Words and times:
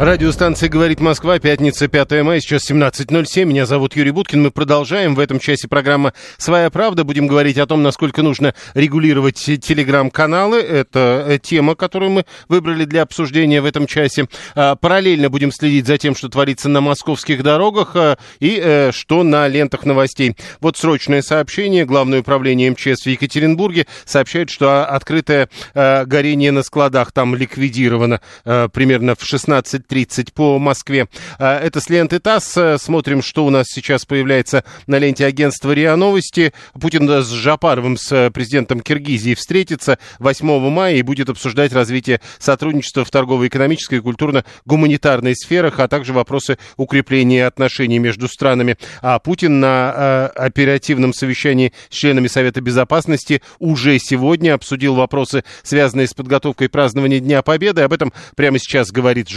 Радиостанция 0.00 0.70
«Говорит 0.70 0.98
Москва», 0.98 1.38
пятница, 1.38 1.86
5 1.86 2.22
мая, 2.22 2.40
сейчас 2.40 2.70
17.07. 2.70 3.44
Меня 3.44 3.66
зовут 3.66 3.96
Юрий 3.96 4.12
Буткин. 4.12 4.40
Мы 4.40 4.50
продолжаем. 4.50 5.14
В 5.14 5.20
этом 5.20 5.38
часе 5.38 5.68
программа 5.68 6.14
«Своя 6.38 6.70
правда». 6.70 7.04
Будем 7.04 7.26
говорить 7.26 7.58
о 7.58 7.66
том, 7.66 7.82
насколько 7.82 8.22
нужно 8.22 8.54
регулировать 8.72 9.36
телеграм-каналы. 9.36 10.58
Это 10.60 11.26
э, 11.28 11.38
тема, 11.38 11.74
которую 11.74 12.12
мы 12.12 12.24
выбрали 12.48 12.86
для 12.86 13.02
обсуждения 13.02 13.60
в 13.60 13.66
этом 13.66 13.86
часе. 13.86 14.26
А, 14.54 14.74
Параллельно 14.74 15.28
будем 15.28 15.52
следить 15.52 15.86
за 15.86 15.98
тем, 15.98 16.16
что 16.16 16.30
творится 16.30 16.70
на 16.70 16.80
московских 16.80 17.42
дорогах 17.42 17.90
а, 17.94 18.16
и 18.38 18.58
э, 18.58 18.92
что 18.92 19.22
на 19.22 19.48
лентах 19.48 19.84
новостей. 19.84 20.34
Вот 20.62 20.78
срочное 20.78 21.20
сообщение. 21.20 21.84
Главное 21.84 22.20
управление 22.20 22.70
МЧС 22.70 23.04
в 23.04 23.06
Екатеринбурге 23.06 23.86
сообщает, 24.06 24.48
что 24.48 24.86
открытое 24.86 25.50
э, 25.74 26.06
горение 26.06 26.52
на 26.52 26.62
складах 26.62 27.12
там 27.12 27.34
ликвидировано 27.34 28.22
э, 28.46 28.70
примерно 28.72 29.14
в 29.14 29.22
16 29.22 29.89
30 29.90 30.32
по 30.32 30.60
Москве. 30.60 31.08
А, 31.38 31.58
Это 31.58 31.80
с 31.80 31.90
ленты 31.90 32.20
ТАСС. 32.20 32.80
Смотрим, 32.80 33.22
что 33.22 33.44
у 33.44 33.50
нас 33.50 33.66
сейчас 33.68 34.06
появляется 34.06 34.64
на 34.86 34.98
ленте 34.98 35.26
агентства 35.26 35.72
РИА 35.72 35.96
Новости. 35.96 36.52
Путин 36.80 37.10
с 37.10 37.28
Жапаровым, 37.28 37.96
с 37.96 38.12
э, 38.12 38.30
президентом 38.30 38.80
Киргизии, 38.80 39.34
встретится 39.34 39.98
8 40.20 40.70
мая 40.70 40.94
и 40.94 41.02
будет 41.02 41.28
обсуждать 41.28 41.72
развитие 41.72 42.20
сотрудничества 42.38 43.04
в 43.04 43.10
торгово-экономической 43.10 43.96
и 43.96 44.00
культурно-гуманитарной 44.00 45.34
сферах, 45.34 45.80
а 45.80 45.88
также 45.88 46.12
вопросы 46.12 46.56
укрепления 46.76 47.46
отношений 47.46 47.98
между 47.98 48.28
странами. 48.28 48.76
А 49.02 49.18
Путин 49.18 49.58
на 49.58 49.92
э, 49.94 50.26
оперативном 50.36 51.12
совещании 51.12 51.72
с 51.88 51.96
членами 51.96 52.28
Совета 52.28 52.60
Безопасности 52.60 53.42
уже 53.58 53.98
сегодня 53.98 54.54
обсудил 54.54 54.94
вопросы, 54.94 55.42
связанные 55.64 56.06
с 56.06 56.14
подготовкой 56.14 56.68
празднования 56.68 57.18
Дня 57.18 57.42
Победы. 57.42 57.82
Об 57.82 57.92
этом 57.92 58.12
прямо 58.36 58.60
сейчас 58.60 58.92
говорит 58.92 59.28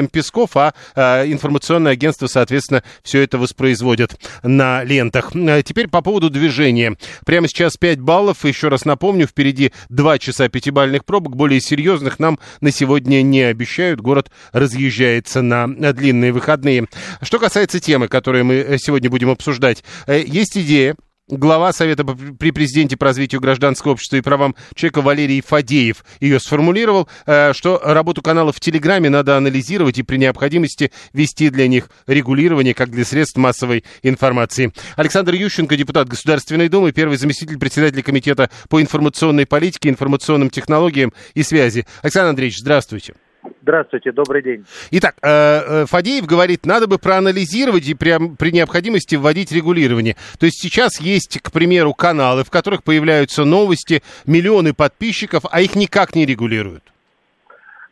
журналистам 0.00 0.08
Песков, 0.08 0.56
а 0.56 0.72
э, 0.94 1.30
информационное 1.32 1.92
агентство, 1.92 2.26
соответственно, 2.26 2.82
все 3.02 3.22
это 3.22 3.38
воспроизводит 3.38 4.16
на 4.42 4.84
лентах. 4.84 5.34
Э, 5.34 5.62
Теперь 5.62 5.88
по 5.88 6.02
поводу 6.02 6.30
движения. 6.30 6.96
Прямо 7.26 7.48
сейчас 7.48 7.76
5 7.76 8.00
баллов. 8.00 8.44
Еще 8.44 8.68
раз 8.68 8.84
напомню, 8.84 9.26
впереди 9.26 9.72
2 9.88 10.18
часа 10.18 10.48
пятибальных 10.48 11.04
пробок. 11.04 11.36
Более 11.36 11.60
серьезных 11.60 12.18
нам 12.18 12.38
на 12.60 12.70
сегодня 12.70 13.22
не 13.22 13.42
обещают. 13.42 14.00
Город 14.00 14.30
разъезжается 14.52 15.42
на 15.42 15.66
длинные 15.92 16.32
выходные. 16.32 16.86
Что 17.22 17.38
касается 17.38 17.80
темы, 17.80 18.08
которую 18.08 18.44
мы 18.44 18.54
э, 18.54 18.78
сегодня 18.78 19.10
будем 19.10 19.30
обсуждать, 19.30 19.84
э, 20.06 20.22
есть 20.26 20.56
идея 20.56 20.96
Глава 21.30 21.72
Совета 21.72 22.04
при 22.04 22.50
президенте 22.50 22.96
по 22.96 23.06
развитию 23.06 23.40
гражданского 23.40 23.92
общества 23.92 24.16
и 24.16 24.20
правам 24.20 24.56
человека 24.74 25.00
Валерий 25.00 25.40
Фадеев 25.40 26.04
ее 26.18 26.40
сформулировал, 26.40 27.08
э, 27.24 27.52
что 27.52 27.80
работу 27.84 28.20
каналов 28.20 28.56
в 28.56 28.60
Телеграме 28.60 29.10
надо 29.10 29.36
анализировать 29.36 29.98
и 29.98 30.02
при 30.02 30.16
необходимости 30.16 30.90
вести 31.12 31.50
для 31.50 31.68
них 31.68 31.88
регулирование, 32.08 32.74
как 32.74 32.90
для 32.90 33.04
средств 33.04 33.36
массовой 33.36 33.84
информации. 34.02 34.72
Александр 34.96 35.34
Ющенко, 35.34 35.76
депутат 35.76 36.08
Государственной 36.08 36.68
Думы, 36.68 36.90
первый 36.90 37.16
заместитель 37.16 37.58
председателя 37.58 38.02
Комитета 38.02 38.50
по 38.68 38.82
информационной 38.82 39.46
политике, 39.46 39.88
информационным 39.88 40.50
технологиям 40.50 41.12
и 41.34 41.44
связи. 41.44 41.86
Александр 42.02 42.30
Андреевич, 42.30 42.58
здравствуйте. 42.58 43.14
Здравствуйте, 43.62 44.12
добрый 44.12 44.42
день. 44.42 44.64
Итак, 44.90 45.16
э, 45.22 45.28
э, 45.28 45.86
Фадеев 45.86 46.26
говорит, 46.26 46.66
надо 46.66 46.86
бы 46.86 46.98
проанализировать 46.98 47.88
и 47.88 47.94
при, 47.94 48.34
при 48.36 48.50
необходимости 48.50 49.16
вводить 49.16 49.52
регулирование. 49.52 50.16
То 50.38 50.46
есть 50.46 50.60
сейчас 50.60 51.00
есть, 51.00 51.40
к 51.40 51.50
примеру, 51.50 51.94
каналы, 51.94 52.44
в 52.44 52.50
которых 52.50 52.82
появляются 52.84 53.44
новости, 53.44 54.02
миллионы 54.26 54.74
подписчиков, 54.74 55.44
а 55.50 55.60
их 55.60 55.74
никак 55.74 56.14
не 56.14 56.26
регулируют. 56.26 56.84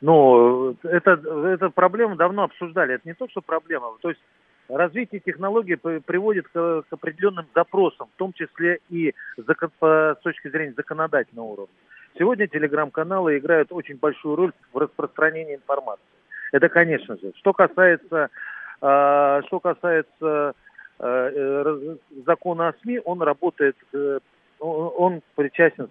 Ну, 0.00 0.76
это, 0.82 1.12
эту 1.12 1.70
проблему 1.70 2.16
давно 2.16 2.44
обсуждали. 2.44 2.94
Это 2.94 3.08
не 3.08 3.14
то, 3.14 3.26
что 3.28 3.41
проблема. 3.41 3.92
То 4.00 4.10
есть 4.10 4.20
развитие 4.69 5.20
технологий 5.20 5.76
приводит 5.76 6.47
к, 6.48 6.82
к 6.88 6.92
определенным 6.92 7.47
запросам, 7.54 8.08
в 8.14 8.19
том 8.19 8.32
числе 8.32 8.78
и 8.91 9.14
закон- 9.37 9.70
с 9.81 10.19
точки 10.22 10.48
зрения 10.50 10.75
законодательного 10.76 11.47
уровня. 11.47 11.75
Сегодня 12.16 12.46
телеграм-каналы 12.46 13.38
играют 13.38 13.72
очень 13.72 13.96
большую 13.96 14.36
роль 14.36 14.52
в 14.72 14.78
распространении 14.78 15.56
информации. 15.56 16.02
Это, 16.52 16.69
конечно 16.69 17.16
же. 17.16 17.32
Что 17.36 17.52
касается, 17.52 18.30
э, 18.80 19.42
что 19.46 19.60
касается 19.60 20.54
э, 20.98 21.30
э, 21.34 21.96
закона 22.26 22.69
о 22.69 22.74
СМИ, 22.82 23.00
он 23.04 23.22
работает, 23.22 23.76
э, 23.92 24.19
он 24.58 25.22
причастен, 25.36 25.88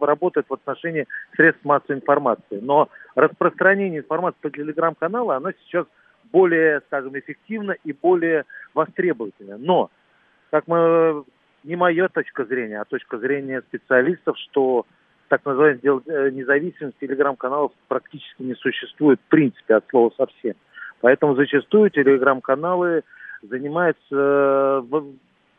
работает 0.00 0.46
в 0.48 0.54
отношении 0.54 1.06
средств 1.36 1.64
массовой 1.64 1.96
информации. 1.96 2.58
Но 2.60 2.88
распространение 3.14 4.00
информации 4.00 4.38
по 4.40 4.50
телеграм-каналу, 4.50 5.30
оно 5.30 5.52
сейчас 5.52 5.86
более, 6.32 6.80
скажем, 6.86 7.18
эффективно 7.18 7.72
и 7.84 7.92
более 7.92 8.44
востребовательно. 8.74 9.56
Но, 9.58 9.90
как 10.50 10.66
мы, 10.66 11.24
не 11.64 11.76
моя 11.76 12.08
точка 12.08 12.44
зрения, 12.44 12.80
а 12.80 12.84
точка 12.84 13.18
зрения 13.18 13.62
специалистов, 13.62 14.36
что 14.38 14.86
так 15.28 15.44
называемая 15.44 15.80
дел- 15.80 16.02
э, 16.06 16.30
независимость 16.30 16.98
телеграм-каналов 16.98 17.72
практически 17.88 18.42
не 18.42 18.54
существует 18.54 19.20
в 19.20 19.28
принципе 19.28 19.74
от 19.74 19.88
слова 19.88 20.12
совсем. 20.16 20.54
Поэтому 21.00 21.34
зачастую 21.34 21.90
телеграм-каналы 21.90 23.02
занимаются 23.42 24.02
э, 24.10 25.02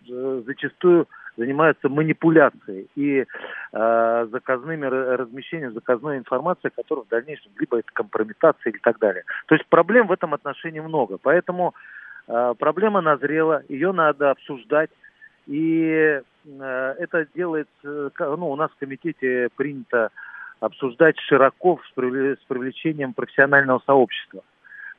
э, 0.10 0.44
зачастую 0.46 1.08
занимаются 1.40 1.88
манипуляцией 1.88 2.90
и 2.96 3.26
э, 3.72 4.28
заказными 4.32 4.86
ра- 4.86 5.16
размещением 5.16 5.74
заказной 5.74 6.18
информации, 6.18 6.70
которая 6.76 7.06
в 7.06 7.08
дальнейшем 7.08 7.52
либо 7.58 7.80
это 7.80 7.88
компрометация 7.94 8.72
или 8.72 8.80
так 8.80 9.00
далее. 9.00 9.24
То 9.48 9.56
есть 9.56 9.66
проблем 9.68 10.08
в 10.08 10.12
этом 10.12 10.34
отношении 10.34 10.82
много. 10.82 11.18
Поэтому 11.18 11.74
э, 12.28 12.54
проблема 12.60 13.00
назрела, 13.02 13.64
ее 13.70 13.94
надо 13.94 14.32
обсуждать. 14.32 14.90
И 15.50 16.22
э, 16.46 16.96
это 17.00 17.26
делается, 17.34 18.12
ка- 18.14 18.36
ну, 18.38 18.52
у 18.52 18.56
нас 18.56 18.70
в 18.70 18.78
комитете 18.78 19.50
принято 19.56 20.12
обсуждать 20.60 21.18
широко 21.22 21.82
с 21.88 21.98
привле- 21.98 22.36
с 22.36 22.44
привлечением 22.48 23.14
профессионального 23.14 23.82
сообщества. 23.84 24.44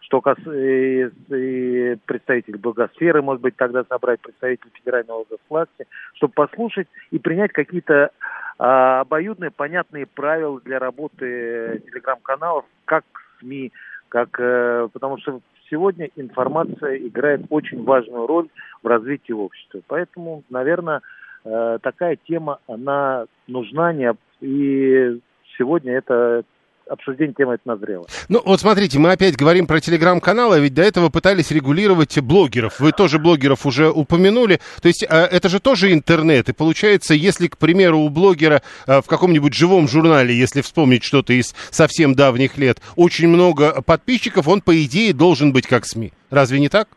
Что 0.01 0.21
касается 0.21 0.57
и, 0.57 1.09
и 1.29 1.97
представитель 2.05 2.57
благосферы, 2.57 3.23
может 3.23 3.43
быть, 3.43 3.55
тогда 3.55 3.85
собрать 3.85 4.21
представитель 4.21 4.71
федерального 4.75 5.25
власти, 5.49 5.87
чтобы 6.15 6.33
послушать 6.33 6.89
и 7.13 7.21
принять 7.21 7.53
какие-то 7.53 8.11
а, 8.59 9.03
обоюдные, 9.03 9.53
понятные 9.53 10.07
правила 10.07 10.61
для 10.63 10.81
работы 10.81 11.81
телеграм-каналов, 11.87 12.65
как 12.87 13.05
СМИ, 13.39 13.71
как, 14.09 14.31
э, 14.41 14.89
потому 14.93 15.19
что 15.19 15.41
сегодня 15.71 16.11
информация 16.17 16.97
играет 16.99 17.43
очень 17.49 17.83
важную 17.85 18.27
роль 18.27 18.49
в 18.83 18.87
развитии 18.87 19.33
общества. 19.33 19.81
Поэтому, 19.87 20.43
наверное, 20.51 21.01
э, 21.45 21.79
такая 21.83 22.17
тема, 22.27 22.59
она 22.67 23.27
нужна, 23.47 23.93
и 24.41 25.21
сегодня 25.57 25.95
это 25.95 26.43
обсуждение 26.91 27.35
темы 27.35 27.55
это 27.55 27.63
назрело. 27.67 28.07
Ну, 28.29 28.43
вот 28.45 28.61
смотрите, 28.61 28.99
мы 28.99 29.13
опять 29.13 29.37
говорим 29.37 29.67
про 29.67 29.81
телеграм-каналы, 29.81 30.57
а 30.57 30.59
ведь 30.59 30.75
до 30.75 30.83
этого 30.83 31.09
пытались 31.09 31.51
регулировать 31.51 32.19
блогеров. 32.21 32.81
Вы 32.81 32.93
тоже 32.93 33.19
блогеров 33.19 33.65
уже 33.67 33.91
упомянули. 33.91 34.61
То 34.83 34.89
есть 34.89 35.03
э, 35.03 35.07
это 35.09 35.49
же 35.49 35.61
тоже 35.61 35.93
интернет. 35.93 36.49
И 36.49 36.53
получается, 36.53 37.15
если, 37.15 37.47
к 37.47 37.59
примеру, 37.59 37.99
у 37.99 38.09
блогера 38.09 38.63
э, 38.87 39.01
в 39.01 39.07
каком-нибудь 39.07 39.55
живом 39.55 39.89
журнале, 39.89 40.35
если 40.35 40.61
вспомнить 40.61 41.05
что-то 41.05 41.33
из 41.33 41.55
совсем 41.71 42.15
давних 42.15 42.59
лет, 42.59 42.79
очень 42.97 43.29
много 43.29 43.83
подписчиков, 43.83 44.49
он, 44.49 44.61
по 44.61 44.83
идее, 44.85 45.13
должен 45.13 45.53
быть 45.53 45.67
как 45.67 45.87
СМИ. 45.87 46.13
Разве 46.31 46.61
не 46.61 46.69
так? 46.69 46.89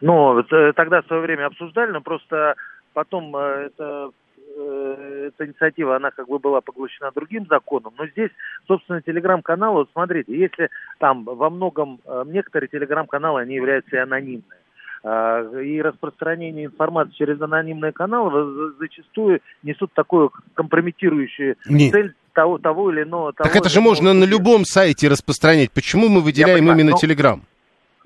Ну, 0.00 0.38
э, 0.38 0.72
тогда 0.74 1.02
в 1.02 1.06
свое 1.06 1.22
время 1.22 1.46
обсуждали, 1.46 1.90
но 1.90 2.00
просто 2.00 2.54
потом 2.92 3.34
э, 3.36 3.68
это 3.68 4.10
э, 4.56 5.28
эта 5.28 5.46
инициатива, 5.46 5.96
она 5.96 6.10
как 6.10 6.28
бы 6.28 6.38
была 6.38 6.60
поглощена 6.60 7.10
другим 7.14 7.46
законом, 7.48 7.94
но 7.98 8.06
здесь, 8.08 8.30
собственно, 8.66 9.02
телеграм-каналы, 9.02 9.80
вот 9.80 9.90
смотрите, 9.92 10.36
если 10.36 10.70
там 10.98 11.24
во 11.24 11.50
многом, 11.50 12.00
э, 12.04 12.24
некоторые 12.26 12.68
телеграм-каналы, 12.68 13.42
они 13.42 13.54
являются 13.54 13.96
и 13.96 13.98
анонимные, 13.98 14.60
э, 15.04 15.62
и 15.64 15.82
распространение 15.82 16.66
информации 16.66 17.14
через 17.14 17.40
анонимные 17.40 17.92
каналы 17.92 18.72
зачастую 18.78 19.40
несут 19.62 19.92
такую 19.92 20.32
компрометирующую 20.54 21.56
Не. 21.68 21.90
цель 21.90 22.14
того, 22.32 22.58
того 22.58 22.90
или 22.92 23.02
иного. 23.02 23.32
Того 23.32 23.48
Так 23.48 23.56
это 23.56 23.68
же 23.68 23.80
можно 23.80 24.12
на 24.12 24.24
любом 24.24 24.64
сайте 24.64 25.08
распространять. 25.08 25.70
Почему 25.72 26.08
мы 26.08 26.20
выделяем 26.20 26.70
именно 26.70 26.90
но- 26.90 26.96
Телеграм? 26.96 27.42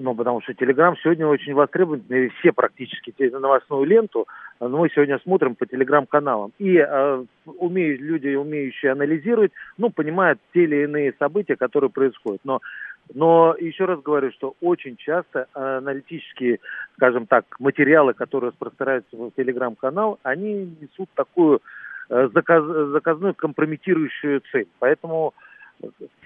Ну, 0.03 0.15
потому 0.15 0.41
что 0.41 0.55
Телеграм 0.55 0.97
сегодня 0.97 1.27
очень 1.27 1.53
востребован, 1.53 2.03
и 2.09 2.29
все 2.29 2.53
практически 2.53 3.13
новостную 3.31 3.85
ленту 3.85 4.27
э, 4.59 4.67
мы 4.67 4.89
сегодня 4.89 5.19
смотрим 5.19 5.55
по 5.55 5.67
Телеграм-каналам. 5.67 6.53
И 6.59 6.79
э, 6.79 7.25
умеют, 7.45 8.01
люди, 8.01 8.29
умеющие 8.35 8.93
анализировать, 8.93 9.53
ну, 9.77 9.91
понимают 9.91 10.41
те 10.55 10.65
или 10.65 10.85
иные 10.85 11.13
события, 11.19 11.55
которые 11.57 11.91
происходят. 11.91 12.41
Но, 12.45 12.63
но 13.13 13.55
еще 13.61 13.85
раз 13.85 14.01
говорю, 14.01 14.33
что 14.33 14.55
очень 14.63 14.97
часто 14.97 15.49
э, 15.55 15.77
аналитические, 15.79 16.61
скажем 16.97 17.27
так, 17.27 17.45
материалы, 17.59 18.15
которые 18.15 18.53
распространяются 18.53 19.15
в 19.15 19.33
Телеграм-канал, 19.37 20.19
они 20.23 20.77
несут 20.81 21.11
такую 21.15 21.61
э, 22.09 22.31
заказ- 22.33 22.89
заказную 22.93 23.35
компрометирующую 23.35 24.41
цель. 24.51 24.69
Поэтому 24.79 25.35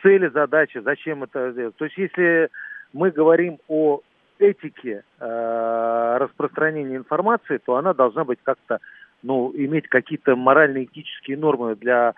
цели, 0.00 0.28
задачи, 0.28 0.78
зачем 0.78 1.24
это 1.24 1.52
делать. 1.52 1.76
То 1.76 1.86
есть 1.86 1.98
если 1.98 2.50
мы 2.94 3.10
говорим 3.10 3.58
о 3.68 4.00
этике 4.38 5.04
э, 5.20 6.16
распространения 6.18 6.96
информации, 6.96 7.58
то 7.58 7.76
она 7.76 7.92
должна 7.92 8.24
быть 8.24 8.38
как-то, 8.42 8.78
ну, 9.22 9.52
иметь 9.54 9.88
какие-то 9.88 10.36
морально-этические 10.36 11.36
нормы 11.36 11.76
для 11.76 12.14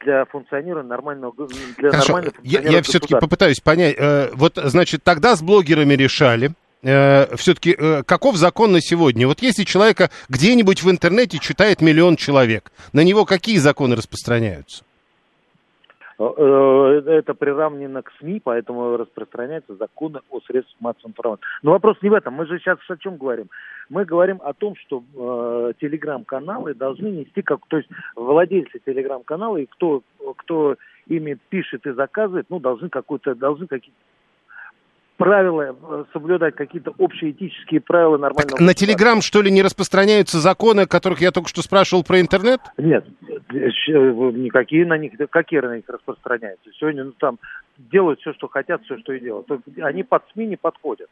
для 0.00 0.24
функционирования 0.26 0.88
нормального 0.88 1.34
для 1.78 1.90
Хорошо, 1.90 2.12
нормального 2.12 2.34
я, 2.44 2.60
функционирования 2.60 2.82
все-таки 2.82 3.14
попытаюсь 3.14 3.60
понять. 3.60 3.96
Э, 3.98 4.30
вот, 4.34 4.52
значит, 4.56 5.02
тогда 5.02 5.36
с 5.36 5.42
блогерами 5.42 5.94
решали. 5.94 6.50
все-таки 7.36 7.76
каков 8.06 8.36
закон 8.36 8.72
на 8.72 8.80
сегодня? 8.80 9.26
Вот 9.26 9.40
если 9.42 9.64
человека 9.64 10.10
где-нибудь 10.28 10.82
в 10.82 10.90
интернете 10.90 11.38
читает 11.38 11.80
миллион 11.80 12.16
человек, 12.16 12.70
на 12.92 13.02
него 13.02 13.24
какие 13.24 13.56
законы 13.56 13.96
распространяются? 13.96 14.84
Э, 16.18 17.02
Это 17.06 17.34
приравнено 17.34 18.02
к 18.02 18.12
СМИ, 18.18 18.40
поэтому 18.44 18.96
распространяются 18.96 19.74
законы 19.74 20.20
о 20.30 20.40
средствах 20.40 20.80
массовой 20.80 21.10
информации. 21.10 21.44
Но 21.62 21.72
вопрос 21.72 21.96
не 22.02 22.10
в 22.10 22.14
этом. 22.14 22.34
Мы 22.34 22.46
же 22.46 22.58
сейчас 22.58 22.78
о 22.88 22.96
чем 22.96 23.16
говорим? 23.16 23.48
Мы 23.88 24.04
говорим 24.04 24.40
о 24.42 24.52
том, 24.52 24.74
что 24.76 25.02
э, 25.14 25.72
телеграм-каналы 25.80 26.74
должны 26.74 27.08
нести, 27.08 27.42
как, 27.42 27.66
то 27.68 27.78
есть 27.78 27.88
владельцы 28.16 28.78
телеграм-канала 28.84 29.56
и 29.58 29.66
кто, 29.66 30.02
кто 30.36 30.76
ими 31.06 31.38
пишет 31.48 31.86
и 31.86 31.92
заказывает, 31.92 32.46
ну, 32.48 32.60
должны 32.60 32.88
какой-то, 32.88 33.34
должны 33.34 33.66
какие-то 33.66 33.98
правила 35.16 35.76
э, 35.80 36.04
соблюдать, 36.12 36.54
какие-то 36.54 36.92
общие 36.98 37.30
этические 37.30 37.80
правила 37.80 38.16
нормального 38.16 38.58
Так 38.58 38.60
на. 38.60 38.74
Телеграм, 38.74 39.20
что 39.20 39.42
ли, 39.42 39.50
не 39.50 39.62
распространяются 39.62 40.38
законы, 40.38 40.82
о 40.82 40.86
которых 40.86 41.20
я 41.20 41.30
только 41.30 41.48
что 41.48 41.62
спрашивал 41.62 42.04
про 42.04 42.20
интернет? 42.20 42.60
Нет, 42.76 43.04
э, 43.28 43.34
э, 43.54 43.70
никакие 43.90 44.86
на 44.86 44.98
них, 44.98 45.12
какие 45.30 45.60
на 45.60 45.76
них 45.76 45.84
распространяются. 45.88 46.70
Сегодня 46.78 47.04
ну, 47.04 47.12
там 47.12 47.38
делают 47.78 48.20
все, 48.20 48.32
что 48.34 48.48
хотят, 48.48 48.82
все, 48.84 48.98
что 48.98 49.12
и 49.12 49.20
делают. 49.20 49.46
Они 49.82 50.02
под 50.02 50.22
СМИ 50.32 50.46
не 50.46 50.56
подходят. 50.56 51.08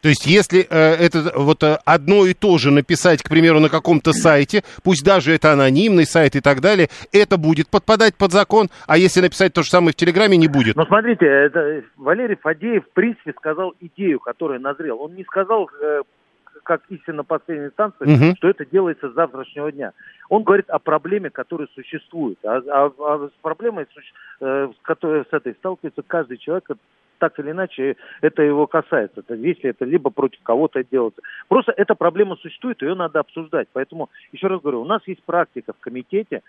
То 0.00 0.08
есть, 0.08 0.26
если 0.26 0.60
э, 0.60 0.94
это 0.94 1.32
вот 1.36 1.62
э, 1.64 1.78
одно 1.84 2.24
и 2.24 2.32
то 2.34 2.56
же 2.58 2.70
написать, 2.70 3.22
к 3.22 3.28
примеру, 3.28 3.58
на 3.58 3.68
каком-то 3.68 4.12
сайте, 4.12 4.62
пусть 4.84 5.04
даже 5.04 5.32
это 5.32 5.52
анонимный 5.52 6.06
сайт 6.06 6.36
и 6.36 6.40
так 6.40 6.60
далее, 6.60 6.88
это 7.12 7.36
будет 7.36 7.68
подпадать 7.68 8.14
под 8.14 8.30
закон, 8.32 8.68
а 8.86 8.96
если 8.96 9.20
написать 9.20 9.52
то 9.52 9.62
же 9.62 9.70
самое 9.70 9.92
в 9.92 9.96
Телеграме, 9.96 10.36
не 10.36 10.46
будет. 10.48 10.76
Но 10.76 10.86
смотрите, 10.86 11.26
это 11.26 11.82
Валерий 11.96 12.36
Фадеев 12.36 12.84
в 12.84 12.92
принципе 12.92 13.32
сказал 13.32 13.74
идею, 13.80 14.20
которая 14.20 14.60
назрела. 14.60 14.98
Он 14.98 15.14
не 15.16 15.24
сказал, 15.24 15.68
э, 15.82 16.02
как 16.62 16.82
истинно 16.90 17.24
последней 17.24 17.66
инстанции, 17.66 18.04
Мгм. 18.04 18.36
что 18.36 18.48
это 18.50 18.64
делается 18.66 19.10
с 19.10 19.14
завтрашнего 19.14 19.72
дня. 19.72 19.92
Он 20.28 20.42
говорит 20.44 20.68
о 20.70 20.78
проблеме, 20.78 21.30
которая 21.30 21.66
существует. 21.74 22.38
А, 22.44 22.58
а- 22.70 22.92
а 22.98 23.28
с 23.28 23.42
проблемой, 23.42 23.86
э, 24.40 24.68
с 24.76 24.82
которой 24.82 25.24
с 25.24 25.32
этой 25.32 25.54
сталкивается 25.54 26.02
каждый 26.06 26.36
человек, 26.36 26.70
так 27.18 27.38
или 27.38 27.50
иначе 27.50 27.96
это 28.20 28.42
его 28.42 28.66
касается. 28.66 29.20
Это, 29.20 29.34
если 29.34 29.70
это 29.70 29.84
либо 29.84 30.10
против 30.10 30.42
кого-то 30.42 30.82
делается. 30.84 31.22
Просто 31.48 31.72
эта 31.76 31.94
проблема 31.94 32.36
существует, 32.36 32.82
ее 32.82 32.94
надо 32.94 33.20
обсуждать. 33.20 33.68
Поэтому, 33.72 34.10
еще 34.32 34.46
раз 34.46 34.60
говорю, 34.60 34.82
у 34.82 34.86
нас 34.86 35.02
есть 35.06 35.22
практика 35.24 35.72
в 35.72 35.80
комитете, 35.80 36.42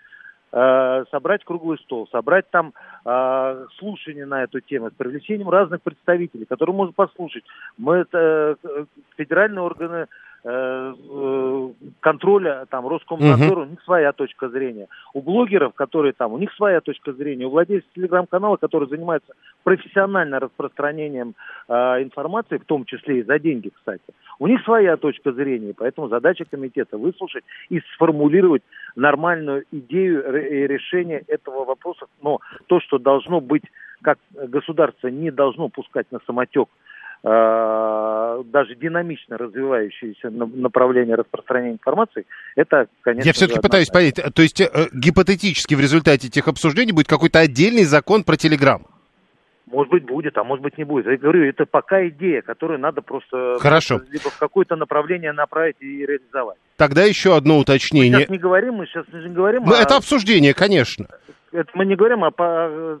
э, 0.52 1.04
собрать 1.10 1.44
круглый 1.44 1.78
стол, 1.78 2.08
собрать 2.10 2.48
там 2.50 2.72
э, 3.04 3.66
слушание 3.78 4.26
на 4.26 4.42
эту 4.42 4.60
тему 4.60 4.90
с 4.90 4.94
привлечением 4.94 5.50
разных 5.50 5.82
представителей, 5.82 6.44
которые 6.44 6.74
можно 6.74 6.92
послушать. 6.92 7.44
Мы 7.78 7.96
это 7.96 8.56
э, 8.62 8.84
федеральные 9.16 9.62
органы 9.62 10.06
контроля, 10.42 12.64
там, 12.70 12.88
Роскомнадзор, 12.88 13.58
у 13.58 13.64
них 13.66 13.82
своя 13.82 14.12
точка 14.12 14.48
зрения. 14.48 14.88
У 15.12 15.20
блогеров, 15.20 15.74
которые 15.74 16.14
там, 16.14 16.32
у 16.32 16.38
них 16.38 16.50
своя 16.54 16.80
точка 16.80 17.12
зрения. 17.12 17.46
У 17.46 17.50
владельцев 17.50 17.90
телеграм-канала, 17.94 18.56
которые 18.56 18.88
занимаются 18.88 19.34
профессионально 19.64 20.40
распространением 20.40 21.34
э, 21.68 21.74
информации, 22.02 22.56
в 22.56 22.64
том 22.64 22.86
числе 22.86 23.20
и 23.20 23.22
за 23.22 23.38
деньги, 23.38 23.68
кстати, 23.68 24.02
у 24.38 24.46
них 24.46 24.62
своя 24.64 24.96
точка 24.96 25.32
зрения. 25.32 25.74
Поэтому 25.76 26.08
задача 26.08 26.46
комитета 26.50 26.96
выслушать 26.96 27.44
и 27.68 27.80
сформулировать 27.94 28.62
нормальную 28.96 29.64
идею 29.70 30.24
и 30.36 30.66
решения 30.66 31.22
этого 31.26 31.66
вопроса. 31.66 32.06
Но 32.22 32.40
то, 32.66 32.80
что 32.80 32.98
должно 32.98 33.40
быть, 33.40 33.64
как 34.00 34.18
государство 34.32 35.08
не 35.08 35.30
должно 35.30 35.68
пускать 35.68 36.06
на 36.10 36.20
самотек 36.26 36.68
э, 36.68 36.89
даже 37.22 38.74
динамично 38.76 39.36
развивающееся 39.36 40.30
на- 40.30 40.46
направление 40.46 41.16
распространения 41.16 41.74
информации, 41.74 42.26
это, 42.56 42.86
конечно, 43.02 43.28
Я 43.28 43.32
все-таки 43.34 43.60
пытаюсь 43.60 43.88
понять, 43.88 44.14
то 44.34 44.42
есть 44.42 44.60
э, 44.60 44.68
гипотетически 44.92 45.74
в 45.74 45.80
результате 45.80 46.28
этих 46.28 46.48
обсуждений 46.48 46.92
будет 46.92 47.08
какой-то 47.08 47.38
отдельный 47.40 47.84
закон 47.84 48.24
про 48.24 48.36
Телеграм? 48.36 48.86
Может 49.66 49.90
быть, 49.92 50.04
будет, 50.04 50.36
а 50.36 50.42
может 50.42 50.64
быть, 50.64 50.78
не 50.78 50.84
будет. 50.84 51.06
Я 51.06 51.16
говорю, 51.16 51.44
это 51.48 51.64
пока 51.64 52.08
идея, 52.08 52.42
которую 52.42 52.80
надо 52.80 53.02
просто, 53.02 53.56
Хорошо. 53.60 54.00
либо 54.10 54.28
в 54.30 54.36
какое-то 54.38 54.74
направление 54.74 55.32
направить 55.32 55.76
и 55.80 56.04
реализовать. 56.04 56.58
Тогда 56.76 57.04
еще 57.04 57.36
одно 57.36 57.54
Мы 57.54 57.60
уточнение. 57.60 58.18
сейчас 58.20 58.30
не 58.30 58.38
говорим, 58.38 58.74
мы 58.74 58.86
сейчас 58.86 59.04
не 59.12 59.28
говорим 59.28 59.62
Ну, 59.64 59.74
о... 59.74 59.76
это 59.80 59.96
обсуждение, 59.96 60.54
конечно. 60.54 61.06
это 61.52 61.70
мы 61.74 61.86
не 61.86 61.94
говорим 61.94 62.24
о 62.24 62.32
по- 62.32 62.68
э, 62.68 62.98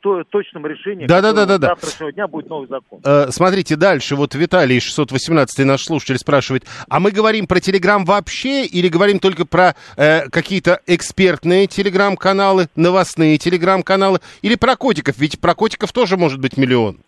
то- 0.00 0.24
точном 0.24 0.66
решении, 0.66 1.06
Да-да-да-да-да. 1.06 1.68
которое 1.68 1.76
с 1.76 1.80
завтрашнего 1.80 2.12
дня 2.12 2.26
будет 2.28 2.48
новый 2.48 2.68
закон. 2.68 3.00
Э, 3.04 3.28
Смотрите, 3.30 3.76
дальше 3.76 4.16
вот 4.16 4.34
Виталий 4.34 4.80
618 4.80 5.64
наш 5.64 5.82
слушатель 5.82 6.18
спрашивает, 6.18 6.64
а 6.88 6.98
мы 7.00 7.10
говорим 7.12 7.46
про 7.46 7.60
Телеграм 7.60 8.04
вообще 8.04 8.64
или 8.66 8.88
говорим 8.88 9.18
только 9.20 9.46
про 9.46 9.74
э, 9.96 10.28
какие-то 10.28 10.80
экспертные 10.86 11.66
Телеграм-каналы, 11.66 12.66
новостные 12.76 13.38
Телеграм-каналы 13.38 14.18
или 14.42 14.56
про 14.56 14.76
котиков? 14.76 15.16
Ведь 15.18 15.40
про 15.40 15.54
котиков 15.54 15.92
тоже 15.92 16.16
может 16.16 16.40
быть 16.40 16.56
миллион. 16.56 16.98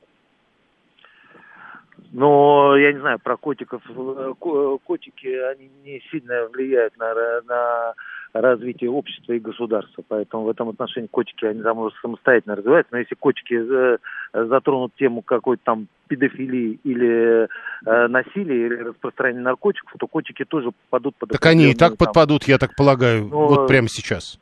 Но 2.12 2.76
я 2.76 2.92
не 2.92 3.00
знаю, 3.00 3.18
про 3.18 3.36
котиков. 3.36 3.82
Э, 3.88 4.34
ко- 4.38 4.78
Котики, 4.84 5.26
они 5.52 5.70
не 5.84 6.02
сильно 6.10 6.46
влияют 6.52 6.96
на, 6.98 7.14
на 7.48 7.94
развитие 8.32 8.90
общества 8.90 9.32
и 9.32 9.38
государства. 9.38 10.02
Поэтому 10.08 10.44
в 10.44 10.48
этом 10.48 10.70
отношении 10.70 11.08
котики, 11.08 11.44
они 11.44 11.62
там 11.62 11.78
уже 11.78 11.94
самостоятельно 12.00 12.56
развиваются. 12.56 12.92
Но 12.92 12.98
если 12.98 13.14
котики 13.14 13.54
э, 13.54 13.98
затронут 14.32 14.94
тему 14.96 15.22
какой-то 15.22 15.62
там 15.64 15.88
педофилии 16.08 16.80
или 16.84 17.48
э, 17.86 18.08
насилия, 18.08 18.66
или 18.66 18.74
распространения 18.76 19.42
наркотиков, 19.42 19.92
то 19.98 20.06
котики 20.06 20.44
тоже 20.44 20.70
попадут 20.90 21.14
под 21.16 21.30
Так 21.30 21.46
они 21.46 21.70
и 21.70 21.74
так 21.74 21.90
там- 21.96 22.06
подпадут, 22.06 22.44
я 22.44 22.58
так 22.58 22.74
полагаю, 22.74 23.26
Ну, 23.26 23.48
вот 23.48 23.68
прямо 23.68 23.88
сейчас. 23.88 24.38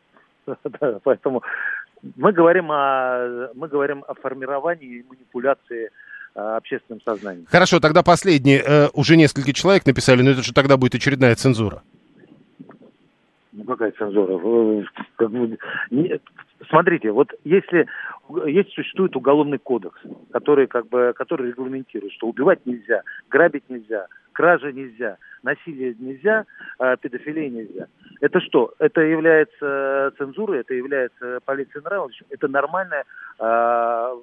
Да, 0.80 0.98
поэтому 1.04 1.42
мы 2.16 2.32
говорим 2.32 2.72
о 2.72 3.50
мы 3.54 3.68
говорим 3.68 4.04
о 4.08 4.14
формировании 4.14 5.00
и 5.00 5.04
манипуляции 5.08 5.90
э, 6.34 6.40
общественным 6.40 7.00
сознанием. 7.02 7.46
Хорошо, 7.48 7.78
тогда 7.78 8.02
последнее. 8.02 8.62
Э, 8.66 8.88
уже 8.94 9.16
несколько 9.16 9.52
человек 9.52 9.84
написали, 9.86 10.22
но 10.22 10.30
это 10.30 10.42
же 10.42 10.52
тогда 10.52 10.76
будет 10.76 10.94
очередная 10.94 11.34
цензура. 11.34 11.82
Ну 13.52 13.64
какая 13.64 13.92
цензура? 13.92 14.86
Смотрите, 16.68 17.10
вот 17.10 17.32
если 17.44 17.86
есть 18.46 18.72
существует 18.72 19.16
уголовный 19.16 19.58
кодекс, 19.58 19.98
который 20.30 20.66
как 20.66 20.88
бы 20.88 21.12
который 21.16 21.48
регламентирует, 21.48 22.12
что 22.12 22.28
убивать 22.28 22.64
нельзя, 22.64 23.02
грабить 23.28 23.68
нельзя, 23.68 24.06
кража 24.32 24.70
нельзя, 24.72 25.16
насилие 25.42 25.96
нельзя, 25.98 26.44
а 26.78 26.96
педофилия 26.96 27.48
нельзя. 27.48 27.86
Это 28.20 28.40
что? 28.40 28.72
Это 28.78 29.00
является 29.00 30.12
цензурой, 30.18 30.60
это 30.60 30.74
является 30.74 31.40
полицией 31.44 31.82
нравов, 31.82 32.12
это 32.28 32.46
нормальное 32.46 33.04
а, 33.38 34.14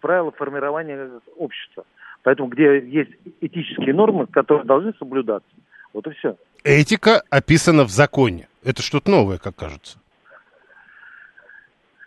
правило 0.00 0.30
формирования 0.32 1.10
общества. 1.36 1.84
Поэтому 2.22 2.48
где 2.48 2.78
есть 2.78 3.10
этические 3.40 3.94
нормы, 3.94 4.26
которые 4.28 4.64
должны 4.64 4.92
соблюдаться, 4.98 5.50
вот 5.92 6.06
и 6.06 6.10
все. 6.10 6.36
Этика 6.62 7.22
описана 7.30 7.84
в 7.84 7.90
законе. 7.90 8.46
Это 8.64 8.82
что-то 8.82 9.10
новое, 9.10 9.38
как 9.38 9.56
кажется. 9.56 9.98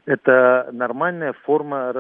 Это 0.06 0.70
нормальная 0.72 1.34
форма 1.46 1.92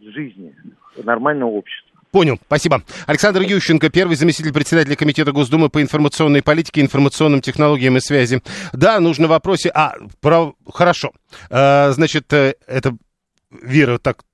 жизни, 0.00 0.54
нормального 0.96 1.50
общества. 1.50 1.88
Понял, 2.10 2.38
спасибо. 2.46 2.82
Александр 3.06 3.42
Ющенко, 3.42 3.90
первый 3.90 4.16
заместитель 4.16 4.52
председателя 4.52 4.96
Комитета 4.96 5.32
Госдумы 5.32 5.68
по 5.68 5.82
информационной 5.82 6.42
политике, 6.42 6.80
информационным 6.80 7.42
технологиям 7.42 7.96
и 7.98 8.00
связи. 8.00 8.42
Да, 8.72 8.98
нужно 8.98 9.26
в 9.26 9.30
вопросе... 9.30 9.70
А, 9.74 9.94
про... 10.20 10.54
хорошо. 10.72 11.12
А, 11.50 11.90
значит, 11.90 12.32
э, 12.32 12.54
это 12.66 12.96
Вера 13.50 13.98
так 13.98 14.24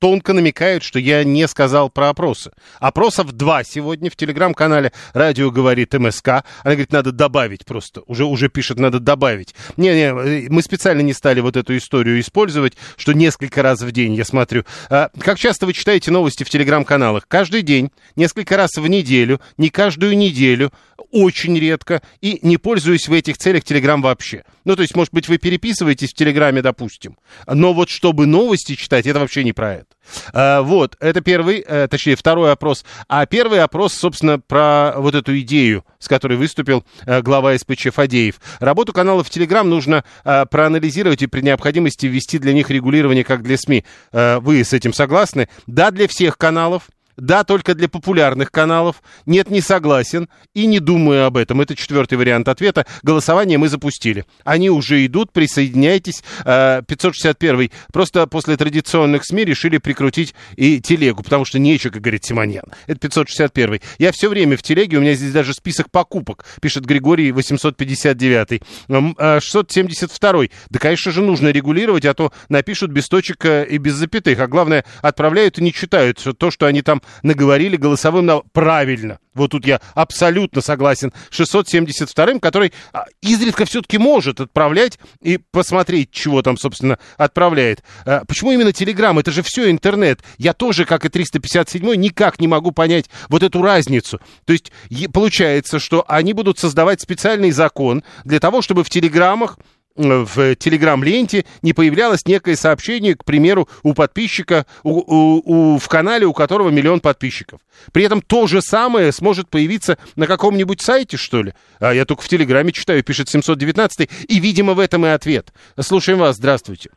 тонко 0.00 0.32
намекают, 0.32 0.82
что 0.82 0.98
я 0.98 1.22
не 1.22 1.46
сказал 1.46 1.90
про 1.90 2.08
опросы. 2.08 2.50
Опросов 2.80 3.32
два 3.32 3.62
сегодня 3.62 4.10
в 4.10 4.16
телеграм-канале 4.16 4.92
«Радио 5.12 5.50
говорит 5.50 5.92
МСК». 5.94 6.28
Она 6.28 6.42
говорит, 6.64 6.92
надо 6.92 7.12
добавить 7.12 7.64
просто. 7.64 8.00
Уже, 8.06 8.24
уже 8.24 8.48
пишет, 8.48 8.78
надо 8.78 8.98
добавить. 8.98 9.54
Не-не, 9.76 10.48
мы 10.48 10.62
специально 10.62 11.02
не 11.02 11.12
стали 11.12 11.40
вот 11.40 11.56
эту 11.56 11.76
историю 11.76 12.18
использовать, 12.18 12.76
что 12.96 13.12
несколько 13.12 13.62
раз 13.62 13.82
в 13.82 13.92
день, 13.92 14.14
я 14.14 14.24
смотрю. 14.24 14.64
А, 14.88 15.10
как 15.20 15.38
часто 15.38 15.66
вы 15.66 15.74
читаете 15.74 16.10
новости 16.10 16.44
в 16.44 16.50
телеграм-каналах? 16.50 17.28
Каждый 17.28 17.62
день, 17.62 17.90
несколько 18.16 18.56
раз 18.56 18.76
в 18.76 18.86
неделю, 18.86 19.40
не 19.58 19.68
каждую 19.68 20.16
неделю, 20.16 20.72
очень 21.10 21.58
редко, 21.58 22.02
и 22.20 22.38
не 22.42 22.56
пользуюсь 22.56 23.08
в 23.08 23.12
этих 23.12 23.38
целях 23.38 23.64
телеграм 23.64 24.02
вообще. 24.02 24.44
Ну, 24.64 24.76
то 24.76 24.82
есть, 24.82 24.94
может 24.94 25.12
быть, 25.12 25.28
вы 25.28 25.38
переписываетесь 25.38 26.10
в 26.10 26.14
телеграме, 26.14 26.62
допустим, 26.62 27.16
но 27.46 27.72
вот 27.72 27.88
чтобы 27.88 28.26
новости 28.26 28.74
читать, 28.74 29.06
это 29.06 29.20
вообще 29.20 29.44
не 29.44 29.52
про 29.52 29.74
это. 29.74 29.86
А, 30.32 30.62
вот, 30.62 30.96
это 31.00 31.20
первый, 31.20 31.64
а, 31.66 31.88
точнее, 31.88 32.16
второй 32.16 32.52
опрос. 32.52 32.84
А 33.08 33.26
первый 33.26 33.60
опрос, 33.60 33.94
собственно, 33.94 34.38
про 34.38 34.94
вот 34.96 35.14
эту 35.14 35.38
идею, 35.40 35.84
с 35.98 36.08
которой 36.08 36.36
выступил 36.36 36.84
а, 37.06 37.22
глава 37.22 37.56
СПЧ 37.56 37.88
Фадеев. 37.92 38.36
Работу 38.58 38.92
каналов 38.92 39.28
в 39.28 39.30
Телеграм 39.30 39.68
нужно 39.68 40.04
а, 40.24 40.46
проанализировать 40.46 41.22
и 41.22 41.26
при 41.26 41.42
необходимости 41.42 42.06
ввести 42.06 42.38
для 42.38 42.52
них 42.52 42.70
регулирование, 42.70 43.24
как 43.24 43.42
для 43.42 43.56
СМИ. 43.56 43.84
Вы 44.12 44.64
с 44.64 44.72
этим 44.72 44.92
согласны? 44.92 45.48
Да, 45.66 45.90
для 45.90 46.08
всех 46.08 46.38
каналов. 46.38 46.88
Да, 47.20 47.44
только 47.44 47.74
для 47.74 47.88
популярных 47.88 48.50
каналов. 48.50 49.02
Нет, 49.26 49.50
не 49.50 49.60
согласен 49.60 50.28
и 50.54 50.66
не 50.66 50.80
думаю 50.80 51.26
об 51.26 51.36
этом. 51.36 51.60
Это 51.60 51.76
четвертый 51.76 52.16
вариант 52.16 52.48
ответа. 52.48 52.86
Голосование 53.02 53.58
мы 53.58 53.68
запустили. 53.68 54.24
Они 54.44 54.70
уже 54.70 55.04
идут, 55.04 55.32
присоединяйтесь. 55.32 56.22
561 56.44 57.60
э, 57.60 57.68
Просто 57.92 58.26
после 58.26 58.56
традиционных 58.56 59.24
СМИ 59.24 59.44
решили 59.44 59.78
прикрутить 59.78 60.34
и 60.56 60.80
телегу, 60.80 61.22
потому 61.22 61.44
что 61.44 61.58
нечего, 61.58 61.92
как 61.92 62.02
говорит 62.02 62.24
Симоньян. 62.24 62.64
Это 62.86 62.98
561 63.00 63.80
Я 63.98 64.12
все 64.12 64.28
время 64.28 64.56
в 64.56 64.62
телеге, 64.62 64.96
у 64.96 65.00
меня 65.00 65.14
здесь 65.14 65.32
даже 65.32 65.52
список 65.52 65.90
покупок, 65.90 66.46
пишет 66.60 66.86
Григорий 66.86 67.32
859 67.32 68.62
672 68.88 70.44
Да, 70.70 70.78
конечно 70.78 71.12
же, 71.12 71.20
нужно 71.20 71.48
регулировать, 71.48 72.06
а 72.06 72.14
то 72.14 72.32
напишут 72.48 72.90
без 72.90 73.08
точек 73.08 73.44
э, 73.44 73.66
и 73.68 73.76
без 73.78 73.94
запятых. 73.94 74.40
А 74.40 74.46
главное, 74.46 74.84
отправляют 75.02 75.58
и 75.58 75.62
не 75.62 75.72
читают 75.72 76.24
то, 76.38 76.50
что 76.50 76.66
они 76.66 76.80
там 76.80 77.02
наговорили 77.22 77.76
голосовым 77.76 78.26
на... 78.26 78.40
Правильно. 78.52 79.18
Вот 79.34 79.52
тут 79.52 79.66
я 79.66 79.80
абсолютно 79.94 80.60
согласен. 80.60 81.12
672-м, 81.30 82.40
который 82.40 82.72
а, 82.92 83.04
изредка 83.22 83.64
все-таки 83.64 83.96
может 83.96 84.40
отправлять 84.40 84.98
и 85.22 85.38
посмотреть, 85.38 86.10
чего 86.10 86.42
там, 86.42 86.56
собственно, 86.56 86.98
отправляет. 87.16 87.82
А, 88.04 88.24
почему 88.26 88.52
именно 88.52 88.72
Телеграм? 88.72 89.18
Это 89.18 89.30
же 89.30 89.42
все 89.42 89.70
интернет. 89.70 90.20
Я 90.36 90.52
тоже, 90.52 90.84
как 90.84 91.04
и 91.04 91.08
357-й, 91.08 91.96
никак 91.96 92.40
не 92.40 92.48
могу 92.48 92.72
понять 92.72 93.06
вот 93.28 93.42
эту 93.42 93.62
разницу. 93.62 94.20
То 94.44 94.52
есть 94.52 94.72
получается, 95.12 95.78
что 95.78 96.04
они 96.08 96.32
будут 96.32 96.58
создавать 96.58 97.00
специальный 97.00 97.52
закон 97.52 98.02
для 98.24 98.40
того, 98.40 98.62
чтобы 98.62 98.82
в 98.84 98.90
Телеграмах 98.90 99.58
в 100.00 100.56
телеграм-ленте 100.56 101.44
не 101.62 101.72
появлялось 101.72 102.26
некое 102.26 102.56
сообщение, 102.56 103.14
к 103.14 103.24
примеру, 103.24 103.68
у 103.82 103.94
подписчика, 103.94 104.66
у, 104.82 105.00
у, 105.00 105.42
у, 105.44 105.78
в 105.78 105.88
канале, 105.88 106.26
у 106.26 106.32
которого 106.32 106.70
миллион 106.70 107.00
подписчиков. 107.00 107.60
При 107.92 108.04
этом 108.04 108.22
то 108.22 108.46
же 108.46 108.62
самое 108.62 109.12
сможет 109.12 109.48
появиться 109.48 109.98
на 110.16 110.26
каком-нибудь 110.26 110.80
сайте, 110.80 111.16
что 111.16 111.42
ли? 111.42 111.52
А 111.78 111.92
я 111.92 112.04
только 112.04 112.22
в 112.22 112.28
телеграме 112.28 112.72
читаю, 112.72 113.02
пишет 113.04 113.28
719 113.28 114.10
и, 114.28 114.40
видимо, 114.40 114.74
в 114.74 114.80
этом 114.80 115.04
и 115.06 115.08
ответ. 115.08 115.52
Слушаем 115.78 116.18
вас, 116.18 116.36
здравствуйте. 116.36 116.90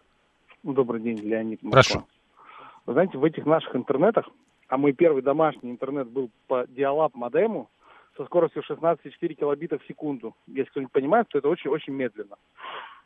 Добрый 0.63 1.01
день, 1.01 1.19
Леонид. 1.19 1.61
Москва. 1.61 1.81
Прошу. 1.81 2.07
Вы 2.85 2.93
знаете, 2.93 3.17
в 3.17 3.23
этих 3.23 3.45
наших 3.45 3.75
интернетах, 3.75 4.27
а 4.67 4.77
мой 4.77 4.93
первый 4.93 5.21
домашний 5.21 5.71
интернет 5.71 6.07
был 6.07 6.29
по 6.47 6.65
диалаб 6.67 7.15
модему 7.15 7.69
со 8.17 8.25
скоростью 8.25 8.63
16,4 8.69 9.33
килобита 9.33 9.77
в 9.77 9.85
секунду. 9.87 10.35
Если 10.47 10.69
кто-нибудь 10.69 10.91
понимает, 10.91 11.27
то 11.29 11.37
это 11.37 11.49
очень-очень 11.49 11.93
медленно. 11.93 12.35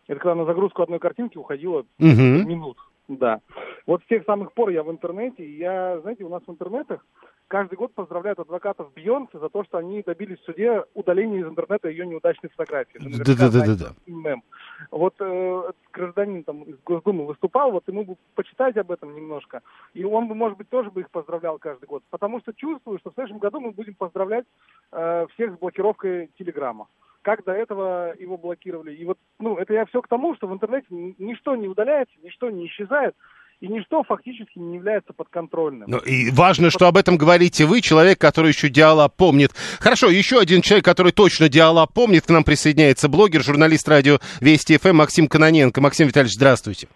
Это 0.08 0.20
когда 0.20 0.36
на 0.36 0.46
загрузку 0.46 0.82
одной 0.82 1.00
картинки 1.00 1.38
уходило 1.38 1.80
угу. 1.80 1.88
минут. 2.00 2.78
Да. 3.08 3.40
Вот 3.86 4.04
с 4.04 4.08
тех 4.08 4.24
самых 4.26 4.54
пор 4.54 4.70
я 4.70 4.84
в 4.84 4.92
интернете, 4.92 5.44
и 5.46 5.58
я, 5.58 6.00
знаете, 6.02 6.26
у 6.26 6.30
нас 6.30 6.44
в 6.46 6.52
интернетах 6.52 7.06
каждый 7.48 7.76
год 7.76 7.94
поздравляют 7.94 8.40
адвокатов 8.40 8.92
Бьонсе 8.94 9.40
за 9.40 9.48
то, 9.48 9.64
что 9.64 9.78
они 9.78 10.04
добились 10.04 10.40
в 10.40 10.44
суде 10.44 10.84
удаления 10.94 11.40
из 11.40 11.48
интернета 11.48 11.88
ее 11.88 12.06
неудачной 12.06 12.50
фотографии. 12.50 13.00
Да-да-да. 13.00 13.94
Мем. 14.06 14.44
Вот 14.92 15.16
э, 15.20 15.72
гражданин 15.94 16.44
там 16.44 16.64
из 16.64 16.76
Госдумы 16.86 17.26
выступал, 17.26 17.72
вот 17.72 17.88
ему 17.88 18.04
бы 18.04 18.16
почитать 18.36 18.76
об 18.76 18.92
этом 18.92 19.16
немножко, 19.16 19.62
и 19.94 20.04
он 20.04 20.28
бы, 20.28 20.36
может 20.36 20.58
быть, 20.58 20.70
тоже 20.70 20.92
бы 20.92 21.02
их 21.02 21.10
поздравлял 21.10 21.58
каждый 21.58 21.86
год, 21.86 22.04
потому 22.10 22.42
что 22.42 22.54
чувствую, 22.54 23.00
что 23.00 23.12
в 23.12 23.14
следующем 23.14 23.40
году 23.40 23.62
мы 23.62 23.72
будем 23.72 23.96
поздравлять 23.96 24.46
э, 24.92 25.28
всех 25.34 25.56
с 25.56 25.58
блокировкой 25.58 26.30
Телеграма 26.38 26.88
как 27.28 27.44
до 27.44 27.52
этого 27.52 28.14
его 28.18 28.38
блокировали. 28.38 28.96
И 28.96 29.04
вот, 29.04 29.18
ну, 29.38 29.58
это 29.58 29.74
я 29.74 29.86
все 29.88 30.02
к 30.02 30.08
тому, 30.08 30.34
что 30.38 30.48
в 30.48 30.54
интернете 30.54 30.88
ничто 30.90 31.58
не 31.58 31.68
удаляется, 31.68 32.16
ничто 32.24 32.50
не 32.50 32.68
исчезает, 32.68 33.16
и 33.60 33.68
ничто 33.68 34.02
фактически 34.04 34.58
не 34.58 34.76
является 34.76 35.12
подконтрольным. 35.12 35.90
Ну, 35.90 35.98
и 35.98 36.32
важно, 36.32 36.70
что 36.70 36.88
об 36.88 36.96
этом 36.96 37.18
говорите 37.18 37.66
вы, 37.66 37.82
человек, 37.82 38.18
который 38.18 38.52
еще 38.52 38.70
диалог 38.70 39.14
помнит. 39.14 39.52
Хорошо, 39.82 40.08
еще 40.08 40.40
один 40.40 40.62
человек, 40.62 40.86
который 40.86 41.12
точно 41.12 41.50
диалог 41.50 41.92
помнит, 41.92 42.26
к 42.26 42.30
нам 42.30 42.46
присоединяется 42.46 43.10
блогер, 43.10 43.44
журналист 43.44 43.90
радио 43.90 44.20
Вести 44.40 44.78
ФМ 44.78 44.96
Максим 44.96 45.28
Кононенко. 45.28 45.82
Максим 45.82 46.08
Витальевич, 46.08 46.36
здравствуйте. 46.36 46.88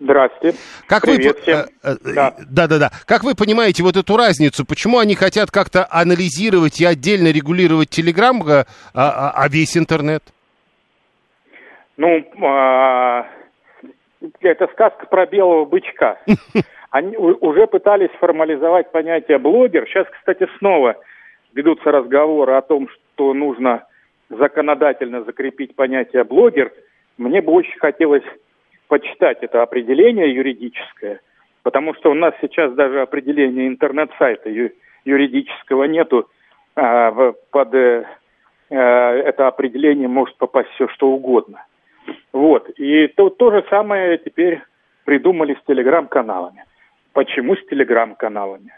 Здравствуйте. 0.00 0.56
Как 0.88 1.02
Привет 1.02 1.36
вы, 1.36 1.42
всем. 1.42 1.58
Э, 1.58 1.90
э, 1.92 2.14
да. 2.14 2.34
да, 2.50 2.66
да, 2.66 2.78
да. 2.78 2.90
Как 3.06 3.22
вы 3.22 3.34
понимаете 3.34 3.82
вот 3.82 3.96
эту 3.96 4.16
разницу? 4.16 4.64
Почему 4.64 4.98
они 4.98 5.14
хотят 5.14 5.50
как-то 5.50 5.86
анализировать 5.90 6.80
и 6.80 6.86
отдельно 6.86 7.30
регулировать 7.30 7.90
Телеграм, 7.90 8.42
а, 8.42 8.64
а, 8.94 9.32
а 9.34 9.48
весь 9.48 9.76
интернет? 9.76 10.22
Ну, 11.98 12.24
а, 12.42 13.26
это 14.40 14.68
сказка 14.68 15.06
про 15.06 15.26
белого 15.26 15.66
бычка. 15.66 16.18
Они 16.90 17.16
уже 17.16 17.66
пытались 17.66 18.10
формализовать 18.18 18.90
понятие 18.90 19.38
блогер. 19.38 19.86
Сейчас, 19.86 20.06
кстати, 20.08 20.48
снова 20.58 20.96
ведутся 21.52 21.92
разговоры 21.92 22.54
о 22.54 22.62
том, 22.62 22.88
что 22.88 23.34
нужно 23.34 23.84
законодательно 24.30 25.24
закрепить 25.24 25.76
понятие 25.76 26.24
блогер. 26.24 26.72
Мне 27.18 27.42
бы 27.42 27.52
очень 27.52 27.78
хотелось 27.78 28.24
почитать 28.90 29.38
это 29.42 29.62
определение 29.62 30.34
юридическое, 30.34 31.20
потому 31.62 31.94
что 31.94 32.10
у 32.10 32.14
нас 32.14 32.34
сейчас 32.40 32.72
даже 32.74 33.00
определения 33.00 33.68
интернет-сайта 33.68 34.50
юридического 35.04 35.84
нету. 35.84 36.28
А, 36.74 37.32
под 37.52 37.74
э, 37.74 38.04
э, 38.68 38.76
это 38.76 39.46
определение 39.46 40.08
может 40.08 40.36
попасть 40.38 40.70
все 40.70 40.88
что 40.88 41.08
угодно. 41.12 41.64
Вот. 42.32 42.68
И 42.70 43.06
то, 43.06 43.30
то 43.30 43.52
же 43.52 43.64
самое 43.70 44.18
теперь 44.18 44.60
придумали 45.04 45.54
с 45.54 45.64
телеграм-каналами. 45.66 46.64
Почему 47.12 47.54
с 47.54 47.64
телеграм-каналами? 47.66 48.72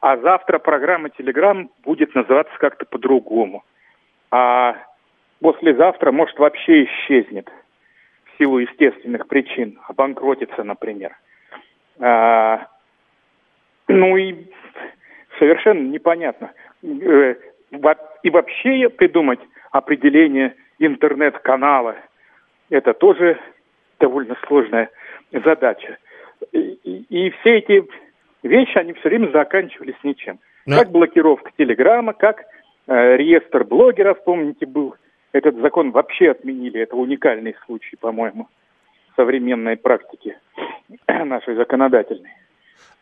А 0.00 0.16
завтра 0.16 0.58
программа 0.58 1.10
Телеграм 1.10 1.70
будет 1.84 2.14
называться 2.16 2.54
как-то 2.58 2.84
по-другому. 2.84 3.64
А 4.32 4.76
послезавтра, 5.40 6.10
может, 6.10 6.36
вообще 6.38 6.84
исчезнет 6.84 7.48
в 8.36 8.38
силу 8.38 8.58
естественных 8.58 9.26
причин, 9.28 9.78
обанкротится, 9.88 10.62
например. 10.62 11.16
А, 11.98 12.66
ну 13.88 14.16
и 14.16 14.46
совершенно 15.38 15.88
непонятно. 15.88 16.52
Э, 16.82 17.34
и 18.22 18.30
вообще 18.30 18.88
придумать 18.88 19.40
определение 19.70 20.54
интернет-канала– 20.78 21.96
это 22.70 22.94
тоже 22.94 23.38
довольно 23.98 24.36
сложная 24.46 24.90
задача. 25.32 25.98
И, 26.52 26.58
и, 26.58 27.26
и 27.26 27.30
все 27.30 27.58
эти 27.58 27.84
вещи, 28.42 28.76
они 28.78 28.92
все 28.94 29.08
время 29.08 29.30
заканчивались 29.30 29.96
ничем. 30.02 30.38
Но... 30.66 30.78
Как 30.78 30.90
блокировка 30.90 31.50
Телеграма, 31.56 32.12
как 32.12 32.44
э, 32.86 33.16
реестр 33.16 33.64
блогеров, 33.64 34.22
помните, 34.24 34.66
был. 34.66 34.96
Этот 35.36 35.56
закон 35.60 35.90
вообще 35.90 36.30
отменили. 36.30 36.80
Это 36.80 36.96
уникальный 36.96 37.54
случай, 37.66 37.96
по-моему, 37.96 38.48
современной 39.16 39.76
практики 39.76 40.38
нашей 41.08 41.56
законодательной. 41.56 42.30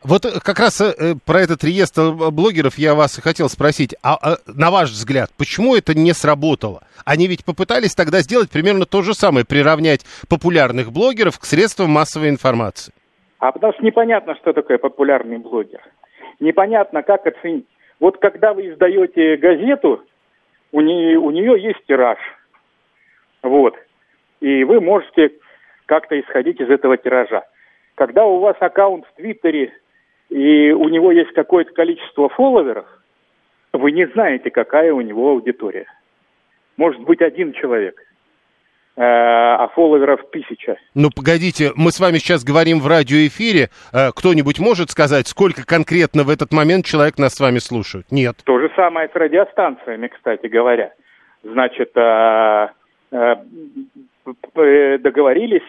Вот 0.03 0.25
э, 0.25 0.41
как 0.45 0.59
раз 0.59 0.81
э, 0.81 1.15
про 1.25 1.41
этот 1.41 1.63
реестр 1.63 2.11
блогеров 2.33 2.77
я 2.77 2.97
вас 2.97 3.21
хотел 3.23 3.49
спросить. 3.49 3.95
А, 4.03 4.17
а 4.21 4.37
на 4.47 4.73
ваш 4.73 4.91
взгляд, 4.91 5.31
почему 5.39 5.77
это 5.77 5.97
не 5.97 6.13
сработало? 6.13 6.83
Они 7.05 7.29
ведь 7.29 7.45
попытались 7.45 7.95
тогда 7.95 8.19
сделать 8.19 8.51
примерно 8.51 8.85
то 8.85 9.03
же 9.03 9.15
самое, 9.15 9.47
приравнять 9.47 10.05
популярных 10.29 10.91
блогеров 10.91 11.39
к 11.39 11.45
средствам 11.45 11.91
массовой 11.91 12.31
информации. 12.31 12.93
А 13.39 13.53
потому 13.53 13.73
что 13.75 13.85
непонятно, 13.85 14.35
что 14.35 14.53
такое 14.53 14.79
популярный 14.79 15.39
блогер. 15.39 15.81
непонятно, 16.41 17.03
как 17.03 17.27
оценить. 17.27 17.67
Вот 18.01 18.19
когда 18.19 18.55
вы 18.55 18.73
издаете 18.73 19.37
газету, 19.37 20.03
у 20.75 20.81
нее, 20.81 21.19
у 21.21 21.31
нее 21.31 21.63
есть 21.63 21.87
тираж. 21.87 22.19
Вот. 23.45 23.77
И 24.41 24.65
вы 24.65 24.81
можете 24.81 25.31
как-то 25.87 26.19
исходить 26.19 26.61
из 26.61 26.69
этого 26.69 26.97
тиража. 26.97 27.45
Когда 27.95 28.27
у 28.27 28.41
вас 28.41 28.57
аккаунт 28.59 29.07
в 29.07 29.15
Твиттере, 29.15 29.73
и 30.31 30.73
у 30.73 30.89
него 30.89 31.13
есть 31.13 31.33
какое-то 31.33 31.73
количество 31.73 32.29
фолловеров, 32.29 32.87
вы 33.73 33.93
не 33.93 34.07
знаете, 34.09 34.51
какая 34.51 34.93
у 34.93 35.01
него 35.01 35.31
аудитория. 35.31 35.87
Может 36.77 37.03
быть, 37.03 37.23
один 37.23 37.53
человек– 37.53 37.97
а 38.97 39.69
фолловеров 39.75 40.21
тысяча. 40.31 40.77
Ну, 40.95 41.11
погодите, 41.15 41.73
мы 41.75 41.91
с 41.91 41.99
вами 41.99 42.19
сейчас 42.19 42.45
говорим 42.45 42.79
в 42.79 42.87
радиоэфире. 42.87 43.71
Э, 43.93 44.13
кто-нибудь 44.15 44.61
может 44.61 44.91
сказать, 44.91 45.27
сколько 45.27 45.67
конкретно 45.67 46.23
в 46.23 46.31
этот 46.31 46.53
момент 46.53 46.85
человек 46.87 47.19
нас 47.19 47.35
с 47.35 47.41
вами 47.41 47.59
слушает? 47.59 48.07
Нет. 48.13 48.37
То 48.45 48.61
же 48.61 48.71
самое 48.77 49.09
с 49.09 49.15
радиостанциями, 49.17 50.07
кстати 50.07 50.47
говоря. 50.47 50.93
Значит, 51.43 51.91
э, 51.97 52.69
договорились 54.99 55.69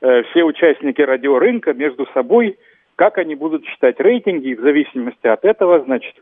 все 0.00 0.44
участники 0.44 1.02
радиорынка 1.02 1.72
между 1.74 2.06
собой, 2.14 2.56
как 2.96 3.18
они 3.18 3.34
будут 3.34 3.66
считать 3.66 3.98
рейтинги, 3.98 4.48
и 4.50 4.54
в 4.54 4.60
зависимости 4.60 5.26
от 5.26 5.44
этого, 5.44 5.84
значит, 5.84 6.14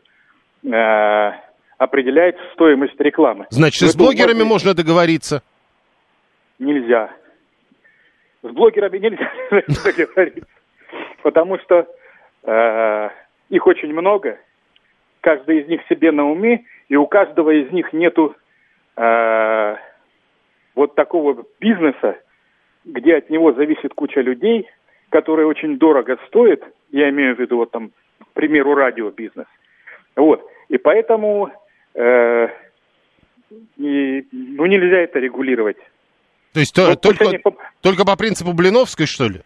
определяется 1.77 2.41
стоимость 2.53 2.99
рекламы. 2.99 3.45
Значит, 3.51 3.83
и 3.83 3.87
с 3.87 3.95
блогерами 3.95 4.43
можно 4.43 4.73
договориться? 4.73 5.43
Нельзя. 6.59 7.11
С 8.41 8.49
блогерами 8.49 8.97
нельзя 8.97 9.31
договориться, 9.51 10.49
потому 11.23 11.57
что 11.59 11.87
э, 12.43 13.09
их 13.49 13.67
очень 13.67 13.93
много, 13.93 14.37
каждый 15.21 15.61
из 15.61 15.67
них 15.67 15.81
себе 15.89 16.11
на 16.11 16.29
уме, 16.29 16.65
и 16.87 16.95
у 16.95 17.07
каждого 17.07 17.51
из 17.51 17.71
них 17.71 17.91
нету 17.91 18.35
э, 18.95 19.75
вот 20.75 20.95
такого 20.95 21.45
бизнеса, 21.59 22.17
где 22.85 23.17
от 23.17 23.29
него 23.29 23.53
зависит 23.53 23.93
куча 23.93 24.21
людей, 24.21 24.69
которые 25.09 25.47
очень 25.47 25.77
дорого 25.77 26.17
стоят, 26.27 26.63
я 26.91 27.09
имею 27.09 27.35
в 27.35 27.39
виду 27.39 27.57
вот 27.57 27.71
там, 27.71 27.91
к 28.19 28.33
примеру, 28.33 28.75
радиобизнес. 28.75 29.47
Вот. 30.15 30.45
И 30.69 30.77
поэтому 30.77 31.51
э, 31.95 32.47
и, 33.77 34.27
ну, 34.31 34.65
нельзя 34.65 34.99
это 34.99 35.19
регулировать. 35.19 35.77
То 36.53 36.59
есть 36.59 36.77
вот 36.77 37.01
только, 37.01 37.29
они... 37.29 37.39
только 37.81 38.05
по 38.05 38.15
принципу 38.15 38.53
Блиновской, 38.53 39.05
что 39.05 39.27
ли? 39.27 39.41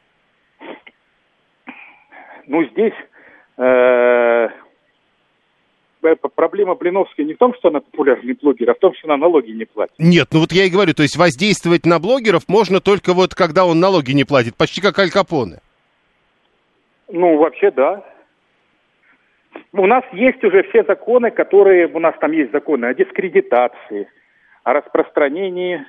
Ну, 2.47 2.63
здесь 2.65 2.93
э, 3.57 4.47
проблема 6.35 6.75
Блиновской 6.75 7.25
не 7.25 7.33
в 7.33 7.37
том, 7.37 7.53
что 7.55 7.69
она 7.69 7.79
популярный 7.79 8.37
блогер, 8.41 8.69
а 8.69 8.73
в 8.73 8.79
том, 8.79 8.93
что 8.95 9.07
она 9.07 9.17
налоги 9.17 9.51
не 9.51 9.65
платит. 9.65 9.93
Нет, 9.97 10.29
ну 10.31 10.39
вот 10.39 10.51
я 10.51 10.65
и 10.65 10.69
говорю, 10.69 10.93
то 10.93 11.03
есть 11.03 11.17
воздействовать 11.17 11.85
на 11.85 11.99
блогеров 11.99 12.43
можно 12.47 12.79
только 12.79 13.13
вот 13.13 13.35
когда 13.35 13.65
он 13.65 13.79
налоги 13.79 14.11
не 14.11 14.23
платит, 14.23 14.55
почти 14.55 14.81
как 14.81 14.99
Аль 14.99 15.11
Капоне. 15.11 15.59
Ну, 17.09 17.37
вообще, 17.37 17.71
да. 17.71 18.03
У 19.71 19.85
нас 19.85 20.03
есть 20.13 20.43
уже 20.43 20.63
все 20.69 20.83
законы, 20.83 21.31
которые... 21.31 21.87
У 21.87 21.99
нас 21.99 22.15
там 22.19 22.31
есть 22.31 22.51
законы 22.51 22.85
о 22.85 22.93
дискредитации, 22.93 24.07
о 24.63 24.73
распространении 24.73 25.85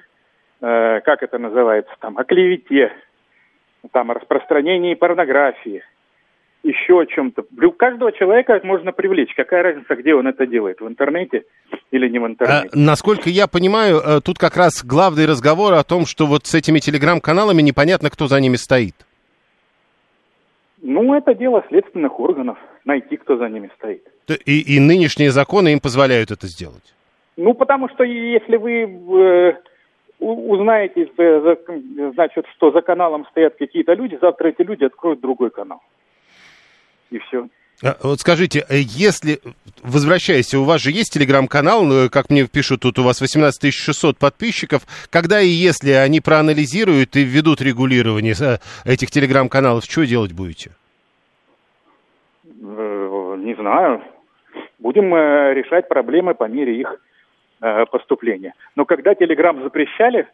Э, 0.60 1.00
как 1.04 1.22
это 1.22 1.38
называется, 1.38 1.92
там, 2.00 2.16
о 2.18 2.24
клевете, 2.24 2.92
там, 3.92 4.10
о 4.10 4.14
распространении 4.14 4.94
порнографии, 4.94 5.82
еще 6.62 7.00
о 7.00 7.06
чем-то. 7.06 7.44
Каждого 7.76 8.12
человека 8.12 8.60
можно 8.62 8.92
привлечь. 8.92 9.34
Какая 9.34 9.62
разница, 9.62 9.94
где 9.96 10.14
он 10.14 10.26
это 10.26 10.46
делает, 10.46 10.80
в 10.80 10.88
интернете 10.88 11.44
или 11.90 12.08
не 12.08 12.18
в 12.18 12.26
интернете? 12.26 12.70
А, 12.72 12.76
насколько 12.78 13.28
я 13.28 13.46
понимаю, 13.46 13.98
э, 13.98 14.20
тут 14.24 14.38
как 14.38 14.56
раз 14.56 14.84
главный 14.84 15.26
разговор 15.26 15.74
о 15.74 15.84
том, 15.84 16.06
что 16.06 16.26
вот 16.26 16.46
с 16.46 16.54
этими 16.54 16.78
телеграм-каналами 16.78 17.60
непонятно, 17.60 18.08
кто 18.08 18.26
за 18.26 18.40
ними 18.40 18.56
стоит. 18.56 18.94
Ну, 20.80 21.14
это 21.14 21.34
дело 21.34 21.64
следственных 21.68 22.20
органов, 22.20 22.58
найти, 22.84 23.16
кто 23.16 23.36
за 23.36 23.48
ними 23.48 23.70
стоит. 23.76 24.06
И, 24.46 24.76
и 24.76 24.80
нынешние 24.80 25.30
законы 25.30 25.72
им 25.72 25.80
позволяют 25.80 26.30
это 26.30 26.46
сделать? 26.46 26.94
Ну, 27.36 27.54
потому 27.54 27.88
что 27.88 28.04
если 28.04 28.56
вы 28.56 28.82
э, 28.82 29.54
узнаете, 30.24 31.10
значит, 32.14 32.46
что 32.56 32.70
за 32.70 32.80
каналом 32.80 33.26
стоят 33.30 33.56
какие-то 33.56 33.94
люди, 33.94 34.18
завтра 34.20 34.48
эти 34.48 34.62
люди 34.62 34.84
откроют 34.84 35.20
другой 35.20 35.50
канал. 35.50 35.80
И 37.10 37.18
все. 37.18 37.48
А, 37.82 37.96
вот 38.02 38.20
скажите, 38.20 38.64
э, 38.68 38.76
если, 38.78 39.40
возвращаясь, 39.82 40.54
у 40.54 40.64
вас 40.64 40.80
же 40.80 40.90
есть 40.90 41.12
телеграм-канал, 41.12 41.84
ну, 41.84 42.08
как 42.08 42.30
мне 42.30 42.46
пишут, 42.46 42.82
тут 42.82 42.98
у 42.98 43.02
вас 43.02 43.20
18 43.20 43.72
600 43.74 44.16
подписчиков, 44.16 44.82
когда 45.10 45.40
и 45.40 45.48
если 45.48 45.90
они 45.90 46.20
проанализируют 46.20 47.16
и 47.16 47.24
введут 47.24 47.60
регулирование 47.60 48.34
э, 48.40 48.58
этих 48.84 49.10
телеграм-каналов, 49.10 49.84
что 49.84 50.06
делать 50.06 50.32
будете? 50.32 50.70
Э, 52.44 53.36
не 53.38 53.54
знаю. 53.54 54.02
Будем 54.78 55.14
решать 55.14 55.88
проблемы 55.88 56.34
по 56.34 56.44
мере 56.44 56.78
их 56.78 57.00
Э, 57.66 57.86
поступления. 57.90 58.52
Но 58.76 58.84
когда 58.84 59.14
Телеграм 59.14 59.62
запрещали, 59.62 60.28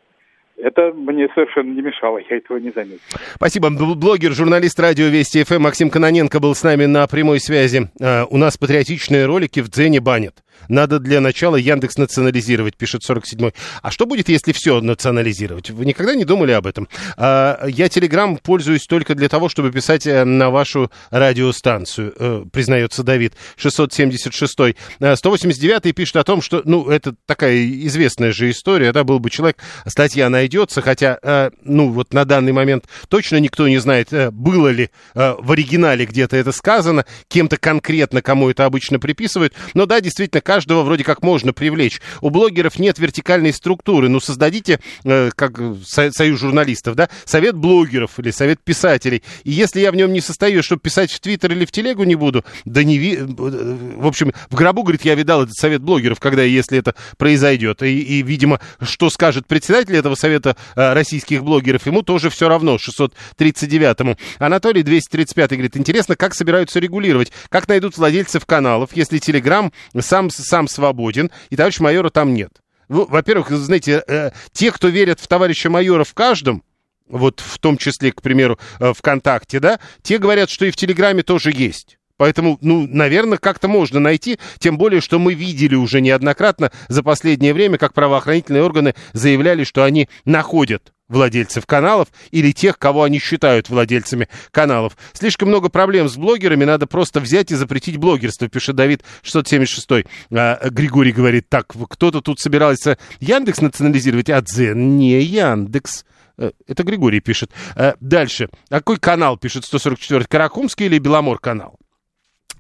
это 0.57 0.93
мне 0.93 1.29
совершенно 1.33 1.73
не 1.73 1.81
мешало, 1.81 2.19
я 2.19 2.39
этого 2.39 2.57
не 2.59 2.73
заметил. 2.73 2.99
Спасибо. 3.37 3.71
Блогер, 3.71 4.33
журналист 4.33 4.81
радио 4.81 5.07
Вести 5.07 5.45
ФМ 5.45 5.63
Максим 5.63 5.91
Каноненко 5.91 6.41
был 6.41 6.57
с 6.57 6.65
нами 6.65 6.87
на 6.87 7.07
прямой 7.07 7.39
связи. 7.39 7.89
Uh, 8.01 8.27
у 8.31 8.37
нас 8.37 8.59
патриотичные 8.59 9.27
ролики 9.27 9.61
в 9.61 9.71
Дзене 9.71 10.01
банят. 10.01 10.43
Надо 10.71 11.01
для 11.01 11.21
начала 11.21 11.57
Яндекс 11.57 11.99
национализировать, 11.99 12.77
пишет 12.77 13.03
47-й. 13.03 13.53
А 13.83 13.91
что 13.91 14.07
будет, 14.07 14.29
если 14.29 14.53
все 14.53 14.81
национализировать? 14.81 15.71
Вы 15.71 15.85
никогда 15.85 16.15
не 16.15 16.25
думали 16.25 16.53
об 16.53 16.67
этом? 16.67 16.89
А, 17.17 17.67
я 17.67 17.89
Телеграм 17.89 18.37
пользуюсь 18.37 18.87
только 18.87 19.17
для 19.17 19.29
того, 19.29 19.49
чтобы 19.49 19.73
писать 19.73 20.07
э, 20.07 20.25
на 20.25 20.51
вашу 20.51 20.91
радиостанцию, 21.11 22.15
э, 22.17 22.45
признается 22.53 23.03
Давид, 23.03 23.35
676-й. 23.59 24.77
189-й 25.01 25.93
пишет 25.93 26.17
о 26.17 26.25
том, 26.25 26.41
что, 26.41 26.63
ну, 26.65 26.89
это 26.89 27.17
такая 27.27 27.67
известная 27.67 28.31
же 28.31 28.49
история, 28.49 28.93
да, 28.93 29.03
был 29.03 29.19
бы 29.19 29.29
человек, 29.29 29.57
статья 29.87 30.31
найдется, 30.31 30.83
хотя, 30.83 31.19
э, 31.21 31.51
ну, 31.65 31.91
вот 31.91 32.15
на 32.15 32.25
данный 32.25 32.53
момент 32.53 32.85
точно 33.09 33.39
никто 33.41 33.67
не 33.67 33.79
знает, 33.79 34.11
было 34.33 34.69
ли 34.69 34.91
в 35.15 35.53
оригинале 35.53 36.07
где-то 36.07 36.37
это 36.37 36.53
сказано, 36.53 37.05
кем-то 37.27 37.57
конкретно, 37.57 38.23
кому 38.23 38.49
это 38.49 38.67
обычно 38.67 39.01
приписывают, 39.01 39.53
но 39.75 39.87
да, 39.87 40.01
действительно, 40.01 40.41
каждого 40.61 40.83
вроде 40.83 41.05
как 41.05 41.23
можно 41.23 41.55
привлечь. 41.55 42.03
У 42.21 42.29
блогеров 42.29 42.79
нет 42.79 42.99
вертикальной 42.99 43.55
структуры. 43.55 44.11
Ну, 44.11 44.21
создадите, 44.21 44.79
э, 45.05 45.31
как 45.35 45.59
союз 45.83 46.39
журналистов, 46.39 46.97
да, 46.97 47.09
совет 47.25 47.57
блогеров 47.57 48.19
или 48.19 48.31
совет 48.31 48.61
писателей. 48.63 49.23
И 49.45 49.53
если 49.53 49.81
я 49.81 49.91
в 49.91 49.97
нем 49.97 50.13
не 50.13 50.21
состою, 50.21 50.63
чтобы 50.63 50.83
писать 50.83 51.11
в 51.11 51.21
Твиттер 51.21 51.53
или 51.53 51.65
в 51.65 51.73
Телегу 51.73 52.05
не 52.05 52.15
буду, 52.15 52.45
да 52.67 52.85
не 52.85 52.99
ви... 52.99 53.17
Э, 53.17 53.25
в 53.25 54.07
общем, 54.07 54.35
в 54.51 54.55
гробу, 54.55 54.83
говорит, 54.83 55.03
я 55.07 55.15
видал 55.15 55.45
этот 55.45 55.55
совет 55.55 55.81
блогеров, 55.81 56.21
когда 56.21 56.45
и 56.45 56.51
если 56.51 56.79
это 56.79 56.95
произойдет. 57.17 57.83
И, 57.83 57.99
и 57.99 58.23
видимо, 58.23 58.61
что 58.83 59.09
скажет 59.09 59.47
председатель 59.47 59.97
этого 59.97 60.15
совета 60.15 60.57
э, 60.77 60.93
российских 60.93 61.43
блогеров, 61.43 61.87
ему 61.87 62.03
тоже 62.03 62.29
все 62.29 62.51
равно, 62.51 62.77
639-му. 62.77 64.19
Анатолий 64.39 64.83
235 64.83 65.53
говорит, 65.53 65.79
интересно, 65.79 66.17
как 66.17 66.35
собираются 66.35 66.81
регулировать, 66.81 67.33
как 67.49 67.67
найдут 67.67 67.97
владельцев 67.97 68.45
каналов, 68.45 68.91
если 68.95 69.17
Телеграм 69.17 69.73
сам 69.99 70.29
сам 70.43 70.69
свободен, 70.69 71.31
и 71.51 71.57
товарища 71.57 71.83
майора 71.83 72.11
там 72.11 72.35
нет. 72.35 72.61
Ну, 72.89 73.07
во-первых, 73.09 73.51
знаете, 73.51 74.03
э, 74.07 74.33
те, 74.53 74.73
кто 74.73 74.89
верят 74.89 75.21
в 75.21 75.29
товарища 75.29 75.71
майора 75.71 76.03
в 76.03 76.13
каждом, 76.13 76.65
вот 77.09 77.41
в 77.41 77.59
том 77.59 77.77
числе, 77.77 78.11
к 78.11 78.21
примеру, 78.21 78.59
э, 78.81 78.93
ВКонтакте, 78.93 79.61
да, 79.61 79.79
те 80.03 80.19
говорят, 80.19 80.51
что 80.51 80.67
и 80.67 80.73
в 80.73 80.77
Телеграме 80.77 81.23
тоже 81.23 81.53
есть. 81.55 82.00
Поэтому, 82.21 82.59
ну, 82.61 82.87
наверное, 82.87 83.39
как-то 83.39 83.67
можно 83.67 83.99
найти, 83.99 84.39
тем 84.59 84.77
более, 84.77 85.01
что 85.01 85.19
мы 85.19 85.33
видели 85.33 85.75
уже 85.75 86.03
неоднократно 86.03 86.71
за 86.89 87.03
последнее 87.03 87.55
время, 87.55 87.79
как 87.79 87.95
правоохранительные 87.95 88.63
органы 88.63 88.95
заявляли, 89.15 89.65
что 89.65 89.85
они 89.85 90.07
находят 90.27 90.93
владельцев 91.09 91.65
каналов 91.65 92.09
или 92.31 92.53
тех, 92.53 92.79
кого 92.79 93.05
они 93.05 93.19
считают 93.21 93.71
владельцами 93.71 94.29
каналов. 94.51 94.99
Слишком 95.15 95.49
много 95.49 95.71
проблем 95.71 96.11
с 96.11 96.19
блогерами, 96.19 96.67
надо 96.67 96.87
просто 96.87 97.21
взять 97.21 97.53
и 97.53 97.55
запретить 97.55 97.97
блогерство, 97.97 98.49
пишет 98.49 98.77
Давид 98.77 99.03
676. 99.23 100.07
А, 100.31 100.69
Григорий 100.69 101.13
говорит, 101.13 101.49
так, 101.49 101.69
кто-то 101.89 102.21
тут 102.21 102.39
собирался 102.39 102.99
Яндекс 103.21 103.63
национализировать, 103.63 104.29
а 104.29 104.43
Дзен 104.43 104.99
не 104.99 105.23
Яндекс. 105.23 106.05
Э, 106.37 106.51
это 106.67 106.83
Григорий 106.83 107.21
пишет. 107.21 107.51
А, 107.77 107.95
дальше. 107.99 108.51
Какой 108.69 108.99
канал 108.99 109.39
пишет 109.39 109.65
144? 109.65 110.27
Каракумский 110.27 110.85
или 110.85 110.99
Беломор 110.99 111.39
канал? 111.39 111.80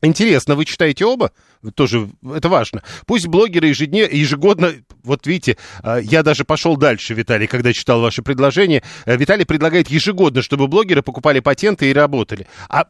Интересно, 0.02 0.54
вы 0.54 0.64
читаете 0.64 1.04
оба? 1.04 1.32
Тоже 1.74 2.08
это 2.34 2.48
важно. 2.48 2.82
Пусть 3.06 3.26
блогеры 3.26 3.68
ежедневно, 3.68 4.14
ежегодно, 4.14 4.72
вот 5.02 5.26
видите, 5.26 5.58
а, 5.82 5.98
я 5.98 6.22
даже 6.22 6.44
пошел 6.44 6.76
дальше, 6.76 7.12
Виталий, 7.12 7.46
когда 7.46 7.72
читал 7.72 8.00
ваше 8.00 8.22
предложение. 8.22 8.82
Э, 9.04 9.16
Виталий 9.16 9.44
предлагает 9.44 9.88
ежегодно, 9.88 10.40
чтобы 10.40 10.68
блогеры 10.68 11.02
покупали 11.02 11.40
патенты 11.40 11.90
и 11.90 11.92
работали. 11.92 12.46
А 12.68 12.86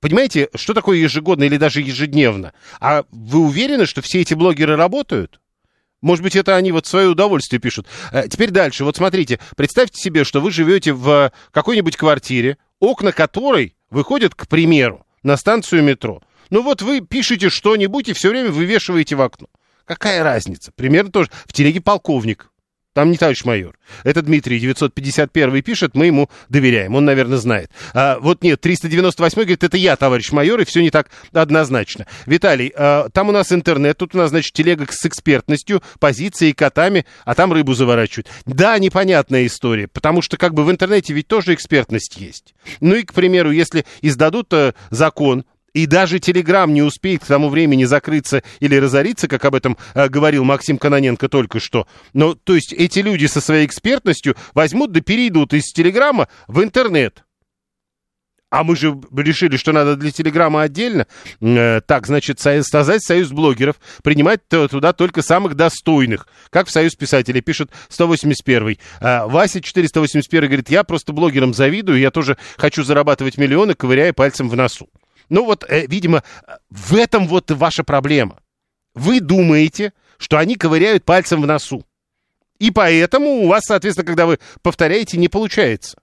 Понимаете, 0.00 0.48
что 0.56 0.74
такое 0.74 0.98
ежегодно 0.98 1.44
или 1.44 1.56
даже 1.58 1.80
ежедневно? 1.80 2.54
А 2.80 3.04
вы 3.12 3.38
уверены, 3.38 3.86
что 3.86 4.02
все 4.02 4.20
эти 4.20 4.34
блогеры 4.34 4.74
работают? 4.74 5.40
Может 6.00 6.24
быть, 6.24 6.34
это 6.34 6.56
они 6.56 6.72
вот 6.72 6.86
свое 6.86 7.08
удовольствие 7.08 7.60
пишут. 7.60 7.86
Э, 8.10 8.26
теперь 8.28 8.50
дальше. 8.50 8.84
Вот 8.84 8.96
смотрите, 8.96 9.38
представьте 9.56 10.00
себе, 10.00 10.24
что 10.24 10.40
вы 10.40 10.50
живете 10.50 10.92
в 10.92 11.30
какой-нибудь 11.52 11.96
квартире, 11.96 12.58
окна 12.80 13.12
которой 13.12 13.76
выходят, 13.90 14.34
к 14.34 14.48
примеру, 14.48 15.06
на 15.22 15.36
станцию 15.36 15.82
метро. 15.82 16.22
Ну 16.50 16.62
вот 16.62 16.82
вы 16.82 17.00
пишете 17.00 17.48
что-нибудь 17.48 18.08
и 18.08 18.12
все 18.12 18.30
время 18.30 18.50
вывешиваете 18.50 19.16
в 19.16 19.22
окно. 19.22 19.48
Какая 19.84 20.22
разница? 20.22 20.72
Примерно 20.72 21.10
тоже. 21.10 21.30
В 21.46 21.52
телеге 21.52 21.80
полковник. 21.80 22.51
Там 22.94 23.10
не 23.10 23.16
товарищ 23.16 23.44
майор. 23.44 23.78
Это 24.04 24.20
Дмитрий 24.20 24.58
951 24.58 25.62
пишет, 25.62 25.94
мы 25.94 26.06
ему 26.06 26.28
доверяем. 26.50 26.94
Он, 26.94 27.04
наверное, 27.04 27.38
знает. 27.38 27.70
А, 27.94 28.18
вот 28.18 28.42
нет, 28.42 28.60
398 28.60 29.34
говорит, 29.34 29.64
это 29.64 29.76
я, 29.78 29.96
товарищ 29.96 30.30
майор, 30.30 30.60
и 30.60 30.64
все 30.64 30.82
не 30.82 30.90
так 30.90 31.08
однозначно. 31.32 32.06
Виталий, 32.26 32.70
а, 32.76 33.08
там 33.10 33.30
у 33.30 33.32
нас 33.32 33.50
интернет, 33.50 33.96
тут 33.96 34.14
у 34.14 34.18
нас, 34.18 34.28
значит, 34.28 34.52
телега 34.52 34.86
с 34.90 35.06
экспертностью, 35.06 35.82
позицией, 36.00 36.52
котами, 36.52 37.06
а 37.24 37.34
там 37.34 37.52
рыбу 37.52 37.72
заворачивают. 37.72 38.28
Да, 38.44 38.78
непонятная 38.78 39.46
история, 39.46 39.88
потому 39.88 40.20
что 40.20 40.36
как 40.36 40.52
бы 40.52 40.64
в 40.64 40.70
интернете 40.70 41.14
ведь 41.14 41.28
тоже 41.28 41.54
экспертность 41.54 42.16
есть. 42.18 42.54
Ну 42.80 42.94
и, 42.94 43.04
к 43.04 43.14
примеру, 43.14 43.52
если 43.52 43.86
издадут 44.02 44.52
э, 44.52 44.74
закон, 44.90 45.44
и 45.74 45.86
даже 45.86 46.18
Телеграм 46.18 46.72
не 46.72 46.82
успеет 46.82 47.22
к 47.22 47.26
тому 47.26 47.48
времени 47.48 47.84
закрыться 47.84 48.42
или 48.60 48.76
разориться, 48.76 49.28
как 49.28 49.44
об 49.44 49.54
этом 49.54 49.76
э, 49.94 50.08
говорил 50.08 50.44
Максим 50.44 50.78
Каноненко 50.78 51.28
только 51.28 51.60
что. 51.60 51.86
Но, 52.12 52.34
то 52.34 52.54
есть, 52.54 52.72
эти 52.72 52.98
люди 53.00 53.26
со 53.26 53.40
своей 53.40 53.66
экспертностью 53.66 54.36
возьмут 54.54 54.92
да 54.92 55.00
перейдут 55.00 55.54
из 55.54 55.72
Телеграма 55.72 56.28
в 56.46 56.62
интернет. 56.62 57.24
А 58.50 58.64
мы 58.64 58.76
же 58.76 59.00
решили, 59.16 59.56
что 59.56 59.72
надо 59.72 59.96
для 59.96 60.10
Телеграма 60.10 60.60
отдельно. 60.60 61.06
Э, 61.40 61.80
так, 61.80 62.06
значит, 62.06 62.38
создать 62.38 63.02
союз 63.02 63.30
блогеров, 63.30 63.76
принимать 64.02 64.46
туда 64.46 64.92
только 64.92 65.22
самых 65.22 65.54
достойных, 65.54 66.26
как 66.50 66.66
в 66.66 66.70
союз 66.70 66.94
писателей, 66.94 67.40
пишет 67.40 67.70
181. 67.88 68.76
Э, 69.00 69.26
Вася 69.26 69.62
481 69.62 70.48
говорит, 70.48 70.68
я 70.68 70.84
просто 70.84 71.14
блогерам 71.14 71.54
завидую, 71.54 71.98
я 71.98 72.10
тоже 72.10 72.36
хочу 72.58 72.84
зарабатывать 72.84 73.38
миллионы, 73.38 73.74
ковыряя 73.74 74.12
пальцем 74.12 74.50
в 74.50 74.56
носу. 74.56 74.86
Ну 75.32 75.46
вот, 75.46 75.64
э, 75.66 75.86
видимо, 75.86 76.22
в 76.68 76.94
этом 76.94 77.26
вот 77.26 77.50
ваша 77.50 77.84
проблема. 77.84 78.38
Вы 78.94 79.18
думаете, 79.18 79.94
что 80.18 80.36
они 80.36 80.56
ковыряют 80.56 81.04
пальцем 81.06 81.40
в 81.40 81.46
носу. 81.46 81.86
И 82.58 82.70
поэтому 82.70 83.30
у 83.30 83.48
вас, 83.48 83.62
соответственно, 83.64 84.04
когда 84.06 84.26
вы 84.26 84.38
повторяете, 84.60 85.16
не 85.16 85.28
получается. 85.28 85.96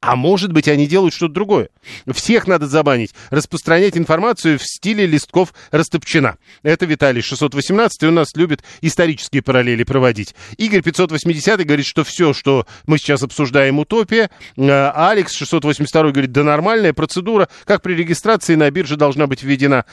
А 0.00 0.14
может 0.14 0.52
быть, 0.52 0.68
они 0.68 0.86
делают 0.86 1.12
что-то 1.12 1.34
другое. 1.34 1.70
Всех 2.12 2.46
надо 2.46 2.68
забанить. 2.68 3.14
Распространять 3.30 3.96
информацию 3.96 4.56
в 4.58 4.62
стиле 4.62 5.06
листков 5.06 5.52
Растопчина. 5.72 6.36
Это 6.62 6.86
Виталий 6.86 7.20
618, 7.20 8.04
у 8.04 8.12
нас 8.12 8.28
любит 8.36 8.62
исторические 8.80 9.42
параллели 9.42 9.82
проводить. 9.82 10.36
Игорь 10.56 10.82
580 10.82 11.66
говорит, 11.66 11.84
что 11.84 12.04
все, 12.04 12.32
что 12.32 12.64
мы 12.86 12.98
сейчас 12.98 13.24
обсуждаем, 13.24 13.80
утопия. 13.80 14.30
А 14.56 15.10
Алекс 15.10 15.32
682 15.32 16.12
говорит, 16.12 16.30
да 16.30 16.44
нормальная 16.44 16.92
процедура, 16.92 17.48
как 17.64 17.82
при 17.82 17.94
регистрации 17.94 18.54
на 18.54 18.70
бирже 18.70 18.96
должна 18.96 19.26
быть 19.26 19.42
введена. 19.42 19.84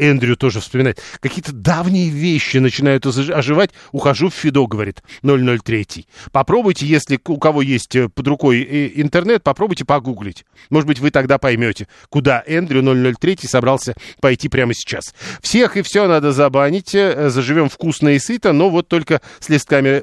Эндрю 0.00 0.36
тоже 0.36 0.60
вспоминает. 0.60 1.00
Какие-то 1.20 1.52
давние 1.52 2.08
вещи 2.08 2.56
начинают 2.56 3.06
оживать. 3.06 3.70
Ухожу 3.92 4.30
в 4.30 4.34
Фидо, 4.34 4.66
говорит 4.66 5.02
003. 5.22 6.06
Попробуйте, 6.32 6.86
если 6.86 7.20
у 7.26 7.36
кого 7.36 7.62
есть 7.62 7.94
э, 7.94 8.08
под 8.08 8.26
рукой 8.26 8.62
э, 8.62 8.90
интернет, 8.94 9.42
попробуйте 9.42 9.84
погуглить. 9.84 10.44
Может 10.70 10.86
быть, 10.86 10.98
вы 10.98 11.10
тогда 11.10 11.38
поймете, 11.38 11.86
куда 12.08 12.42
Эндрю 12.46 12.82
003 13.14 13.38
собрался 13.42 13.94
пойти 14.20 14.48
прямо 14.48 14.74
сейчас. 14.74 15.14
Всех 15.42 15.76
и 15.76 15.82
все 15.82 16.08
надо 16.08 16.32
забанить. 16.32 16.94
Э, 16.94 17.28
заживем 17.28 17.68
вкусно 17.68 18.08
и 18.10 18.18
сыто, 18.18 18.52
но 18.52 18.70
вот 18.70 18.88
только 18.88 19.20
с 19.38 19.48
листками. 19.48 20.00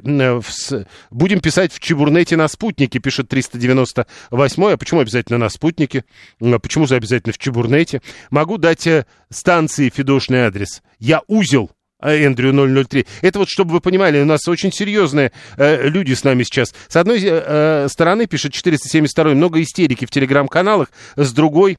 Будем 1.10 1.40
писать 1.40 1.72
в 1.72 1.80
Чебурнете 1.80 2.36
на 2.36 2.48
спутнике, 2.48 3.00
пишет 3.00 3.28
398. 3.28 4.02
А 4.30 4.76
почему 4.76 5.00
обязательно 5.00 5.38
на 5.38 5.48
спутнике? 5.48 6.04
Почему 6.38 6.86
же 6.86 6.94
обязательно 6.94 7.32
в 7.32 7.38
Чебурнете? 7.38 8.00
Могу 8.30 8.58
дать 8.58 8.88
станции 9.30 9.87
и 9.88 9.90
фидошный 9.90 10.40
адрес. 10.40 10.82
Я 10.98 11.22
узел. 11.26 11.70
А 12.00 12.12
Эндрю 12.12 12.52
003. 12.86 13.06
Это 13.22 13.40
вот, 13.40 13.48
чтобы 13.48 13.72
вы 13.72 13.80
понимали, 13.80 14.20
у 14.20 14.24
нас 14.24 14.46
очень 14.46 14.70
серьезные 14.70 15.32
э, 15.56 15.88
люди 15.88 16.12
с 16.12 16.22
нами 16.22 16.44
сейчас. 16.44 16.72
С 16.86 16.94
одной 16.94 17.20
э, 17.20 17.88
стороны, 17.90 18.26
пишет 18.26 18.52
472 18.52 19.34
много 19.34 19.60
истерики 19.60 20.04
в 20.04 20.10
телеграм-каналах, 20.10 20.92
с 21.16 21.32
другой, 21.32 21.76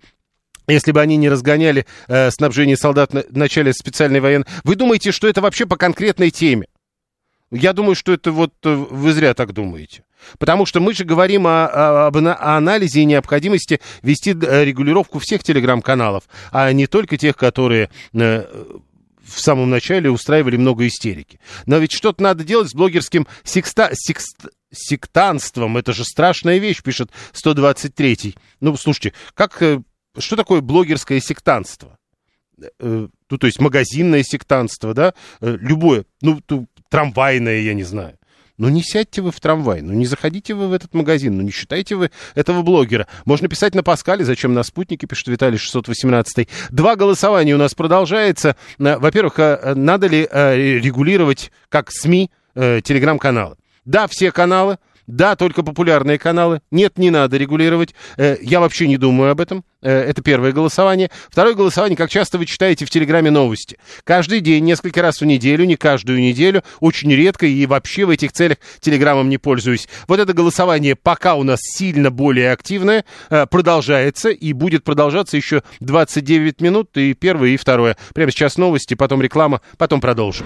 если 0.67 0.91
бы 0.91 0.99
они 0.99 1.15
не 1.15 1.29
разгоняли 1.29 1.85
э, 2.09 2.31
снабжение 2.31 2.75
солдат 2.75 3.13
в 3.13 3.37
начале 3.37 3.71
специальной 3.71 4.19
военной... 4.19 4.45
Вы 4.65 4.75
думаете, 4.75 5.13
что 5.13 5.25
это 5.25 5.39
вообще 5.39 5.65
по 5.65 5.77
конкретной 5.77 6.31
теме? 6.31 6.67
Я 7.51 7.73
думаю, 7.73 7.95
что 7.95 8.13
это 8.13 8.31
вот 8.31 8.53
э, 8.63 8.73
вы 8.73 9.13
зря 9.13 9.33
так 9.33 9.53
думаете. 9.53 10.03
Потому 10.37 10.65
что 10.65 10.79
мы 10.79 10.93
же 10.93 11.03
говорим 11.03 11.47
о, 11.47 11.65
о, 11.65 12.07
о 12.09 12.57
анализе 12.57 13.01
и 13.01 13.05
необходимости 13.05 13.79
вести 14.01 14.31
э, 14.31 14.65
регулировку 14.65 15.19
всех 15.19 15.43
телеграм-каналов, 15.43 16.25
а 16.51 16.71
не 16.73 16.87
только 16.87 17.17
тех, 17.17 17.35
которые 17.35 17.89
э, 18.13 18.45
в 19.29 19.39
самом 19.39 19.69
начале 19.69 20.09
устраивали 20.09 20.57
много 20.57 20.87
истерики. 20.87 21.39
Но 21.65 21.77
ведь 21.77 21.91
что-то 21.91 22.21
надо 22.23 22.43
делать 22.43 22.69
с 22.69 22.73
блогерским 22.73 23.27
секста, 23.43 23.89
секст, 23.93 24.47
сектанством. 24.71 25.77
Это 25.77 25.93
же 25.93 26.03
страшная 26.03 26.57
вещь, 26.57 26.81
пишет 26.81 27.11
123-й. 27.33 28.35
Ну, 28.59 28.75
слушайте, 28.75 29.13
как, 29.33 29.61
э, 29.61 29.81
что 30.17 30.35
такое 30.35 30.61
блогерское 30.61 31.19
сектанство? 31.19 31.98
Э, 32.79 33.07
ну, 33.29 33.37
то 33.37 33.47
есть 33.47 33.59
магазинное 33.59 34.23
сектанство, 34.23 34.93
да, 34.93 35.13
любое, 35.41 36.05
ну, 36.21 36.41
трамвайное, 36.89 37.59
я 37.59 37.73
не 37.73 37.83
знаю. 37.83 38.19
Ну 38.59 38.67
не 38.67 38.83
сядьте 38.83 39.21
вы 39.21 39.31
в 39.31 39.39
трамвай, 39.39 39.81
ну 39.81 39.93
не 39.93 40.05
заходите 40.05 40.53
вы 40.53 40.67
в 40.67 40.73
этот 40.73 40.93
магазин, 40.93 41.37
ну 41.37 41.43
не 41.43 41.49
считайте 41.49 41.95
вы 41.95 42.11
этого 42.35 42.61
блогера. 42.61 43.07
Можно 43.23 43.47
писать 43.47 43.73
на 43.73 43.83
Паскале, 43.83 44.25
зачем 44.25 44.53
на 44.53 44.63
спутнике, 44.63 45.07
пишет 45.07 45.29
Виталий 45.29 45.57
618. 45.57 46.49
Два 46.69 46.97
голосования 46.97 47.55
у 47.55 47.57
нас 47.57 47.73
продолжается. 47.73 48.57
Э, 48.77 48.97
во-первых, 48.97 49.39
э, 49.39 49.75
надо 49.75 50.07
ли 50.07 50.27
э, 50.29 50.77
регулировать, 50.77 51.51
как 51.69 51.89
СМИ, 51.89 52.29
телеграм-каналы? 52.55 53.55
Да, 53.85 54.07
все 54.07 54.33
каналы, 54.33 54.77
да, 55.09 55.35
только 55.35 55.63
популярные 55.63 56.19
каналы. 56.19 56.61
Нет, 56.69 56.99
не 56.99 57.09
надо 57.09 57.35
регулировать. 57.35 57.95
Э, 58.15 58.37
я 58.41 58.59
вообще 58.59 58.87
не 58.87 58.97
думаю 58.97 59.31
об 59.31 59.41
этом. 59.41 59.65
Э, 59.81 60.01
это 60.01 60.21
первое 60.21 60.51
голосование. 60.51 61.09
Второе 61.29 61.55
голосование, 61.55 61.97
как 61.97 62.11
часто 62.11 62.37
вы 62.37 62.45
читаете 62.45 62.85
в 62.85 62.91
Телеграме 62.91 63.31
новости. 63.31 63.77
Каждый 64.03 64.39
день, 64.39 64.63
несколько 64.63 65.01
раз 65.01 65.19
в 65.19 65.25
неделю, 65.25 65.65
не 65.65 65.77
каждую 65.77 66.19
неделю, 66.19 66.63
очень 66.79 67.11
редко 67.11 67.47
и 67.47 67.65
вообще 67.65 68.05
в 68.05 68.11
этих 68.11 68.33
целях 68.33 68.57
Телеграмом 68.81 69.29
не 69.29 69.39
пользуюсь. 69.39 69.87
Вот 70.07 70.19
это 70.19 70.33
голосование 70.33 70.95
пока 70.95 71.33
у 71.33 71.43
нас 71.43 71.59
сильно 71.59 72.11
более 72.11 72.51
активное, 72.51 73.03
э, 73.31 73.47
продолжается 73.47 74.29
и 74.29 74.53
будет 74.53 74.83
продолжаться 74.83 75.37
еще 75.37 75.63
29 75.79 76.61
минут, 76.61 76.95
и 76.97 77.15
первое, 77.15 77.49
и 77.49 77.57
второе. 77.57 77.97
Прямо 78.13 78.31
сейчас 78.31 78.57
новости, 78.57 78.93
потом 78.93 79.23
реклама, 79.23 79.61
потом 79.79 80.01
продолжим. 80.01 80.45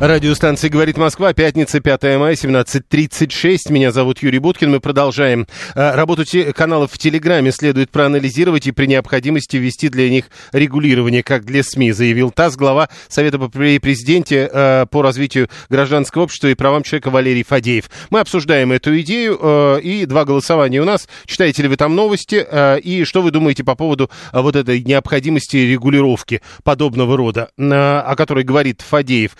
Радиостанция 0.00 0.70
«Говорит 0.70 0.98
Москва», 0.98 1.32
пятница, 1.34 1.78
5 1.78 2.02
мая, 2.18 2.34
17.36. 2.34 3.70
Меня 3.70 3.92
зовут 3.92 4.18
Юрий 4.24 4.40
Буткин. 4.40 4.72
Мы 4.72 4.80
продолжаем. 4.80 5.46
А, 5.76 5.94
работу 5.94 6.24
каналов 6.52 6.90
в 6.92 6.98
Телеграме 6.98 7.52
следует 7.52 7.92
проанализировать 7.92 8.66
и 8.66 8.72
при 8.72 8.86
необходимости 8.86 9.56
ввести 9.56 9.88
для 9.88 10.10
них 10.10 10.24
регулирование, 10.52 11.22
как 11.22 11.44
для 11.44 11.62
СМИ, 11.62 11.92
заявил 11.92 12.32
ТАСС, 12.32 12.56
глава 12.56 12.88
Совета 13.06 13.38
при 13.38 13.78
президенте 13.78 14.50
а, 14.52 14.86
по 14.86 15.00
развитию 15.00 15.48
гражданского 15.68 16.24
общества 16.24 16.48
и 16.48 16.54
правам 16.54 16.82
человека 16.82 17.10
Валерий 17.10 17.44
Фадеев. 17.44 17.84
Мы 18.10 18.18
обсуждаем 18.18 18.72
эту 18.72 19.00
идею 19.00 19.38
а, 19.40 19.76
и 19.76 20.06
два 20.06 20.24
голосования 20.24 20.80
у 20.80 20.84
нас. 20.84 21.08
Читаете 21.24 21.62
ли 21.62 21.68
вы 21.68 21.76
там 21.76 21.94
новости 21.94 22.44
и 22.82 23.04
что 23.04 23.22
вы 23.22 23.30
думаете 23.30 23.62
по 23.62 23.76
поводу 23.76 24.10
вот 24.32 24.56
этой 24.56 24.82
необходимости 24.82 25.56
регулировки 25.58 26.42
подобного 26.64 27.16
рода, 27.16 27.50
о 27.56 28.14
которой 28.16 28.42
говорит 28.42 28.82
Фадеев? 28.82 29.36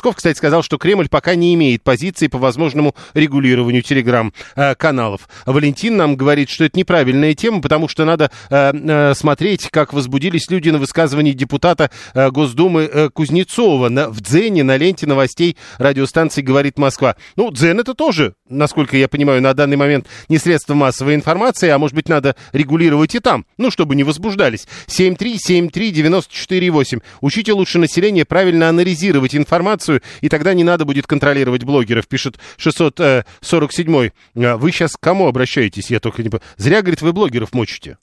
Песков, 0.00 0.16
кстати, 0.16 0.38
сказал, 0.38 0.62
что 0.62 0.78
Кремль 0.78 1.10
пока 1.10 1.34
не 1.34 1.52
имеет 1.52 1.82
позиции 1.82 2.26
по 2.26 2.38
возможному 2.38 2.94
регулированию 3.12 3.82
телеграм-каналов. 3.82 5.28
Валентин 5.44 5.98
нам 5.98 6.16
говорит, 6.16 6.48
что 6.48 6.64
это 6.64 6.78
неправильная 6.78 7.34
тема, 7.34 7.60
потому 7.60 7.86
что 7.86 8.06
надо 8.06 8.30
э, 8.48 8.72
э, 8.72 9.12
смотреть, 9.12 9.68
как 9.68 9.92
возбудились 9.92 10.48
люди 10.48 10.70
на 10.70 10.78
высказывании 10.78 11.32
депутата 11.32 11.90
э, 12.14 12.30
Госдумы 12.30 12.88
э, 12.90 13.10
Кузнецова 13.10 13.90
на, 13.90 14.08
в 14.08 14.22
Дзене 14.22 14.62
на 14.62 14.78
ленте 14.78 15.06
новостей 15.06 15.58
радиостанции 15.76 16.40
«Говорит 16.40 16.78
Москва». 16.78 17.16
Ну, 17.36 17.50
Дзен 17.50 17.78
это 17.78 17.92
тоже, 17.92 18.32
насколько 18.48 18.96
я 18.96 19.06
понимаю, 19.06 19.42
на 19.42 19.52
данный 19.52 19.76
момент 19.76 20.06
не 20.30 20.38
средство 20.38 20.72
массовой 20.72 21.14
информации, 21.14 21.68
а 21.68 21.76
может 21.76 21.94
быть 21.94 22.08
надо 22.08 22.36
регулировать 22.54 23.14
и 23.14 23.18
там, 23.18 23.44
ну, 23.58 23.70
чтобы 23.70 23.96
не 23.96 24.04
возбуждались. 24.04 24.66
7373948. 24.86 27.02
Учите 27.20 27.52
лучше 27.52 27.78
население 27.78 28.24
правильно 28.24 28.70
анализировать 28.70 29.34
информацию, 29.80 30.02
и 30.20 30.28
тогда 30.28 30.54
не 30.54 30.64
надо 30.64 30.84
будет 30.84 31.06
контролировать 31.06 31.64
блогеров, 31.64 32.06
пишет 32.06 32.38
647. 32.58 34.10
Э, 34.36 34.56
вы 34.56 34.72
сейчас 34.72 34.92
к 34.92 35.00
кому 35.00 35.26
обращаетесь? 35.26 35.90
Я 35.90 36.00
только 36.00 36.22
не... 36.22 36.30
Зря, 36.56 36.82
говорит, 36.82 37.02
вы 37.02 37.12
блогеров 37.12 37.52
мочите 37.52 37.98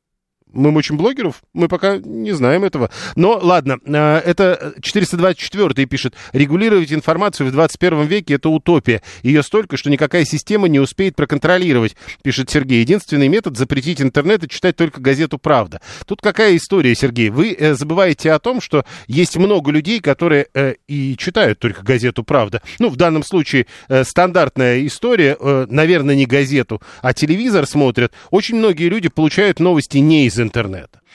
мы 0.58 0.72
мочим 0.72 0.98
блогеров? 0.98 1.44
Мы 1.54 1.68
пока 1.68 1.98
не 1.98 2.32
знаем 2.32 2.64
этого. 2.64 2.90
Но 3.16 3.40
ладно, 3.42 3.78
э, 3.86 4.18
это 4.26 4.74
424 4.82 5.86
пишет, 5.86 6.16
регулировать 6.34 6.92
информацию 6.92 7.48
в 7.48 7.52
21 7.52 8.06
веке 8.06 8.36
это 8.36 8.50
утопия. 8.50 9.02
Ее 9.22 9.44
столько, 9.44 9.78
что 9.78 9.90
никакая 9.90 10.26
система 10.26 10.68
не 10.68 10.80
успеет 10.80 11.16
проконтролировать, 11.16 11.96
пишет 12.24 12.50
Сергей. 12.50 12.82
Единственный 12.82 13.28
метод 13.28 13.58
запретить 13.58 14.02
интернет 14.02 14.44
и 14.44 14.50
читать 14.50 14.76
только 14.76 15.00
газету 15.00 15.38
«Правда». 15.38 15.80
Тут 16.06 16.22
какая 16.22 16.56
история, 16.56 16.96
Сергей? 16.96 17.30
Вы 17.30 17.56
э, 17.58 17.76
забываете 17.76 18.32
о 18.32 18.40
том, 18.40 18.60
что 18.60 18.84
есть 19.08 19.38
много 19.38 19.72
людей, 19.72 20.00
которые 20.00 20.48
э, 20.54 20.76
и 20.88 21.16
читают 21.18 21.60
только 21.60 21.84
газету 21.84 22.24
«Правда». 22.24 22.62
Ну, 22.80 22.90
в 22.90 22.96
данном 22.96 23.24
случае 23.24 23.68
стандартная 24.04 24.86
история, 24.86 25.38
наверное, 25.40 26.16
не 26.16 26.26
газету, 26.26 26.82
а 27.02 27.14
телевизор 27.14 27.66
смотрят. 27.68 28.12
Очень 28.32 28.58
многие 28.58 28.90
люди 28.90 29.10
получают 29.10 29.60
новости 29.60 29.98
не 29.98 30.26
из. 30.26 30.38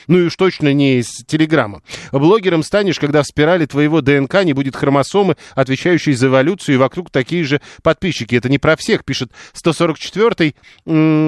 Ну 0.07 0.18
и 0.18 0.23
уж 0.23 0.37
точно 0.37 0.73
не 0.73 0.99
из 0.99 1.09
Телеграма. 1.27 1.83
Блогером 2.11 2.62
станешь, 2.62 2.99
когда 2.99 3.23
в 3.23 3.27
спирали 3.27 3.66
твоего 3.66 4.01
ДНК 4.01 4.45
не 4.45 4.53
будет 4.53 4.77
хромосомы, 4.77 5.37
отвечающей 5.55 6.12
за 6.12 6.27
эволюцию, 6.27 6.75
и 6.75 6.79
вокруг 6.79 7.11
такие 7.11 7.45
же 7.45 7.61
подписчики. 7.83 8.35
Это 8.35 8.49
не 8.49 8.59
про 8.59 8.77
всех, 8.77 9.05
пишет 9.05 9.33
144-й. 9.55 10.55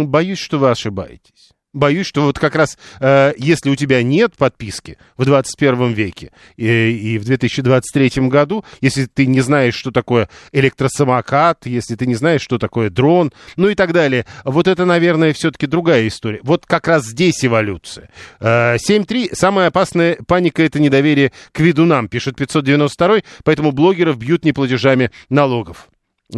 Боюсь, 0.06 0.38
что 0.38 0.58
вы 0.58 0.70
ошибаетесь 0.70 1.53
боюсь, 1.74 2.06
что 2.06 2.22
вот 2.22 2.38
как 2.38 2.54
раз 2.54 2.78
э, 3.00 3.34
если 3.36 3.68
у 3.68 3.76
тебя 3.76 4.02
нет 4.02 4.34
подписки 4.36 4.96
в 5.16 5.24
21 5.24 5.92
веке 5.92 6.30
и, 6.56 6.66
и 6.66 7.18
в 7.18 7.24
2023 7.24 8.28
году, 8.28 8.64
если 8.80 9.06
ты 9.06 9.26
не 9.26 9.40
знаешь, 9.40 9.74
что 9.74 9.90
такое 9.90 10.28
электросамокат, 10.52 11.66
если 11.66 11.96
ты 11.96 12.06
не 12.06 12.14
знаешь, 12.14 12.40
что 12.40 12.58
такое 12.58 12.90
дрон, 12.90 13.32
ну 13.56 13.68
и 13.68 13.74
так 13.74 13.92
далее, 13.92 14.24
вот 14.44 14.68
это, 14.68 14.84
наверное, 14.84 15.32
все-таки 15.32 15.66
другая 15.66 16.06
история. 16.08 16.40
Вот 16.42 16.64
как 16.66 16.88
раз 16.88 17.04
здесь 17.04 17.44
эволюция. 17.44 18.08
Э, 18.40 18.76
7.3. 18.76 19.34
Самая 19.34 19.68
опасная 19.68 20.16
паника— 20.26 20.62
это 20.64 20.80
недоверие 20.80 21.32
к 21.52 21.60
ведунам, 21.60 22.08
пишет 22.08 22.36
592 22.36 23.22
поэтому 23.42 23.72
блогеров 23.72 24.16
бьют 24.16 24.44
неплатежами 24.44 25.10
налогов 25.28 25.88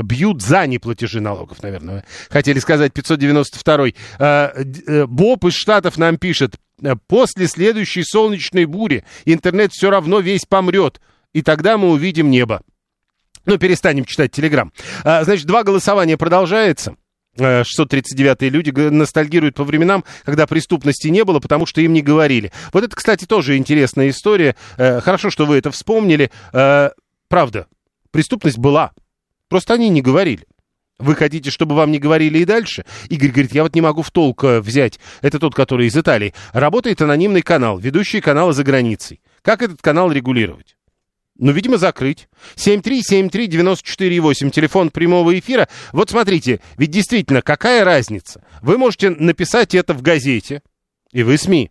бьют 0.02 0.42
за 0.42 0.66
неплатежи 0.66 1.20
налогов, 1.20 1.62
наверное. 1.62 2.04
Хотели 2.30 2.58
сказать 2.58 2.92
592-й. 2.92 3.94
А, 4.18 4.52
э, 4.54 5.06
Боб 5.06 5.44
из 5.44 5.54
Штатов 5.54 5.98
нам 5.98 6.18
пишет, 6.18 6.56
после 7.06 7.48
следующей 7.48 8.02
солнечной 8.02 8.66
бури 8.66 9.04
интернет 9.24 9.72
все 9.72 9.90
равно 9.90 10.20
весь 10.20 10.44
помрет, 10.44 11.00
и 11.32 11.42
тогда 11.42 11.78
мы 11.78 11.90
увидим 11.90 12.30
небо. 12.30 12.62
Ну, 13.46 13.58
перестанем 13.58 14.04
читать 14.04 14.32
Телеграм. 14.32 14.72
Значит, 15.04 15.46
два 15.46 15.62
голосования 15.62 16.16
продолжается. 16.16 16.96
639-е 17.38 18.48
люди 18.48 18.70
ностальгируют 18.70 19.56
по 19.56 19.64
временам, 19.64 20.04
когда 20.24 20.46
преступности 20.46 21.08
не 21.08 21.24
было, 21.24 21.40
потому 21.40 21.66
что 21.66 21.80
им 21.80 21.92
не 21.92 22.02
говорили. 22.02 22.52
Вот 22.72 22.84
это, 22.84 22.94
кстати, 22.96 23.24
тоже 23.24 23.56
интересная 23.56 24.08
история. 24.10 24.56
Э, 24.76 25.00
хорошо, 25.00 25.30
что 25.30 25.46
вы 25.46 25.56
это 25.56 25.70
вспомнили. 25.70 26.30
Э, 26.52 26.90
правда, 27.28 27.66
преступность 28.10 28.58
была. 28.58 28.92
Просто 29.48 29.74
они 29.74 29.88
не 29.88 30.02
говорили. 30.02 30.46
Вы 30.98 31.14
хотите, 31.14 31.50
чтобы 31.50 31.74
вам 31.74 31.90
не 31.90 31.98
говорили 31.98 32.38
и 32.38 32.44
дальше? 32.44 32.86
Игорь 33.10 33.30
говорит, 33.30 33.52
я 33.52 33.62
вот 33.62 33.74
не 33.74 33.82
могу 33.82 34.00
в 34.02 34.10
толк 34.10 34.44
э, 34.44 34.60
взять. 34.60 34.98
Это 35.20 35.38
тот, 35.38 35.54
который 35.54 35.88
из 35.88 35.96
Италии. 35.96 36.32
Работает 36.52 37.02
анонимный 37.02 37.42
канал, 37.42 37.78
ведущие 37.78 38.22
каналы 38.22 38.54
за 38.54 38.64
границей. 38.64 39.20
Как 39.42 39.60
этот 39.60 39.82
канал 39.82 40.10
регулировать? 40.10 40.76
Ну, 41.38 41.52
видимо, 41.52 41.76
закрыть. 41.76 42.28
7373948, 42.56 44.50
телефон 44.50 44.88
прямого 44.90 45.38
эфира. 45.38 45.68
Вот 45.92 46.08
смотрите, 46.08 46.60
ведь 46.78 46.90
действительно, 46.90 47.42
какая 47.42 47.84
разница? 47.84 48.42
Вы 48.62 48.78
можете 48.78 49.10
написать 49.10 49.74
это 49.74 49.92
в 49.92 50.00
газете, 50.00 50.62
и 51.12 51.22
вы 51.22 51.36
СМИ. 51.36 51.70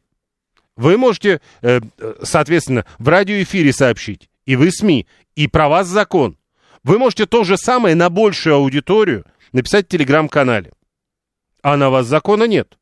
Вы 0.76 0.98
можете, 0.98 1.42
э, 1.62 1.80
э, 1.98 2.14
соответственно, 2.22 2.86
в 3.00 3.08
радиоэфире 3.08 3.74
сообщить, 3.74 4.30
и 4.46 4.56
вы 4.56 4.72
СМИ. 4.72 5.08
И 5.36 5.48
про 5.48 5.68
вас 5.68 5.88
закон. 5.88 6.38
Вы 6.86 7.00
можете 7.00 7.26
то 7.26 7.44
же 7.44 7.58
самое 7.58 7.96
на 7.96 8.12
большую 8.12 8.58
аудиторию 8.58 9.26
написать 9.52 9.88
в 9.88 9.90
телеграм-канале. 9.90 10.72
А 11.64 11.78
на 11.78 11.90
вас 11.90 12.06
закона 12.06 12.44
нет. 12.44 12.78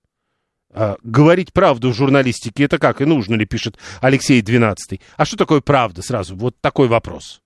А, 0.73 0.97
говорить 1.03 1.53
правду 1.53 1.91
в 1.91 1.95
журналистике, 1.95 2.65
это 2.65 2.79
как 2.79 2.99
и 2.99 3.05
нужно 3.05 3.35
ли, 3.35 3.45
пишет 3.45 3.77
Алексей 4.01 4.41
12. 4.41 4.99
А 5.15 5.23
что 5.23 5.37
такое 5.37 5.61
правда 5.61 6.01
сразу? 6.01 6.35
Вот 6.35 6.59
такой 6.59 6.89
вопрос. 6.89 7.41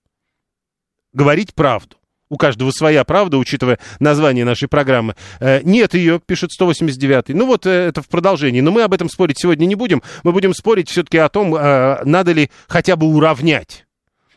Говорить 1.12 1.54
правду. 1.54 1.96
У 2.28 2.36
каждого 2.36 2.72
своя 2.72 3.04
правда, 3.04 3.38
учитывая 3.38 3.78
название 4.00 4.44
нашей 4.44 4.66
программы. 4.66 5.14
Э, 5.38 5.60
нет 5.62 5.94
ее, 5.94 6.18
пишет 6.18 6.50
189. 6.50 7.28
Ну 7.28 7.46
вот 7.46 7.66
э, 7.66 7.70
это 7.70 8.02
в 8.02 8.08
продолжении. 8.08 8.60
Но 8.60 8.72
мы 8.72 8.82
об 8.82 8.92
этом 8.92 9.08
спорить 9.08 9.38
сегодня 9.38 9.64
не 9.64 9.76
будем. 9.76 10.02
Мы 10.24 10.32
будем 10.32 10.52
спорить 10.54 10.90
все-таки 10.90 11.18
о 11.18 11.28
том, 11.28 11.54
э, 11.54 12.02
надо 12.04 12.32
ли 12.32 12.50
хотя 12.66 12.96
бы 12.96 13.06
уравнять 13.06 13.86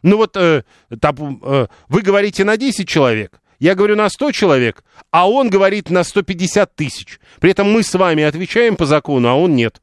ну 0.04 0.18
вот 0.18 0.36
э, 0.38 0.64
там, 1.00 1.42
э, 1.44 1.68
вы 1.90 2.02
говорите 2.02 2.44
на 2.44 2.58
10 2.58 2.88
человек, 2.88 3.42
я 3.60 3.76
говорю 3.76 3.96
на 3.96 4.10
100 4.10 4.32
человек, 4.32 4.84
а 5.12 5.30
он 5.30 5.50
говорит 5.50 5.90
на 5.90 6.04
150 6.04 6.76
тысяч. 6.76 7.20
При 7.40 7.52
этом 7.52 7.72
мы 7.72 7.84
с 7.84 7.94
вами 7.94 8.24
отвечаем 8.24 8.76
по 8.76 8.86
закону, 8.86 9.30
а 9.30 9.36
он 9.36 9.56
нет. 9.56 9.82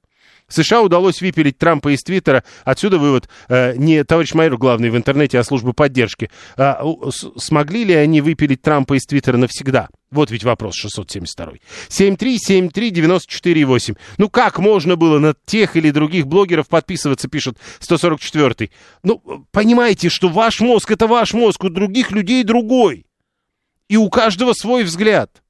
США 0.48 0.82
удалось 0.82 1.20
выпилить 1.20 1.58
Трампа 1.58 1.94
из 1.94 2.02
Твиттера. 2.02 2.42
Отсюда 2.64 2.98
вывод. 2.98 3.28
Э, 3.48 3.76
не 3.76 4.02
товарищ 4.04 4.34
майор 4.34 4.56
главный 4.56 4.90
в 4.90 4.96
интернете, 4.96 5.38
а 5.38 5.44
служба 5.44 5.72
поддержки. 5.72 6.28
А, 6.56 6.82
смогли 7.36 7.84
ли 7.84 7.94
они 7.94 8.20
выпилить 8.20 8.62
Трампа 8.62 8.96
из 8.96 9.06
Твиттера 9.06 9.36
навсегда? 9.36 9.88
Вот 10.10 10.30
ведь 10.30 10.44
вопрос 10.44 10.74
672. 10.76 11.58
7373948. 11.88 13.98
Ну 14.16 14.30
как 14.30 14.58
можно 14.58 14.96
было 14.96 15.18
на 15.18 15.34
тех 15.44 15.76
или 15.76 15.90
других 15.90 16.26
блогеров 16.26 16.68
подписываться, 16.68 17.28
пишет 17.28 17.58
144. 17.80 18.70
Ну, 19.02 19.44
понимаете, 19.50 20.08
что 20.08 20.28
ваш 20.28 20.60
мозг 20.60 20.90
это 20.90 21.06
ваш 21.06 21.34
мозг, 21.34 21.64
у 21.64 21.68
других 21.68 22.10
людей 22.10 22.42
другой. 22.42 23.04
И 23.88 23.98
у 23.98 24.08
каждого 24.08 24.54
свой 24.54 24.84
взгляд. 24.84 25.42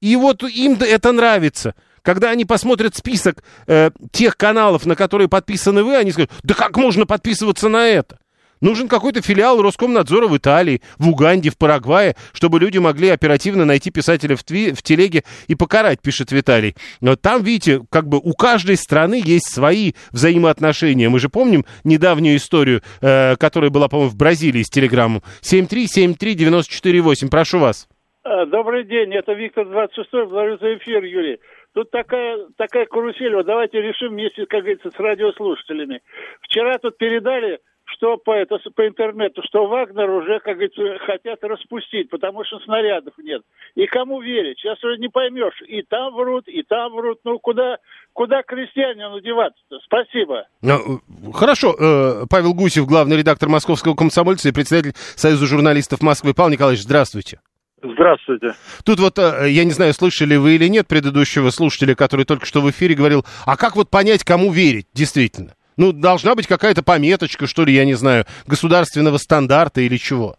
И 0.00 0.14
вот 0.16 0.44
им 0.44 0.74
это 0.74 1.12
нравится. 1.12 1.74
Когда 2.02 2.30
они 2.30 2.44
посмотрят 2.44 2.94
список 2.96 3.42
э, 3.66 3.90
тех 4.12 4.36
каналов, 4.36 4.86
на 4.86 4.96
которые 4.96 5.28
подписаны 5.28 5.82
вы, 5.82 5.96
они 5.96 6.12
скажут, 6.12 6.30
да 6.42 6.54
как 6.54 6.76
можно 6.76 7.06
подписываться 7.06 7.68
на 7.68 7.86
это? 7.86 8.18
Нужен 8.60 8.88
какой-то 8.88 9.22
филиал 9.22 9.62
Роскомнадзора 9.62 10.28
в 10.28 10.36
Италии, 10.36 10.82
в 10.98 11.08
Уганде, 11.08 11.48
в 11.50 11.56
Парагвае, 11.56 12.14
чтобы 12.32 12.60
люди 12.60 12.76
могли 12.76 13.08
оперативно 13.08 13.64
найти 13.64 13.90
писателя 13.90 14.36
в, 14.36 14.44
тви, 14.44 14.72
в 14.72 14.82
телеге 14.82 15.24
и 15.48 15.54
покарать, 15.54 16.02
пишет 16.02 16.30
Виталий. 16.30 16.76
Но 17.00 17.16
там, 17.16 17.42
видите, 17.42 17.80
как 17.90 18.06
бы 18.06 18.18
у 18.18 18.34
каждой 18.34 18.76
страны 18.76 19.22
есть 19.24 19.50
свои 19.50 19.92
взаимоотношения. 20.12 21.08
Мы 21.08 21.20
же 21.20 21.30
помним 21.30 21.64
недавнюю 21.84 22.36
историю, 22.36 22.82
э, 23.00 23.36
которая 23.36 23.70
была, 23.70 23.88
по-моему, 23.88 24.10
в 24.10 24.16
Бразилии 24.16 24.62
с 24.62 24.68
телеграммом. 24.68 25.22
7373948, 25.40 27.30
прошу 27.30 27.60
вас. 27.60 27.88
А, 28.22 28.44
добрый 28.44 28.84
день, 28.84 29.14
это 29.14 29.32
Виктор 29.32 29.64
26 29.66 30.10
благодарю 30.12 30.58
за 30.58 30.76
эфир, 30.76 31.02
Юрий. 31.04 31.38
Тут 31.72 31.90
такая, 31.90 32.46
такая 32.56 32.86
карусель, 32.86 33.34
вот 33.34 33.46
давайте 33.46 33.80
решим 33.80 34.10
вместе, 34.10 34.44
как 34.46 34.60
говорится, 34.60 34.90
с 34.90 34.98
радиослушателями. 34.98 36.02
Вчера 36.42 36.78
тут 36.78 36.98
передали, 36.98 37.60
что 37.84 38.16
по, 38.16 38.32
это, 38.32 38.58
по 38.74 38.86
интернету, 38.86 39.42
что 39.44 39.66
Вагнер 39.66 40.10
уже, 40.10 40.40
как 40.40 40.56
говорится, 40.56 40.82
хотят 41.04 41.42
распустить, 41.42 42.10
потому 42.10 42.44
что 42.44 42.58
снарядов 42.60 43.14
нет. 43.18 43.42
И 43.74 43.86
кому 43.86 44.20
верить? 44.20 44.58
Сейчас 44.58 44.82
уже 44.82 44.98
не 44.98 45.08
поймешь. 45.08 45.62
И 45.66 45.82
там 45.82 46.14
врут, 46.14 46.48
и 46.48 46.62
там 46.62 46.92
врут. 46.92 47.20
Ну, 47.24 47.38
куда, 47.38 47.78
куда 48.12 48.42
крестьянину 48.42 49.20
деваться-то? 49.20 49.78
Спасибо. 49.84 50.46
Ну, 50.62 51.00
хорошо. 51.32 51.74
Э, 51.78 52.26
Павел 52.28 52.54
Гусев, 52.54 52.86
главный 52.86 53.16
редактор 53.16 53.48
московского 53.48 53.94
комсомольца 53.94 54.48
и 54.48 54.52
председатель 54.52 54.92
Союза 54.94 55.46
журналистов 55.46 56.02
Москвы. 56.02 56.34
Павел 56.34 56.50
Николаевич, 56.50 56.82
здравствуйте. 56.82 57.40
Здравствуйте. 57.82 58.52
Тут 58.84 59.00
вот, 59.00 59.18
э, 59.18 59.48
я 59.48 59.64
не 59.64 59.70
знаю, 59.70 59.94
слышали 59.94 60.36
вы 60.36 60.56
или 60.56 60.66
нет 60.66 60.86
предыдущего 60.86 61.50
слушателя, 61.50 61.94
который 61.94 62.26
только 62.26 62.44
что 62.44 62.60
в 62.60 62.70
эфире 62.70 62.94
говорил, 62.94 63.24
а 63.46 63.56
как 63.56 63.76
вот 63.76 63.90
понять, 63.90 64.22
кому 64.22 64.52
верить, 64.52 64.86
действительно? 64.92 65.54
Ну, 65.76 65.92
должна 65.92 66.34
быть 66.34 66.46
какая-то 66.46 66.82
пометочка, 66.82 67.46
что 67.46 67.64
ли, 67.64 67.72
я 67.72 67.86
не 67.86 67.94
знаю, 67.94 68.24
государственного 68.46 69.16
стандарта 69.16 69.80
или 69.80 69.96
чего? 69.96 70.34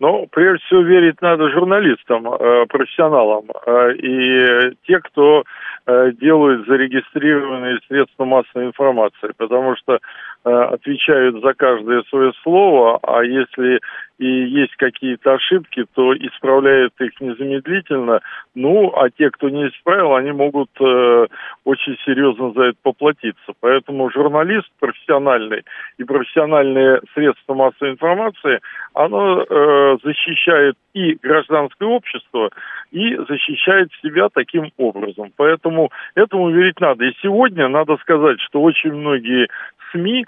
Ну, 0.00 0.26
прежде 0.32 0.64
всего, 0.64 0.80
верить 0.80 1.20
надо 1.20 1.50
журналистам, 1.50 2.26
э, 2.26 2.66
профессионалам. 2.66 3.44
Э, 3.66 3.92
и 3.94 4.74
те, 4.86 4.98
кто 5.00 5.44
делают 5.84 6.68
зарегистрированные 6.68 7.80
средства 7.88 8.24
массовой 8.24 8.66
информации, 8.66 9.32
потому 9.36 9.74
что 9.74 9.98
отвечают 10.44 11.42
за 11.42 11.54
каждое 11.54 12.04
свое 12.04 12.32
слово, 12.44 13.00
а 13.02 13.24
если 13.24 13.80
и 14.22 14.44
есть 14.44 14.76
какие-то 14.76 15.34
ошибки, 15.34 15.84
то 15.94 16.14
исправляют 16.14 16.92
их 17.00 17.20
незамедлительно. 17.20 18.20
Ну, 18.54 18.92
а 18.94 19.10
те, 19.10 19.30
кто 19.30 19.48
не 19.48 19.66
исправил, 19.66 20.14
они 20.14 20.30
могут 20.30 20.70
э, 20.80 21.26
очень 21.64 21.96
серьезно 22.04 22.52
за 22.52 22.66
это 22.66 22.78
поплатиться. 22.82 23.52
Поэтому 23.58 24.12
журналист 24.12 24.68
профессиональный 24.78 25.64
и 25.98 26.04
профессиональные 26.04 27.00
средства 27.14 27.54
массовой 27.54 27.92
информации, 27.92 28.60
оно 28.94 29.42
э, 29.42 29.96
защищает 30.04 30.76
и 30.94 31.14
гражданское 31.20 31.88
общество, 31.88 32.50
и 32.92 33.16
защищает 33.28 33.88
себя 34.02 34.28
таким 34.32 34.70
образом. 34.76 35.32
Поэтому 35.36 35.90
этому 36.14 36.50
верить 36.50 36.80
надо. 36.80 37.06
И 37.06 37.16
сегодня 37.22 37.66
надо 37.66 37.96
сказать, 37.96 38.40
что 38.40 38.62
очень 38.62 38.92
многие 38.92 39.48
СМИ, 39.92 40.26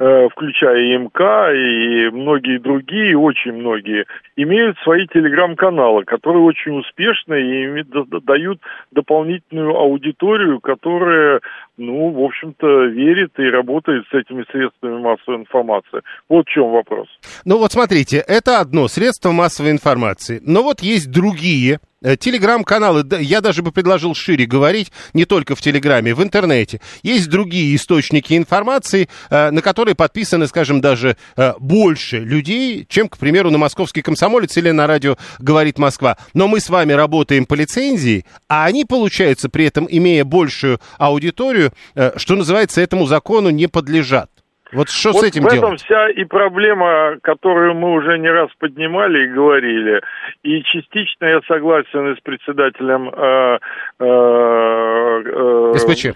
включая 0.00 0.78
и 0.78 0.96
МК, 0.96 1.52
и 1.52 2.08
многие 2.10 2.58
другие, 2.58 3.18
очень 3.18 3.52
многие, 3.52 4.06
имеют 4.34 4.78
свои 4.78 5.06
телеграм-каналы, 5.06 6.04
которые 6.04 6.42
очень 6.42 6.78
успешны 6.78 7.34
и 7.34 7.84
дают 8.24 8.60
дополнительную 8.92 9.76
аудиторию, 9.76 10.60
которая, 10.60 11.40
ну, 11.76 12.12
в 12.12 12.24
общем-то, 12.24 12.84
верит 12.86 13.38
и 13.38 13.42
работает 13.42 14.06
с 14.10 14.14
этими 14.14 14.46
средствами 14.50 15.00
массовой 15.00 15.40
информации. 15.40 16.00
Вот 16.30 16.46
в 16.46 16.50
чем 16.50 16.70
вопрос. 16.70 17.08
Ну 17.44 17.58
вот 17.58 17.72
смотрите, 17.72 18.24
это 18.26 18.60
одно 18.60 18.88
средство 18.88 19.32
массовой 19.32 19.70
информации. 19.70 20.40
Но 20.46 20.62
вот 20.62 20.80
есть 20.80 21.12
другие 21.12 21.78
Э, 21.80 21.89
телеграм-каналы, 22.02 23.04
я 23.20 23.40
даже 23.40 23.62
бы 23.62 23.72
предложил 23.72 24.14
шире 24.14 24.46
говорить, 24.46 24.90
не 25.12 25.24
только 25.24 25.54
в 25.54 25.60
Телеграме, 25.60 26.14
в 26.14 26.22
интернете. 26.22 26.80
Есть 27.02 27.28
другие 27.28 27.76
источники 27.76 28.36
информации, 28.36 29.08
э, 29.28 29.50
на 29.50 29.62
которые 29.62 29.94
подписаны, 29.94 30.46
скажем, 30.46 30.80
даже 30.80 31.16
э, 31.36 31.52
больше 31.58 32.18
людей, 32.18 32.86
чем, 32.88 33.08
к 33.08 33.18
примеру, 33.18 33.50
на 33.50 33.58
московский 33.58 34.02
комсомолец 34.02 34.56
или 34.56 34.70
на 34.70 34.86
радио 34.86 35.16
«Говорит 35.38 35.78
Москва». 35.78 36.16
Но 36.34 36.48
мы 36.48 36.60
с 36.60 36.70
вами 36.70 36.92
работаем 36.92 37.44
по 37.46 37.54
лицензии, 37.54 38.24
а 38.48 38.64
они, 38.64 38.84
получается, 38.84 39.48
при 39.48 39.66
этом, 39.66 39.86
имея 39.90 40.24
большую 40.24 40.80
аудиторию, 40.98 41.72
что 42.16 42.36
называется, 42.36 42.80
этому 42.80 43.06
закону 43.06 43.50
не 43.50 43.66
подлежат. 43.66 44.30
Вот 44.72 44.88
что 44.88 45.12
вот 45.12 45.22
с 45.22 45.28
этим 45.28 45.42
в 45.44 45.50
делать? 45.50 45.58
этом 45.58 45.76
вся 45.76 46.10
и 46.10 46.24
проблема, 46.24 47.16
которую 47.22 47.74
мы 47.74 47.92
уже 47.92 48.18
не 48.18 48.28
раз 48.28 48.50
поднимали 48.58 49.24
и 49.24 49.28
говорили. 49.28 50.00
И 50.42 50.62
частично 50.62 51.26
я 51.26 51.40
согласен 51.48 52.12
и 52.12 52.16
с 52.16 52.20
председателем 52.20 53.08
э, 53.08 53.58
э, 53.98 55.72
э, 55.74 55.78
СПЧ. 55.78 56.06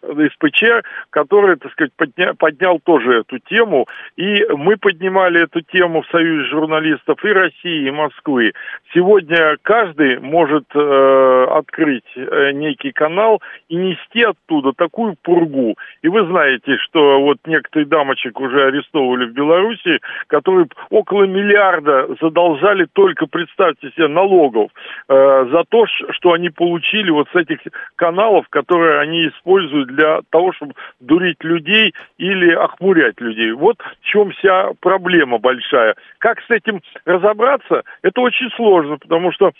СПЧ, 0.00 0.84
который, 1.10 1.56
так 1.56 1.72
сказать, 1.72 1.92
подня, 1.96 2.34
поднял 2.34 2.80
тоже 2.80 3.20
эту 3.20 3.38
тему. 3.38 3.86
И 4.16 4.44
мы 4.56 4.76
поднимали 4.76 5.42
эту 5.42 5.60
тему 5.60 6.02
в 6.02 6.08
Союзе 6.08 6.48
журналистов 6.48 7.24
и 7.24 7.28
России, 7.28 7.88
и 7.88 7.90
Москвы. 7.90 8.52
Сегодня 8.94 9.56
каждый 9.62 10.18
может 10.20 10.64
э, 10.74 11.46
открыть 11.50 12.04
э, 12.16 12.52
некий 12.52 12.92
канал 12.92 13.42
и 13.68 13.76
нести 13.76 14.22
оттуда 14.22 14.72
такую 14.72 15.16
пургу. 15.22 15.76
И 16.02 16.08
вы 16.08 16.26
знаете, 16.26 16.76
что 16.78 17.20
вот 17.20 17.38
некоторые 17.46 17.86
дамочек 17.86 18.40
уже 18.40 18.66
арестовывали 18.66 19.26
в 19.26 19.32
Беларуси, 19.32 20.00
которые 20.28 20.66
около 20.90 21.24
миллиарда 21.24 22.08
задолжали 22.20 22.86
только, 22.92 23.26
представьте 23.26 23.90
себе, 23.90 24.08
налогов 24.08 24.70
э, 25.08 25.46
за 25.50 25.64
то, 25.68 25.86
что 25.86 26.32
они 26.32 26.50
получили 26.50 27.10
вот 27.10 27.28
с 27.32 27.36
этих 27.36 27.58
каналов, 27.96 28.46
которые 28.48 29.00
они 29.00 29.28
используют 29.28 29.81
для 29.84 30.20
того, 30.30 30.52
чтобы 30.52 30.74
дурить 31.00 31.42
людей 31.42 31.94
или 32.18 32.52
охмурять 32.52 33.20
людей. 33.20 33.52
Вот 33.52 33.78
в 33.80 34.04
чем 34.04 34.30
вся 34.32 34.70
проблема 34.80 35.38
большая. 35.38 35.94
Как 36.18 36.40
с 36.42 36.50
этим 36.50 36.80
разобраться, 37.04 37.82
это 38.02 38.20
очень 38.20 38.50
сложно, 38.56 38.98
потому 38.98 39.32
что 39.32 39.52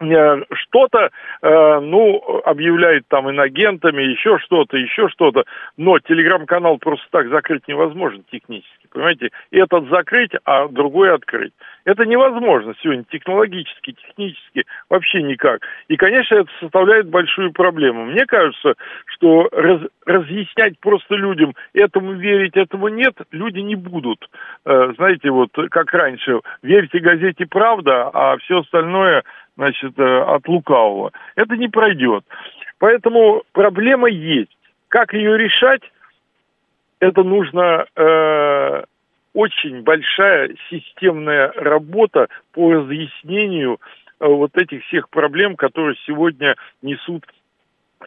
э, 0.00 0.42
что-то, 0.52 1.10
э, 1.42 1.80
ну, 1.80 2.40
объявляет 2.44 3.06
там 3.08 3.30
инагентами, 3.30 4.02
еще 4.02 4.38
что-то, 4.38 4.76
еще 4.76 5.08
что-то, 5.08 5.44
но 5.76 5.98
телеграм-канал 5.98 6.78
просто 6.78 7.06
так 7.10 7.28
закрыть 7.28 7.68
невозможно 7.68 8.22
технически 8.30 8.81
понимаете, 8.92 9.30
этот 9.50 9.88
закрыть, 9.88 10.32
а 10.44 10.68
другой 10.68 11.12
открыть. 11.12 11.52
Это 11.84 12.04
невозможно 12.06 12.74
сегодня 12.80 13.04
технологически, 13.10 13.92
технически, 13.92 14.64
вообще 14.88 15.22
никак. 15.22 15.62
И, 15.88 15.96
конечно, 15.96 16.36
это 16.36 16.50
составляет 16.60 17.08
большую 17.08 17.52
проблему. 17.52 18.04
Мне 18.04 18.24
кажется, 18.26 18.74
что 19.06 19.48
раз, 19.52 19.80
разъяснять 20.06 20.78
просто 20.80 21.16
людям, 21.16 21.54
этому 21.74 22.12
верить, 22.12 22.56
этому 22.56 22.88
нет, 22.88 23.14
люди 23.32 23.58
не 23.58 23.74
будут. 23.74 24.28
Э, 24.64 24.92
знаете, 24.96 25.30
вот 25.30 25.50
как 25.70 25.92
раньше, 25.92 26.40
верьте 26.62 26.98
газете 27.00 27.46
«Правда», 27.46 28.10
а 28.12 28.36
все 28.38 28.60
остальное, 28.60 29.24
значит, 29.56 29.98
э, 29.98 30.20
от 30.22 30.46
лукавого. 30.46 31.12
Это 31.34 31.56
не 31.56 31.68
пройдет. 31.68 32.24
Поэтому 32.78 33.42
проблема 33.52 34.08
есть. 34.08 34.56
Как 34.88 35.14
ее 35.14 35.38
решать? 35.38 35.82
Это 37.02 37.24
нужно 37.24 37.84
э, 37.96 38.84
очень 39.34 39.82
большая 39.82 40.54
системная 40.70 41.50
работа 41.56 42.28
по 42.52 42.74
разъяснению 42.74 43.80
э, 44.20 44.26
вот 44.28 44.56
этих 44.56 44.84
всех 44.84 45.10
проблем, 45.10 45.56
которые 45.56 45.96
сегодня 46.06 46.54
несут 46.80 47.24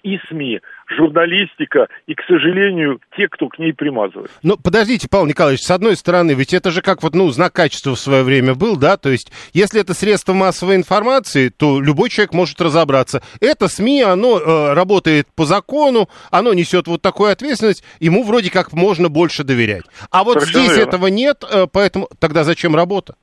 и 0.04 0.18
СМИ, 0.30 0.62
журналистика, 0.88 1.88
и, 2.08 2.16
к 2.16 2.22
сожалению, 2.28 3.00
те, 3.16 3.28
кто 3.28 3.48
к 3.48 3.60
ней 3.60 3.74
примазывает. 3.74 4.32
Ну, 4.44 4.58
подождите, 4.58 5.08
Павел 5.10 5.26
Николаевич, 5.26 5.62
с 5.62 5.72
одной 5.72 5.96
стороны, 5.96 6.32
ведь 6.32 6.54
это 6.54 6.72
же 6.72 6.82
как 6.82 7.04
вот, 7.04 7.16
ну, 7.16 7.30
знак 7.32 7.54
качества 7.54 7.96
в 7.96 8.00
свое 8.00 8.24
время 8.24 8.56
был, 8.56 8.78
да, 8.78 8.98
то 8.98 9.10
есть, 9.10 9.32
если 9.54 9.82
это 9.82 9.94
средство 9.94 10.34
массовой 10.34 10.76
информации, 10.76 11.50
то 11.50 11.80
любой 11.80 12.10
человек 12.10 12.34
может 12.34 12.62
разобраться. 12.62 13.22
Это 13.40 13.68
СМИ, 13.68 14.02
оно 14.02 14.40
э, 14.40 14.74
работает 14.74 15.28
по 15.36 15.46
закону, 15.46 16.10
оно 16.32 16.54
несет 16.54 16.88
вот 16.88 17.02
такую 17.02 17.32
ответственность, 17.32 17.84
ему 18.00 18.24
вроде 18.24 18.52
как 18.52 18.74
можно 18.74 19.10
больше 19.10 19.44
доверять. 19.44 19.84
А 20.12 20.24
вот 20.24 20.40
Совершенно 20.40 20.64
здесь 20.66 20.78
верно. 20.78 20.90
этого 20.90 21.08
нет, 21.08 21.44
э, 21.50 21.68
поэтому 21.72 22.10
тогда 22.20 22.44
зачем 22.44 22.76
работа? 22.76 23.16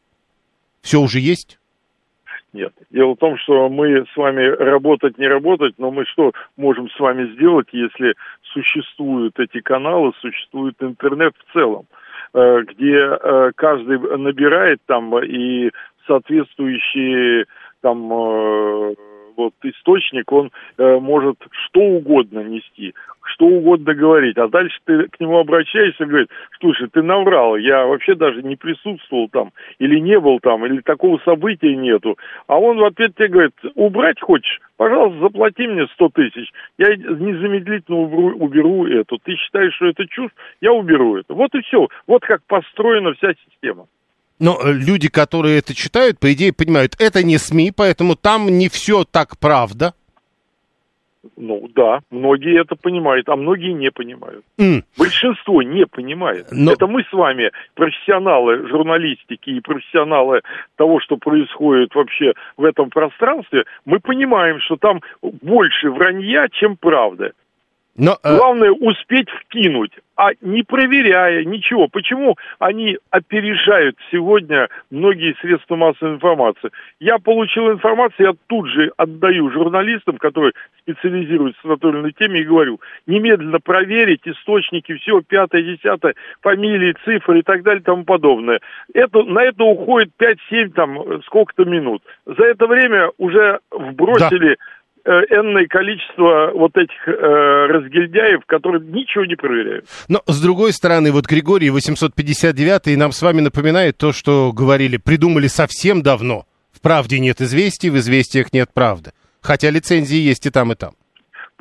Все 0.82 1.00
уже 1.00 1.20
есть. 1.20 1.58
Нет. 2.52 2.72
Дело 2.90 3.14
в 3.14 3.18
том, 3.18 3.38
что 3.38 3.68
мы 3.70 4.04
с 4.12 4.16
вами 4.16 4.44
работать, 4.44 5.16
не 5.18 5.26
работать, 5.26 5.74
но 5.78 5.90
мы 5.90 6.04
что 6.04 6.32
можем 6.56 6.90
с 6.90 7.00
вами 7.00 7.32
сделать, 7.34 7.68
если 7.72 8.14
существуют 8.42 9.38
эти 9.38 9.60
каналы, 9.60 10.12
существует 10.20 10.74
интернет 10.80 11.34
в 11.38 11.52
целом, 11.54 11.86
э, 12.34 12.62
где 12.68 12.96
э, 12.96 13.52
каждый 13.54 13.98
набирает 14.18 14.80
там 14.86 15.18
и 15.24 15.70
соответствующие 16.06 17.46
там 17.80 18.12
э, 18.12 18.94
вот 19.36 19.54
источник, 19.62 20.30
он 20.32 20.50
э, 20.78 20.98
может 20.98 21.36
что 21.50 21.80
угодно 21.80 22.40
нести, 22.40 22.94
что 23.24 23.46
угодно 23.46 23.94
говорить, 23.94 24.36
а 24.38 24.48
дальше 24.48 24.76
ты 24.84 25.08
к 25.08 25.20
нему 25.20 25.38
обращаешься 25.38 26.04
и 26.04 26.06
говоришь, 26.06 26.28
слушай, 26.60 26.88
ты 26.88 27.02
наврал, 27.02 27.56
я 27.56 27.86
вообще 27.86 28.14
даже 28.14 28.42
не 28.42 28.56
присутствовал 28.56 29.28
там, 29.28 29.52
или 29.78 29.98
не 29.98 30.18
был 30.18 30.40
там, 30.40 30.66
или 30.66 30.80
такого 30.80 31.18
события 31.24 31.74
нету, 31.76 32.18
а 32.46 32.58
он 32.58 32.78
в 32.78 32.84
ответ 32.84 33.14
тебе 33.16 33.28
говорит, 33.28 33.54
убрать 33.74 34.20
хочешь? 34.20 34.60
Пожалуйста, 34.76 35.20
заплати 35.20 35.66
мне 35.66 35.86
100 35.94 36.08
тысяч, 36.10 36.52
я 36.78 36.96
незамедлительно 36.96 37.98
уберу, 37.98 38.36
уберу 38.38 38.86
эту, 38.86 39.18
ты 39.18 39.36
считаешь, 39.36 39.74
что 39.74 39.86
это 39.86 40.06
чушь, 40.08 40.32
я 40.60 40.72
уберу 40.72 41.16
это. 41.16 41.34
Вот 41.34 41.54
и 41.54 41.60
все, 41.62 41.88
вот 42.06 42.22
как 42.22 42.42
построена 42.46 43.14
вся 43.14 43.34
система. 43.48 43.86
Но 44.42 44.58
э, 44.60 44.72
люди, 44.72 45.08
которые 45.08 45.58
это 45.58 45.72
читают, 45.72 46.18
по 46.18 46.32
идее 46.32 46.52
понимают, 46.52 46.96
это 46.98 47.22
не 47.22 47.38
СМИ, 47.38 47.72
поэтому 47.76 48.16
там 48.16 48.48
не 48.48 48.68
все 48.68 49.04
так 49.04 49.38
правда. 49.38 49.94
Ну 51.36 51.68
да, 51.76 52.00
многие 52.10 52.60
это 52.60 52.74
понимают, 52.74 53.28
а 53.28 53.36
многие 53.36 53.72
не 53.72 53.92
понимают. 53.92 54.44
Mm. 54.58 54.82
Большинство 54.98 55.62
не 55.62 55.86
понимает. 55.86 56.48
Но... 56.50 56.72
Это 56.72 56.88
мы 56.88 57.04
с 57.04 57.12
вами, 57.12 57.52
профессионалы 57.74 58.66
журналистики 58.66 59.50
и 59.50 59.60
профессионалы 59.60 60.40
того, 60.74 60.98
что 60.98 61.16
происходит 61.16 61.94
вообще 61.94 62.32
в 62.56 62.64
этом 62.64 62.90
пространстве, 62.90 63.62
мы 63.84 64.00
понимаем, 64.00 64.58
что 64.58 64.74
там 64.74 65.02
больше 65.22 65.88
вранья, 65.90 66.48
чем 66.50 66.76
правда. 66.76 67.30
Но, 67.96 68.16
э, 68.22 68.36
Главное 68.36 68.70
успеть 68.70 69.28
вкинуть, 69.28 69.92
а 70.16 70.30
не 70.40 70.62
проверяя 70.62 71.44
ничего. 71.44 71.88
Почему 71.88 72.36
они 72.58 72.96
опережают 73.10 73.98
сегодня 74.10 74.68
многие 74.90 75.34
средства 75.42 75.76
массовой 75.76 76.14
информации? 76.14 76.70
Я 77.00 77.18
получил 77.18 77.70
информацию, 77.70 78.28
я 78.28 78.32
тут 78.46 78.66
же 78.70 78.92
отдаю 78.96 79.50
журналистам, 79.50 80.16
которые 80.16 80.52
специализируются 80.80 81.66
на 81.68 81.76
той 81.76 81.92
или 81.92 81.98
иной 81.98 82.12
теме, 82.12 82.40
и 82.40 82.44
говорю, 82.44 82.80
немедленно 83.06 83.60
проверить 83.60 84.22
источники, 84.24 84.94
все, 84.94 85.20
пятое, 85.20 85.62
десятое, 85.62 86.14
фамилии, 86.40 86.96
цифры 87.04 87.40
и 87.40 87.42
так 87.42 87.62
далее 87.62 87.82
и 87.82 87.84
тому 87.84 88.04
подобное. 88.04 88.60
Это, 88.94 89.22
на 89.24 89.42
это 89.42 89.64
уходит 89.64 90.12
5-7, 90.18 90.70
там, 90.70 91.22
сколько-то 91.24 91.66
минут. 91.66 92.02
За 92.24 92.44
это 92.44 92.66
время 92.66 93.10
уже 93.18 93.60
вбросили 93.70 94.52
э, 94.52 94.56
энное 95.04 95.66
количество 95.66 96.52
вот 96.54 96.76
этих 96.76 97.08
э, 97.08 97.12
разгильдяев, 97.12 98.44
которые 98.46 98.82
ничего 98.84 99.24
не 99.24 99.34
проверяют. 99.34 99.86
Но, 100.08 100.22
с 100.26 100.40
другой 100.40 100.72
стороны, 100.72 101.12
вот 101.12 101.26
Григорий 101.26 101.70
859 101.70 102.96
нам 102.96 103.12
с 103.12 103.22
вами 103.22 103.40
напоминает 103.40 103.98
то, 103.98 104.12
что 104.12 104.52
говорили, 104.52 104.96
придумали 104.96 105.46
совсем 105.48 106.02
давно. 106.02 106.46
В 106.72 106.80
правде 106.80 107.18
нет 107.18 107.40
известий, 107.40 107.90
в 107.90 107.96
известиях 107.96 108.52
нет 108.52 108.70
правды. 108.72 109.12
Хотя 109.40 109.70
лицензии 109.70 110.18
есть 110.18 110.46
и 110.46 110.50
там, 110.50 110.72
и 110.72 110.74
там. 110.76 110.92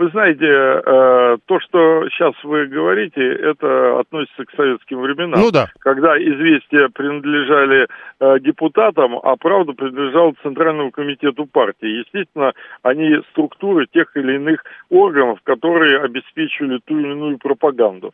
Вы 0.01 0.09
знаете, 0.09 0.47
э, 0.47 1.37
то, 1.45 1.59
что 1.59 2.09
сейчас 2.09 2.33
вы 2.43 2.65
говорите, 2.65 3.21
это 3.21 3.99
относится 3.99 4.45
к 4.45 4.55
советским 4.55 4.99
временам. 4.99 5.39
Ну 5.39 5.51
да. 5.51 5.69
Когда 5.77 6.17
известия 6.17 6.89
принадлежали 6.89 7.87
э, 8.19 8.39
депутатам, 8.39 9.19
а 9.21 9.35
правда 9.35 9.73
принадлежала 9.73 10.33
Центральному 10.41 10.89
комитету 10.89 11.45
партии. 11.45 11.99
Естественно, 11.99 12.53
они 12.81 13.21
структуры 13.29 13.85
тех 13.93 14.07
или 14.17 14.37
иных 14.37 14.63
органов, 14.89 15.37
которые 15.43 15.99
обеспечивали 15.99 16.79
ту 16.83 16.97
или 16.97 17.11
иную 17.11 17.37
пропаганду. 17.37 18.11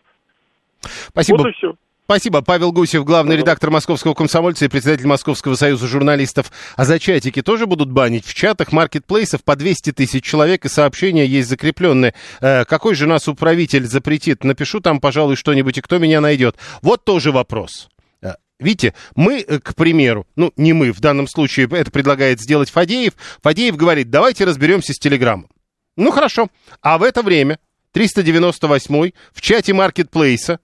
Спасибо. 0.81 1.38
Вот 1.38 1.47
и 1.47 1.51
все. 1.53 1.75
Спасибо. 2.08 2.41
Павел 2.41 2.72
Гусев, 2.72 3.03
главный 3.03 3.36
редактор 3.36 3.70
Московского 3.70 4.14
комсомольца 4.14 4.64
и 4.64 4.70
председатель 4.70 5.08
Московского 5.08 5.55
союза 5.55 5.88
журналистов. 5.88 6.53
А 6.78 6.86
за 6.86 6.99
чатики 6.99 7.41
тоже 7.41 7.66
будут 7.66 7.91
банить? 7.91 8.26
В 8.26 8.34
чатах 8.34 8.72
маркетплейсов 8.72 9.43
по 9.43 9.58
200 9.58 9.91
тысяч 9.91 10.24
человек 10.24 10.64
и 10.64 10.70
сообщения 10.70 11.26
есть 11.26 11.49
закрепленные. 11.49 12.14
Э, 12.39 12.64
какой 12.64 12.95
же 12.95 13.08
нас 13.08 13.28
управитель 13.28 13.86
запретит? 13.86 14.45
Напишу 14.45 14.80
там, 14.80 15.01
пожалуй, 15.01 15.36
что-нибудь, 15.36 15.80
и 15.80 15.82
кто 15.82 15.97
меня 15.97 16.22
найдет. 16.22 16.55
Вот 16.82 17.03
тоже 17.03 17.34
вопрос. 17.34 17.89
Э, 18.22 18.36
Видите, 18.58 18.93
мы, 19.18 19.43
э, 19.45 19.60
к 19.60 19.76
примеру, 19.76 20.26
ну, 20.38 20.53
не 20.55 20.72
мы, 20.72 20.93
в 20.93 21.01
данном 21.01 21.28
случае 21.28 21.68
это 21.70 21.91
предлагает 21.91 22.39
сделать 22.39 22.70
Фадеев. 22.70 23.16
Фадеев 23.43 23.76
говорит, 23.76 24.10
давайте 24.10 24.45
разберемся 24.45 24.93
с 24.93 24.97
Телеграмом. 24.97 25.49
Ну, 25.97 26.12
хорошо. 26.12 26.47
А 26.82 26.99
в 26.99 27.03
это 27.03 27.22
время 27.22 27.60
398 27.91 29.12
в 29.34 29.41
чате 29.41 29.74
маркетплейса 29.74 30.60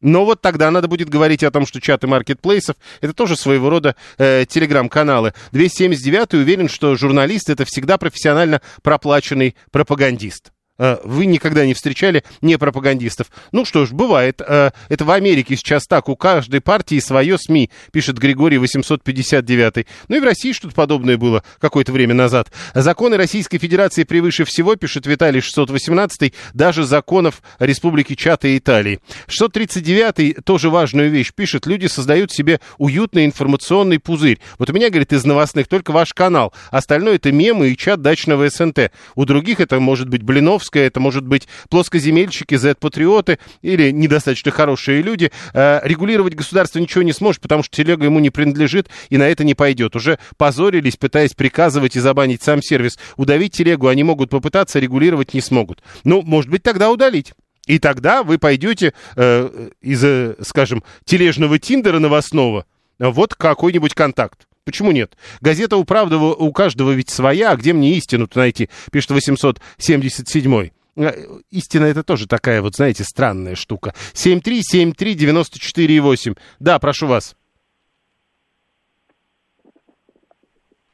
но 0.00 0.24
вот 0.24 0.40
тогда 0.40 0.70
надо 0.70 0.88
будет 0.88 1.08
говорить 1.08 1.42
о 1.42 1.50
том, 1.50 1.66
что 1.66 1.80
чаты 1.80 2.06
маркетплейсов 2.06 2.76
это 3.00 3.12
тоже 3.12 3.36
своего 3.36 3.70
рода 3.70 3.96
э, 4.18 4.44
телеграм-каналы. 4.48 5.34
279 5.52 6.34
уверен, 6.34 6.68
что 6.68 6.96
журналист 6.96 7.50
это 7.50 7.64
всегда 7.64 7.98
профессионально 7.98 8.60
проплаченный 8.82 9.56
пропагандист. 9.70 10.52
Э, 10.80 10.96
Вы 11.04 11.26
никогда 11.26 11.66
не 11.66 11.74
встречали 11.74 12.24
не 12.40 12.56
пропагандистов. 12.56 13.30
Ну 13.52 13.66
что 13.66 13.84
ж, 13.84 13.92
бывает. 13.92 14.40
Э, 14.40 14.70
Это 14.88 15.04
в 15.04 15.10
Америке 15.10 15.54
сейчас 15.54 15.84
так. 15.86 16.08
У 16.08 16.16
каждой 16.16 16.62
партии 16.62 16.98
свое 17.00 17.36
СМИ, 17.38 17.70
пишет 17.92 18.18
Григорий 18.18 18.56
859. 18.56 19.86
Ну 20.08 20.16
и 20.16 20.20
в 20.20 20.24
России 20.24 20.52
что-то 20.52 20.74
подобное 20.74 21.18
было 21.18 21.44
какое-то 21.60 21.92
время 21.92 22.14
назад. 22.14 22.50
Законы 22.74 23.18
Российской 23.18 23.58
Федерации 23.58 24.04
превыше 24.04 24.44
всего, 24.44 24.74
пишет 24.74 25.04
Виталий 25.06 25.42
618, 25.42 26.32
даже 26.54 26.84
законов 26.84 27.42
Республики 27.58 28.14
Чата 28.14 28.48
и 28.48 28.56
Италии. 28.56 29.00
639 29.28 30.44
тоже 30.44 30.70
важную 30.70 31.10
вещь 31.10 31.32
пишет. 31.34 31.66
Люди 31.66 31.88
создают 31.88 32.32
себе 32.32 32.58
уютный 32.78 33.26
информационный 33.26 33.98
пузырь. 33.98 34.40
Вот 34.58 34.70
у 34.70 34.72
меня, 34.72 34.88
говорит, 34.88 35.12
из 35.12 35.24
новостных 35.26 35.68
только 35.68 35.90
ваш 35.90 36.14
канал. 36.14 36.54
Остальное 36.70 37.16
это 37.16 37.32
мемы 37.32 37.68
и 37.68 37.76
чат 37.76 38.00
дачного 38.00 38.48
СНТ. 38.48 38.92
У 39.14 39.26
других 39.26 39.60
это 39.60 39.78
может 39.78 40.08
быть 40.08 40.22
Блиновская, 40.70 40.86
это 40.86 41.00
может 41.00 41.26
быть 41.26 41.48
плоскоземельщики, 41.68 42.54
Z-патриоты 42.54 43.38
или 43.62 43.90
недостаточно 43.90 44.50
хорошие 44.50 45.02
люди. 45.02 45.30
Э, 45.52 45.80
Регулировать 45.82 46.34
государство 46.34 46.78
ничего 46.78 47.02
не 47.02 47.12
сможет, 47.12 47.42
потому 47.42 47.62
что 47.62 47.76
телега 47.76 48.04
ему 48.04 48.20
не 48.20 48.30
принадлежит 48.30 48.88
и 49.08 49.16
на 49.16 49.28
это 49.28 49.44
не 49.44 49.54
пойдет. 49.54 49.96
Уже 49.96 50.18
позорились, 50.36 50.96
пытаясь 50.96 51.34
приказывать 51.34 51.96
и 51.96 52.00
забанить 52.00 52.42
сам 52.42 52.62
сервис. 52.62 52.98
Удавить 53.16 53.52
телегу 53.52 53.88
они 53.88 54.04
могут 54.04 54.30
попытаться, 54.30 54.78
регулировать 54.78 55.34
не 55.34 55.40
смогут. 55.40 55.82
Ну, 56.04 56.22
может 56.22 56.50
быть, 56.50 56.62
тогда 56.62 56.90
удалить. 56.90 57.32
И 57.66 57.78
тогда 57.78 58.22
вы 58.22 58.38
пойдете 58.38 58.94
э, 59.16 59.70
из, 59.80 60.04
э, 60.04 60.36
скажем, 60.42 60.82
тележного 61.04 61.58
тиндера 61.58 61.98
новостного 61.98 62.64
вот 62.98 63.34
какой-нибудь 63.34 63.94
контакт. 63.94 64.46
Почему 64.64 64.92
нет? 64.92 65.16
Газета 65.40 65.76
у 65.76 65.84
правды 65.84 66.16
у 66.16 66.52
каждого 66.52 66.92
ведь 66.92 67.10
своя, 67.10 67.52
а 67.52 67.56
где 67.56 67.72
мне 67.72 67.96
истину-то 67.96 68.38
найти? 68.38 68.68
Пишет 68.92 69.10
877 69.10 70.70
Э, 70.96 71.12
Истина 71.50 71.84
это 71.86 72.02
тоже 72.02 72.26
такая 72.26 72.60
вот, 72.62 72.74
знаете, 72.76 73.04
странная 73.04 73.54
штука. 73.54 73.94
7373948. 74.14 76.36
Да, 76.58 76.78
прошу 76.78 77.06
вас. 77.06 77.36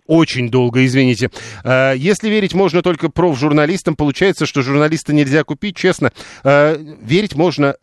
Очень 0.06 0.50
долго, 0.50 0.84
извините. 0.86 1.30
Э, 1.64 1.94
Если 1.96 2.28
верить 2.28 2.54
можно 2.54 2.82
только 2.82 3.08
профжурналистам, 3.08 3.96
получается, 3.96 4.46
что 4.46 4.62
журналиста 4.62 5.12
нельзя 5.12 5.42
купить, 5.44 5.76
честно. 5.76 6.12
Э, 6.44 6.76
Верить 7.00 7.34
можно 7.34 7.74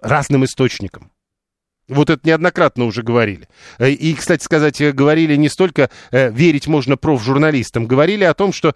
разным 0.00 0.44
источникам. 0.44 1.10
Вот 1.88 2.10
это 2.10 2.26
неоднократно 2.26 2.84
уже 2.84 3.02
говорили. 3.02 3.48
Э, 3.78 3.90
И, 3.90 4.14
кстати 4.14 4.44
сказать, 4.44 4.80
э, 4.80 4.92
говорили 4.92 5.36
не 5.36 5.48
столько 5.48 5.90
э, 6.10 6.30
верить 6.30 6.66
можно 6.66 6.96
профжурналистам, 6.96 7.86
говорили 7.86 8.24
о 8.24 8.34
том, 8.34 8.52
что 8.52 8.74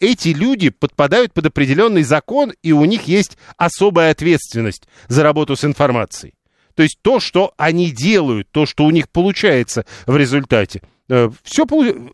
эти 0.00 0.28
люди 0.28 0.70
подпадают 0.70 1.32
под 1.32 1.46
определенный 1.46 2.02
закон, 2.02 2.52
и 2.62 2.72
у 2.72 2.84
них 2.84 3.04
есть 3.04 3.38
особая 3.56 4.10
ответственность 4.10 4.88
за 5.08 5.22
работу 5.22 5.56
с 5.56 5.64
информацией. 5.64 6.34
То 6.74 6.82
есть 6.82 6.98
то, 7.02 7.20
что 7.20 7.52
они 7.56 7.90
делают, 7.90 8.48
то, 8.50 8.66
что 8.66 8.84
у 8.84 8.90
них 8.90 9.08
получается 9.08 9.84
в 10.06 10.16
результате, 10.16 10.82
все, 11.42 11.66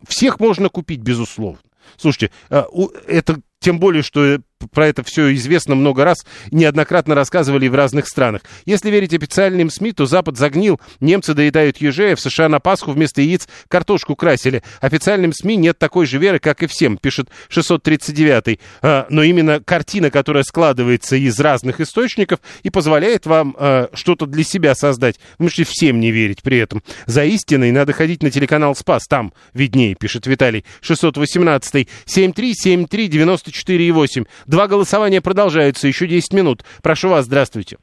всех 0.07 0.39
можно 0.39 0.69
купить, 0.69 1.01
безусловно. 1.01 1.59
Слушайте, 1.97 2.31
это 2.49 3.39
тем 3.59 3.79
более, 3.79 4.03
что 4.03 4.39
про 4.71 4.87
это 4.87 5.03
все 5.03 5.33
известно 5.33 5.75
много 5.75 6.05
раз, 6.05 6.25
неоднократно 6.51 7.13
рассказывали 7.13 7.67
в 7.67 7.75
разных 7.75 8.07
странах. 8.07 8.41
Если 8.65 8.89
верить 8.89 9.13
официальным 9.13 9.69
СМИ, 9.69 9.91
то 9.91 10.05
Запад 10.05 10.37
загнил, 10.37 10.79
немцы 11.01 11.33
доедают 11.33 11.77
ежей, 11.77 12.15
в 12.15 12.21
США 12.21 12.47
на 12.47 12.59
Пасху 12.59 12.91
вместо 12.91 13.21
яиц 13.21 13.49
картошку 13.67 14.15
красили. 14.15 14.63
Официальным 14.79 15.33
СМИ 15.33 15.57
нет 15.57 15.77
такой 15.77 16.05
же 16.05 16.19
веры, 16.19 16.39
как 16.39 16.63
и 16.63 16.67
всем, 16.67 16.97
пишет 16.97 17.27
639-й. 17.49 18.61
А, 18.81 19.07
но 19.09 19.23
именно 19.23 19.59
картина, 19.59 20.09
которая 20.09 20.43
складывается 20.43 21.17
из 21.17 21.37
разных 21.39 21.81
источников 21.81 22.39
и 22.63 22.69
позволяет 22.69 23.25
вам 23.25 23.55
а, 23.57 23.89
что-то 23.93 24.25
для 24.25 24.45
себя 24.45 24.73
создать. 24.73 25.19
Вы 25.37 25.45
можете 25.45 25.65
всем 25.65 25.99
не 25.99 26.11
верить 26.11 26.43
при 26.43 26.59
этом. 26.59 26.81
За 27.05 27.25
истиной 27.25 27.71
надо 27.71 27.91
ходить 27.93 28.23
на 28.23 28.31
телеканал 28.31 28.75
«Спас», 28.75 29.05
там 29.07 29.33
виднее, 29.53 29.95
пишет 29.95 30.27
Виталий. 30.27 30.63
618-й. 30.81 31.89
7373948. 32.05 34.25
Два 34.47 34.67
голосования 34.67 35.21
продолжаются, 35.21 35.87
еще 35.87 36.07
10 36.07 36.33
минут. 36.33 36.63
Прошу 36.83 37.09
вас, 37.09 37.25
здравствуйте. 37.25 37.77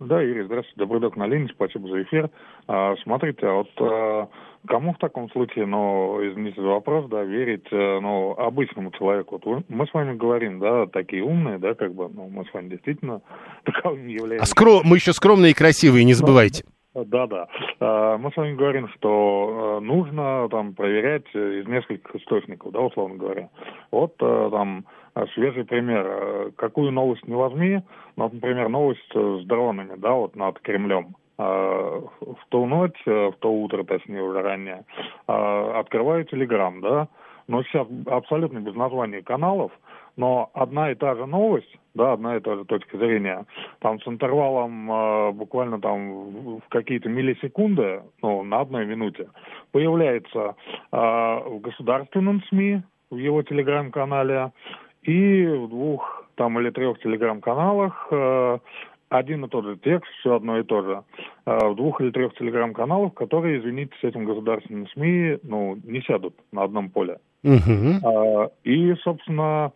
Да, 0.00 0.20
Юрий, 0.20 0.44
здравствуйте. 0.44 0.78
Добрый 0.78 1.00
док 1.00 1.16
на 1.16 1.26
линии, 1.26 1.50
спасибо 1.52 1.88
за 1.88 2.02
эфир. 2.02 2.30
А, 2.68 2.94
смотрите, 3.02 3.46
а 3.46 3.52
вот 3.52 3.68
а, 3.80 4.28
кому 4.66 4.94
в 4.94 4.98
таком 4.98 5.28
случае, 5.30 5.66
ну, 5.66 6.18
извините 6.22 6.60
за 6.60 6.68
вопрос, 6.68 7.08
да, 7.08 7.24
верить, 7.24 7.66
ну, 7.70 8.32
обычному 8.38 8.92
человеку? 8.92 9.40
Вот 9.44 9.64
мы 9.68 9.86
с 9.86 9.94
вами 9.94 10.16
говорим, 10.16 10.60
да, 10.60 10.86
такие 10.86 11.24
умные, 11.24 11.58
да, 11.58 11.74
как 11.74 11.94
бы, 11.94 12.08
ну, 12.08 12.28
мы 12.28 12.44
с 12.44 12.54
вами 12.54 12.68
действительно 12.68 13.22
таковыми 13.64 14.12
являемся. 14.12 14.44
А 14.44 14.46
скро... 14.46 14.80
мы 14.84 14.96
еще 14.96 15.12
скромные 15.12 15.50
и 15.50 15.54
красивые, 15.54 16.04
не 16.04 16.14
забывайте. 16.14 16.64
Да, 16.94 17.26
да. 17.26 17.48
А, 17.80 18.18
Мы 18.18 18.30
с 18.32 18.36
вами 18.36 18.54
говорим, 18.54 18.88
что 18.96 19.78
э, 19.78 19.84
нужно 19.84 20.48
там 20.50 20.74
проверять 20.74 21.26
из 21.34 21.66
нескольких 21.66 22.14
источников, 22.16 22.72
да, 22.72 22.80
условно 22.80 23.16
говоря. 23.16 23.50
Вот 23.90 24.14
э, 24.20 24.48
там 24.50 24.84
свежий 25.34 25.64
пример. 25.64 26.06
Э, 26.06 26.50
Какую 26.56 26.92
новость 26.92 27.26
не 27.26 27.34
возьми, 27.34 27.80
вот, 28.16 28.32
например, 28.32 28.68
новость 28.68 29.10
э, 29.14 29.38
с 29.42 29.46
дронами, 29.46 29.94
да, 29.96 30.12
вот 30.12 30.36
над 30.36 30.58
Кремлем. 30.60 31.16
Э, 31.38 32.00
В 32.20 32.46
ту 32.48 32.66
ночь, 32.66 33.02
э, 33.06 33.30
в 33.30 33.36
то 33.38 33.52
утро, 33.52 33.84
точнее, 33.84 34.22
уже 34.22 34.42
ранее, 34.42 34.84
э, 35.26 35.72
открываю 35.76 36.24
Телеграм, 36.24 36.80
да, 36.80 37.08
но 37.48 37.62
сейчас 37.62 37.86
абсолютно 38.06 38.58
без 38.60 38.74
названия 38.74 39.22
каналов, 39.22 39.72
но 40.16 40.50
одна 40.52 40.90
и 40.90 40.94
та 40.94 41.14
же 41.14 41.26
новость, 41.26 41.78
да, 41.94 42.12
одна 42.12 42.36
и 42.36 42.40
та 42.40 42.56
же 42.56 42.64
точка 42.64 42.98
зрения, 42.98 43.46
там 43.78 44.00
с 44.00 44.08
интервалом 44.08 44.90
э, 44.90 45.32
буквально 45.32 45.80
там 45.80 46.58
в 46.58 46.68
какие-то 46.68 47.08
миллисекунды, 47.08 48.02
ну, 48.22 48.42
на 48.42 48.60
одной 48.60 48.84
минуте, 48.84 49.28
появляется 49.72 50.56
э, 50.92 50.96
в 50.96 51.60
государственном 51.60 52.42
СМИ, 52.48 52.82
в 53.10 53.16
его 53.16 53.42
телеграм-канале, 53.42 54.52
и 55.02 55.46
в 55.46 55.68
двух 55.68 56.24
там 56.34 56.58
или 56.60 56.70
трех 56.70 57.00
телеграм-каналах 57.00 58.08
э, 58.10 58.58
один 59.08 59.44
и 59.44 59.48
тот 59.48 59.64
же 59.64 59.76
текст, 59.76 60.10
все 60.20 60.36
одно 60.36 60.58
и 60.58 60.62
то 60.62 60.82
же. 60.82 61.02
Э, 61.46 61.68
в 61.68 61.76
двух 61.76 62.00
или 62.00 62.10
трех 62.10 62.34
телеграм-каналах, 62.34 63.14
которые, 63.14 63.60
извините, 63.60 63.92
с 64.00 64.04
этим 64.04 64.24
государственным 64.24 64.86
СМИ, 64.88 65.38
ну, 65.42 65.78
не 65.84 66.02
сядут 66.02 66.34
на 66.52 66.64
одном 66.64 66.90
поле. 66.90 67.18
А, 67.44 68.50
И, 68.64 68.94
собственно, 69.02 69.72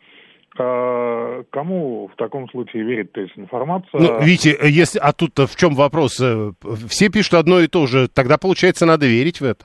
кому 0.55 2.11
в 2.13 2.17
таком 2.17 2.49
случае 2.51 2.83
верить? 2.83 3.13
То 3.13 3.23
есть 3.23 3.33
информация... 3.37 4.01
Ну, 4.01 4.21
видите, 4.21 4.55
если, 4.65 4.99
а 4.99 5.13
тут 5.13 5.39
в 5.39 5.57
чем 5.57 5.75
вопрос? 5.75 6.21
Э, 6.21 6.53
Все 6.89 7.09
пишут 7.09 7.35
одно 7.35 7.61
и 7.61 7.69
то 7.69 7.87
же, 7.87 8.09
тогда, 8.09 8.37
получается, 8.37 8.85
надо 8.85 9.07
верить 9.07 9.41
в 9.41 9.45
это. 9.45 9.65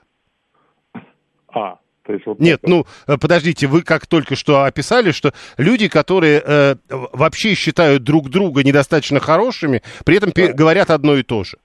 А, 1.53 1.79
то 2.07 2.13
есть 2.13 2.25
вот 2.25 2.39
Нет, 2.39 2.59
это- 2.63 2.69
ну, 2.71 2.85
э, 3.05 3.17
подождите, 3.17 3.67
вы 3.67 3.81
как 3.83 4.07
только 4.07 4.35
что 4.35 4.63
описали, 4.63 5.11
что 5.11 5.33
люди, 5.57 5.89
которые 5.89 6.41
э, 6.43 6.75
вообще 6.89 7.53
считают 7.53 8.03
друг 8.03 8.29
друга 8.29 8.63
недостаточно 8.63 9.19
хорошими, 9.19 9.83
при 10.05 10.17
этом 10.17 10.31
пе- 10.31 10.53
говорят 10.53 10.89
одно 10.89 11.15
и 11.15 11.23
то 11.23 11.43
же. 11.43 11.57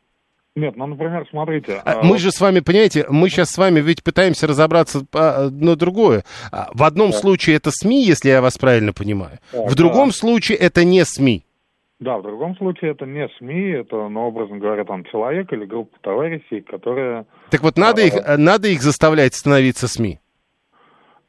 Нет, 0.54 0.76
ну, 0.76 0.86
например, 0.86 1.26
смотрите. 1.30 1.80
А 1.84 2.00
а, 2.00 2.02
Мы 2.02 2.10
вот- 2.10 2.20
же 2.20 2.30
с 2.30 2.38
вами, 2.40 2.60
понимаете, 2.60 3.06
мы 3.08 3.30
сейчас 3.30 3.50
с 3.50 3.56
вами 3.56 3.80
ведь 3.80 4.02
пытаемся 4.02 4.46
разобраться 4.46 5.06
а, 5.14 5.48
на 5.48 5.76
другое. 5.76 6.24
А, 6.50 6.68
В 6.74 6.82
одном 6.82 7.12
случае 7.14 7.56
это 7.56 7.70
СМИ, 7.72 8.04
если 8.04 8.28
я 8.30 8.42
вас 8.42 8.58
правильно 8.58 8.92
понимаю. 8.92 9.38
Так, 9.52 9.70
В 9.70 9.74
другом 9.76 10.08
да. 10.08 10.14
случае 10.14 10.58
это 10.58 10.84
не 10.84 11.04
СМИ. 11.06 11.44
Да, 12.00 12.18
в 12.18 12.22
другом 12.22 12.56
случае 12.56 12.90
это 12.90 13.06
не 13.06 13.28
СМИ, 13.38 13.70
это, 13.80 14.08
ну, 14.08 14.22
образно 14.26 14.58
говоря, 14.58 14.84
там 14.84 15.04
человек 15.04 15.52
или 15.52 15.64
группа 15.64 15.96
товарищей, 16.02 16.60
которые... 16.60 17.26
Так 17.50 17.62
вот, 17.62 17.78
надо 17.78 18.02
А. 18.02 18.04
их, 18.04 18.14
надо 18.38 18.66
их 18.68 18.82
заставлять 18.82 19.34
становиться 19.34 19.86
СМИ. 19.86 20.18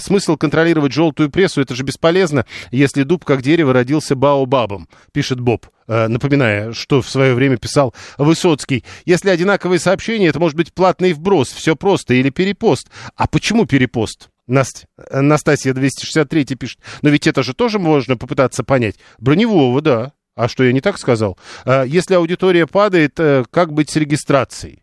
Смысл 0.00 0.36
контролировать 0.36 0.92
желтую 0.92 1.30
прессу, 1.30 1.60
это 1.60 1.76
же 1.76 1.84
бесполезно, 1.84 2.44
если 2.72 3.04
дуб 3.04 3.24
как 3.24 3.42
дерево 3.42 3.72
родился 3.72 4.16
баобабом, 4.16 4.88
пишет 5.12 5.38
Боб. 5.38 5.68
Напоминая, 5.86 6.72
что 6.72 7.02
в 7.02 7.08
свое 7.08 7.34
время 7.34 7.56
писал 7.56 7.94
Высоцкий. 8.18 8.82
Если 9.04 9.30
одинаковые 9.30 9.78
сообщения, 9.78 10.26
это 10.26 10.40
может 10.40 10.56
быть 10.56 10.74
платный 10.74 11.12
вброс, 11.12 11.52
все 11.52 11.76
просто, 11.76 12.14
или 12.14 12.30
перепост. 12.30 12.90
А 13.14 13.28
почему 13.28 13.66
перепост? 13.66 14.28
Наст... 14.46 14.86
э, 14.96 15.20
Настасья 15.20 15.72
263 15.72 16.44
пишет. 16.56 16.78
Но 17.02 17.10
ведь 17.10 17.26
это 17.26 17.42
же 17.42 17.54
тоже 17.54 17.78
можно 17.78 18.16
попытаться 18.16 18.64
понять. 18.64 18.96
Броневого, 19.18 19.80
да. 19.80 20.12
А 20.34 20.48
что, 20.48 20.64
я 20.64 20.72
не 20.72 20.80
так 20.80 20.98
сказал? 20.98 21.38
Э, 21.64 21.84
Если 21.86 22.14
аудитория 22.14 22.66
падает, 22.66 23.18
э, 23.18 23.44
как 23.50 23.72
быть 23.72 23.90
с 23.90 23.96
регистрацией? 23.96 24.82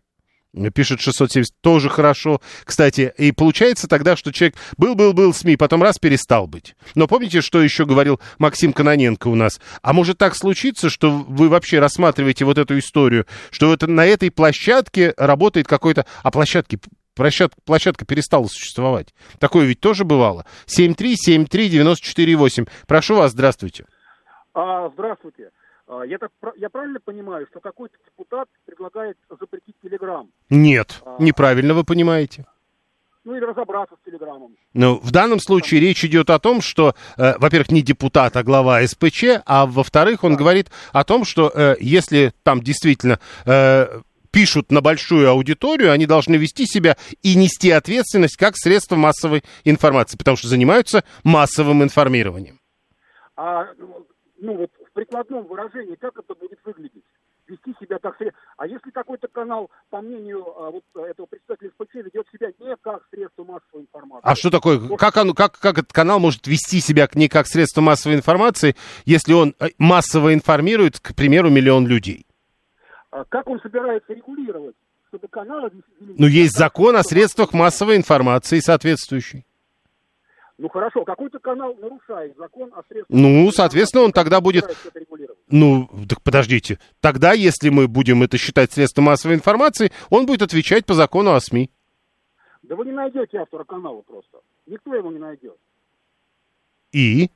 Пишет 0.72 1.00
670, 1.00 1.52
тоже 1.62 1.88
хорошо. 1.88 2.40
Кстати, 2.64 3.12
и 3.18 3.32
получается 3.32 3.88
тогда, 3.88 4.14
что 4.16 4.32
человек 4.32 4.54
был-был-был 4.76 5.34
СМИ, 5.34 5.56
потом 5.56 5.82
раз 5.82 5.98
перестал 5.98 6.46
быть. 6.46 6.76
Но 6.94 7.08
помните, 7.08 7.40
что 7.40 7.60
еще 7.60 7.84
говорил 7.84 8.20
Максим 8.38 8.72
Каноненко 8.72 9.26
у 9.26 9.34
нас? 9.34 9.60
А 9.82 9.92
может 9.92 10.18
так 10.18 10.36
случиться, 10.36 10.90
что 10.90 11.10
вы 11.10 11.48
вообще 11.48 11.80
рассматриваете 11.80 12.44
вот 12.44 12.58
эту 12.58 12.78
историю, 12.78 13.26
что 13.50 13.72
это 13.74 13.88
на 13.88 14.06
этой 14.06 14.30
площадке 14.30 15.12
работает 15.16 15.66
какой-то... 15.66 16.06
А 16.22 16.30
площадки 16.30 16.78
Площадка, 17.14 17.56
площадка 17.64 18.04
перестала 18.04 18.46
существовать. 18.46 19.14
Такое 19.38 19.64
ведь 19.66 19.80
тоже 19.80 20.04
бывало. 20.04 20.44
7373948. 20.66 22.68
Прошу 22.86 23.16
вас, 23.16 23.32
здравствуйте. 23.32 23.86
А, 24.52 24.90
здравствуйте. 24.90 25.50
А, 25.86 26.02
Я, 26.02 26.18
так, 26.18 26.30
я 26.56 26.68
правильно 26.70 26.98
понимаю, 27.04 27.46
что 27.50 27.60
какой-то 27.60 27.96
депутат 28.04 28.48
предлагает 28.66 29.16
запретить 29.28 29.74
Телеграм? 29.82 30.28
Нет, 30.50 31.00
А. 31.04 31.16
неправильно 31.20 31.74
вы 31.74 31.84
понимаете. 31.84 32.46
Ну 33.24 33.34
или 33.34 33.44
разобраться 33.44 33.96
с 34.02 34.04
Телеграмом? 34.04 34.54
Ну, 34.74 35.00
в 35.02 35.10
данном 35.10 35.40
случае 35.40 35.80
речь 35.80 36.04
идет 36.04 36.28
о 36.28 36.38
том, 36.38 36.60
что, 36.60 36.94
э, 37.16 37.38
во-первых, 37.38 37.70
не 37.70 37.80
депутат, 37.80 38.36
а 38.36 38.42
глава 38.42 38.86
СПЧ, 38.86 39.40
а 39.46 39.64
во-вторых, 39.64 40.24
он 40.24 40.36
говорит 40.36 40.70
о 40.92 41.04
том, 41.04 41.24
что 41.24 41.50
э, 41.54 41.76
если 41.80 42.34
там 42.42 42.60
действительно 42.60 43.18
э, 43.46 44.00
пишут 44.34 44.72
на 44.72 44.80
большую 44.80 45.30
аудиторию, 45.30 45.92
они 45.92 46.06
должны 46.06 46.34
вести 46.34 46.66
себя 46.66 46.96
и 47.22 47.36
нести 47.36 47.70
ответственность 47.70 48.36
как 48.36 48.56
средство 48.56 48.96
массовой 48.96 49.44
информации, 49.62 50.18
потому 50.18 50.36
что 50.36 50.48
занимаются 50.48 51.04
массовым 51.22 51.84
информированием. 51.84 52.58
А 53.36 53.64
ну 54.40 54.56
вот 54.56 54.70
в 54.90 54.92
прикладном 54.92 55.46
выражении 55.46 55.94
как 55.94 56.18
это 56.18 56.34
будет 56.34 56.58
выглядеть? 56.64 57.04
Вести 57.46 57.74
себя 57.78 57.98
как 57.98 58.16
средство. 58.16 58.40
А 58.56 58.66
если 58.66 58.90
какой-то 58.90 59.28
канал, 59.28 59.70
по 59.90 60.00
мнению 60.00 60.44
а, 60.58 60.70
вот 60.70 60.82
этого 60.94 61.26
представителя 61.26 61.70
СПЧ, 61.70 61.94
ведет 61.96 62.26
себя 62.32 62.48
не 62.58 62.74
как 62.82 63.02
средство 63.10 63.44
массовой 63.44 63.82
информации? 63.82 64.22
А 64.24 64.34
что 64.34 64.50
такое? 64.50 64.80
Как, 64.96 65.16
он, 65.16 65.34
как, 65.34 65.58
как 65.58 65.78
этот 65.78 65.92
канал 65.92 66.18
может 66.20 66.46
вести 66.46 66.80
себя 66.80 67.06
не 67.14 67.28
как 67.28 67.46
средство 67.46 67.82
массовой 67.82 68.16
информации, 68.16 68.74
если 69.04 69.34
он 69.34 69.54
э, 69.60 69.68
массово 69.78 70.32
информирует, 70.32 70.98
к 70.98 71.14
примеру, 71.14 71.50
миллион 71.50 71.86
людей? 71.86 72.26
А 73.14 73.24
как 73.26 73.46
он 73.46 73.60
собирается 73.60 74.12
регулировать, 74.12 74.74
чтобы 75.06 75.28
каналы 75.28 75.70
Ну, 76.00 76.26
есть 76.26 76.58
закон 76.58 76.96
о 76.96 77.04
средствах 77.04 77.52
массовой 77.52 77.94
информации 77.96 78.58
соответствующий. 78.58 79.46
Ну 80.58 80.68
хорошо, 80.68 81.04
какой-то 81.04 81.38
канал 81.38 81.76
нарушает 81.76 82.36
закон 82.36 82.72
о 82.74 82.82
средствах. 82.88 83.06
Ну, 83.08 83.48
соответственно, 83.52 84.02
он 84.02 84.10
тогда 84.10 84.40
будет-? 84.40 84.64
Ну, 85.48 85.88
так 86.08 86.22
подождите. 86.22 86.80
Тогда, 87.00 87.34
если 87.34 87.68
мы 87.68 87.86
будем 87.86 88.24
это 88.24 88.36
считать 88.36 88.72
средством 88.72 89.04
массовой 89.04 89.36
информации, 89.36 89.92
он 90.10 90.26
будет 90.26 90.42
отвечать 90.42 90.84
по 90.84 90.94
закону 90.94 91.34
о 91.34 91.40
СМИ. 91.40 91.70
Да 92.64 92.74
вы 92.74 92.84
не 92.84 92.92
найдете 92.92 93.38
автора 93.38 93.62
канала 93.62 94.02
просто. 94.02 94.38
Никто 94.66 94.92
его 94.92 95.12
не 95.12 95.20
найдет. 95.20 95.56
И? 96.90 97.30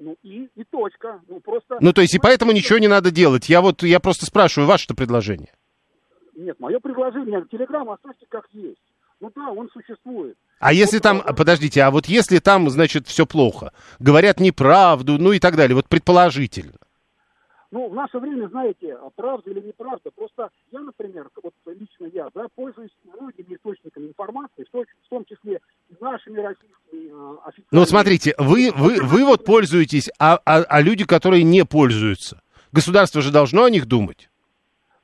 Ну 0.00 0.16
и, 0.22 0.48
и 0.56 0.64
точка. 0.64 1.20
Ну 1.28 1.40
просто. 1.40 1.76
Ну, 1.80 1.92
то 1.92 2.00
есть, 2.00 2.14
и 2.14 2.18
поэтому 2.18 2.52
ничего 2.52 2.78
не 2.78 2.88
надо 2.88 3.10
делать. 3.10 3.50
Я 3.50 3.60
вот, 3.60 3.82
я 3.82 4.00
просто 4.00 4.24
спрашиваю, 4.24 4.66
ваше-то 4.66 4.94
предложение. 4.94 5.52
Нет, 6.34 6.58
мое 6.58 6.80
предложение, 6.80 7.44
Телеграм 7.52 7.90
оставьте 7.90 8.24
как 8.28 8.46
есть. 8.52 8.80
Ну 9.20 9.30
да, 9.36 9.50
он 9.50 9.68
существует. 9.70 10.38
А 10.58 10.72
если 10.72 10.98
там, 10.98 11.22
подождите, 11.36 11.82
а 11.82 11.90
вот 11.90 12.06
если 12.06 12.38
там, 12.38 12.70
значит, 12.70 13.06
все 13.06 13.26
плохо, 13.26 13.72
говорят 13.98 14.40
неправду, 14.40 15.18
ну 15.18 15.32
и 15.32 15.38
так 15.38 15.56
далее, 15.56 15.76
вот 15.76 15.86
предположительно. 15.86 16.78
Ну, 17.72 17.88
в 17.88 17.94
наше 17.94 18.18
время, 18.18 18.48
знаете, 18.48 18.98
правда 19.14 19.48
или 19.48 19.60
неправда, 19.60 20.10
просто 20.10 20.50
я, 20.72 20.80
например, 20.80 21.28
вот 21.40 21.54
лично 21.66 22.06
я, 22.12 22.28
да, 22.34 22.46
пользуюсь 22.56 22.90
многими 23.04 23.54
источниками 23.54 24.08
информации, 24.08 24.64
в 24.64 24.70
том- 24.70 24.84
в 25.06 25.08
том 25.08 25.24
числе 25.24 25.60
и 25.88 25.94
нашими 26.00 26.40
российскими 26.40 27.10
э, 27.10 27.36
официальными. 27.44 27.68
Ну, 27.70 27.78
вот 27.78 27.88
смотрите, 27.88 28.34
вы, 28.38 28.72
вы, 28.76 29.00
вы 29.02 29.24
вот 29.24 29.44
пользуетесь, 29.44 30.10
а, 30.18 30.40
а, 30.44 30.62
а 30.62 30.80
люди, 30.82 31.04
которые 31.04 31.44
не 31.44 31.64
пользуются, 31.64 32.42
государство 32.72 33.20
же 33.20 33.30
должно 33.30 33.62
о 33.64 33.70
них 33.70 33.86
думать. 33.86 34.30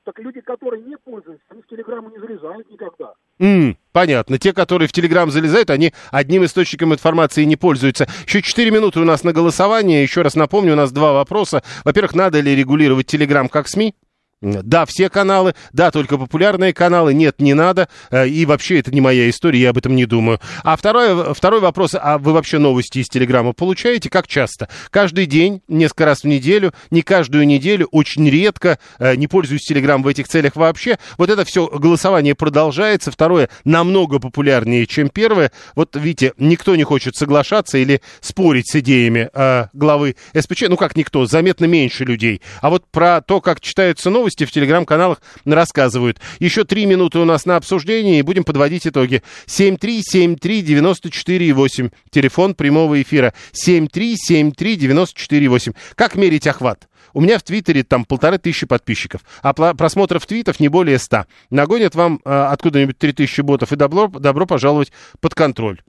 Так 0.03 0.19
люди, 0.19 0.41
которые 0.41 0.83
не 0.83 0.97
пользуются, 0.97 1.45
они 1.51 1.63
в 1.63 1.67
Телеграму 1.69 2.11
не 2.11 2.19
залезают 2.19 2.69
никогда. 2.71 3.15
М, 3.39 3.77
Понятно. 3.97 4.39
Те, 4.39 4.53
которые 4.53 4.89
в 4.89 4.93
Телеграм 4.93 5.31
залезают, 5.31 5.71
они 5.71 5.95
одним 6.11 6.45
источником 6.45 6.93
информации 6.93 7.45
не 7.45 7.57
пользуются. 7.57 8.07
Еще 8.27 8.43
4 8.43 8.71
минуты 8.71 9.01
у 9.01 9.05
нас 9.05 9.25
на 9.25 9.33
голосование. 9.33 10.03
Еще 10.03 10.21
раз 10.21 10.35
напомню, 10.35 10.75
у 10.75 10.77
нас 10.77 10.93
два 10.93 11.15
вопроса. 11.15 11.63
Во-первых, 11.83 12.15
надо 12.15 12.41
ли 12.41 12.55
регулировать 12.55 13.07
Телеграм 13.07 13.49
как 13.49 13.69
СМИ? 13.69 13.95
Да, 14.43 14.85
все 14.85 15.09
каналы, 15.09 15.55
да, 15.73 15.91
только 15.91 16.19
популярные 16.19 16.75
каналы, 16.75 17.15
нет, 17.15 17.41
не 17.41 17.55
надо, 17.55 17.89
э, 18.11 18.29
и 18.29 18.45
вообще 18.45 18.81
это 18.81 18.93
не 18.93 19.01
моя 19.01 19.31
история, 19.31 19.61
я 19.61 19.71
об 19.71 19.79
этом 19.79 19.97
не 19.97 20.05
думаю. 20.05 20.41
А 20.63 20.77
второй, 20.77 21.33
второй 21.33 21.61
вопрос, 21.61 21.95
а 21.99 22.19
вы 22.19 22.35
вообще 22.35 22.59
новости 22.59 22.99
из 22.99 23.07
Телеграма 23.07 23.55
получаете, 23.55 24.11
как 24.11 24.27
часто? 24.29 24.69
Каждый 24.91 25.25
день, 25.25 25.63
несколько 25.69 26.05
раз 26.05 26.21
в 26.21 26.27
неделю, 26.27 26.75
не 26.91 27.01
каждую 27.01 27.47
неделю, 27.47 27.89
очень 27.93 28.29
редко, 28.29 28.79
э, 28.99 29.17
не 29.17 29.27
пользуюсь 29.27 29.63
Телеграм 29.63 30.03
в 30.03 30.07
этих 30.07 30.29
целях 30.29 30.55
вообще. 30.55 30.99
Вот 31.17 31.31
это 31.31 31.47
все 31.47 31.67
голосование 31.67 32.35
продолжается, 32.35 33.11
второе 33.11 33.49
намного 33.65 34.19
популярнее, 34.19 34.87
чем 34.87 35.09
первое. 35.09 35.51
Вот 35.75 35.97
видите, 35.97 36.35
никто 36.37 36.77
не 36.77 36.85
хочет 36.85 37.17
соглашаться 37.17 37.79
или 37.79 38.03
спорить 38.21 38.71
с 38.71 38.77
идеями 38.77 39.31
э, 39.33 39.69
главы 39.73 40.17
СПЧ, 40.39 40.65
ну 40.69 40.77
как 40.77 40.95
никто, 40.95 41.25
заметно 41.25 41.65
меньше 41.65 42.05
людей. 42.05 42.43
А 42.61 42.69
вот 42.69 42.85
про 42.91 43.23
то, 43.23 43.41
как 43.41 43.63
читаются 43.63 44.11
новости, 44.11 44.26
новости 44.27 44.45
в 44.45 44.51
телеграм-каналах 44.51 45.23
рассказывают. 45.45 46.19
Еще 46.41 46.65
три 46.65 46.87
минуты 46.87 47.21
у 47.21 47.25
нас 47.25 47.47
на 47.47 47.55
обсуждение 47.55 48.19
и 48.19 48.23
будем 48.23 48.43
подводить 48.43 48.85
итоги. 48.85 49.23
7373948. 49.47 51.93
Телефон 52.11 52.57
прямого 52.57 53.01
эфира. 53.01 53.33
7373948. 53.53 55.77
Как 55.95 56.17
мерить 56.17 56.49
охват? 56.49 56.89
У 57.13 57.21
меня 57.21 57.39
в 57.39 57.45
Твиттере 57.45 57.85
там 57.85 58.05
полторы 58.05 58.39
тысячи 58.39 58.67
подписчиков, 58.67 59.21
а 59.43 59.55
просмотров 59.55 60.27
твитов 60.27 60.59
не 60.59 60.67
более 60.67 60.99
ста. 60.99 61.29
Нагонят 61.51 61.95
вам 61.95 62.21
э, 62.25 62.31
откуда-нибудь 62.31 62.99
три 62.99 63.13
тысячи 63.13 63.43
ботов, 63.43 63.73
и 63.73 63.77
добро, 63.77 64.09
добро 64.09 64.45
пожаловать 64.45 64.91
под 65.21 65.37
контроль. 65.37 65.81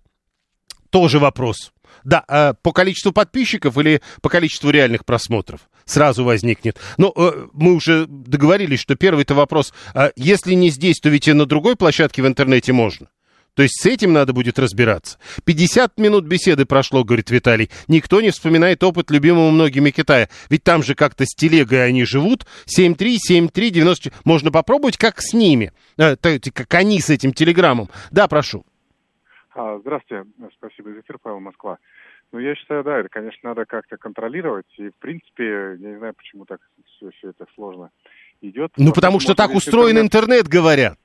Тоже 0.92 1.18
вопрос. 1.18 1.72
Да, 2.08 2.24
э, 2.30 2.54
по 2.62 2.72
количеству 2.72 3.12
подписчиков 3.12 3.78
или 3.78 4.02
по 4.22 4.30
количеству 4.30 4.70
реальных 4.70 5.04
просмотров? 5.04 5.68
Сразу 5.84 6.24
возникнет. 6.24 6.80
Но 6.98 7.12
э, 7.14 7.48
мы 7.52 7.74
уже 7.74 8.06
договорились, 8.08 8.80
что 8.80 8.96
первый-то 8.96 9.36
вопрос, 9.36 9.74
э, 9.94 10.12
если 10.16 10.54
не 10.54 10.70
здесь, 10.70 11.02
то 11.02 11.10
ведь 11.10 11.28
и 11.28 11.34
на 11.34 11.46
другой 11.46 11.76
площадке 11.76 12.22
в 12.22 12.28
интернете 12.28 12.72
можно. 12.72 13.10
То 13.56 13.64
есть 13.64 13.82
с 13.82 13.86
этим 13.86 14.14
надо 14.14 14.32
будет 14.32 14.58
разбираться. 14.58 15.20
50 15.44 15.98
минут 16.00 16.24
беседы 16.24 16.66
прошло, 16.66 17.04
говорит 17.04 17.30
Виталий. 17.30 17.70
Никто 17.90 18.22
не 18.22 18.30
вспоминает 18.30 18.82
опыт 18.86 19.12
любимого 19.12 19.52
многими 19.52 19.90
Китая. 19.90 20.30
Ведь 20.50 20.64
там 20.64 20.84
же 20.84 20.96
как-то 20.96 21.26
с 21.26 21.36
телегой 21.36 21.86
они 21.86 22.06
живут. 22.06 22.46
7-3, 22.68 23.18
7-3, 23.30 23.70
90... 23.70 24.12
Можно 24.24 24.50
попробовать, 24.50 24.96
как 24.96 25.20
с 25.20 25.34
ними. 25.34 25.74
Э, 25.98 26.16
как 26.16 26.74
они 26.74 27.02
с 27.02 27.10
этим 27.10 27.34
телеграммом. 27.34 27.90
Да, 28.12 28.30
прошу. 28.30 28.64
А, 29.58 29.80
здравствуйте. 29.80 30.24
Спасибо 30.54 30.92
за 30.92 31.00
эфир, 31.00 31.18
Павел 31.20 31.40
Москва. 31.40 31.80
Ну, 32.32 32.40
я 32.40 32.56
считаю, 32.56 32.84
да, 32.84 33.00
это, 33.00 33.10
конечно, 33.10 33.50
надо 33.50 33.66
как-то 33.66 33.98
контролировать. 33.98 34.66
И, 34.78 34.90
в 34.90 34.96
принципе, 34.96 35.78
я 35.80 35.90
не 35.92 35.98
знаю, 35.98 36.14
почему 36.14 36.46
так 36.46 36.60
все, 36.86 37.10
все 37.12 37.30
это 37.30 37.46
сложно 37.56 37.90
идет. 38.42 38.72
Ну, 38.78 38.92
потому 38.94 39.20
что 39.20 39.34
так 39.34 39.56
устроен 39.56 39.98
интернет, 39.98 40.42
интернет, 40.42 40.48
говорят. 40.48 41.00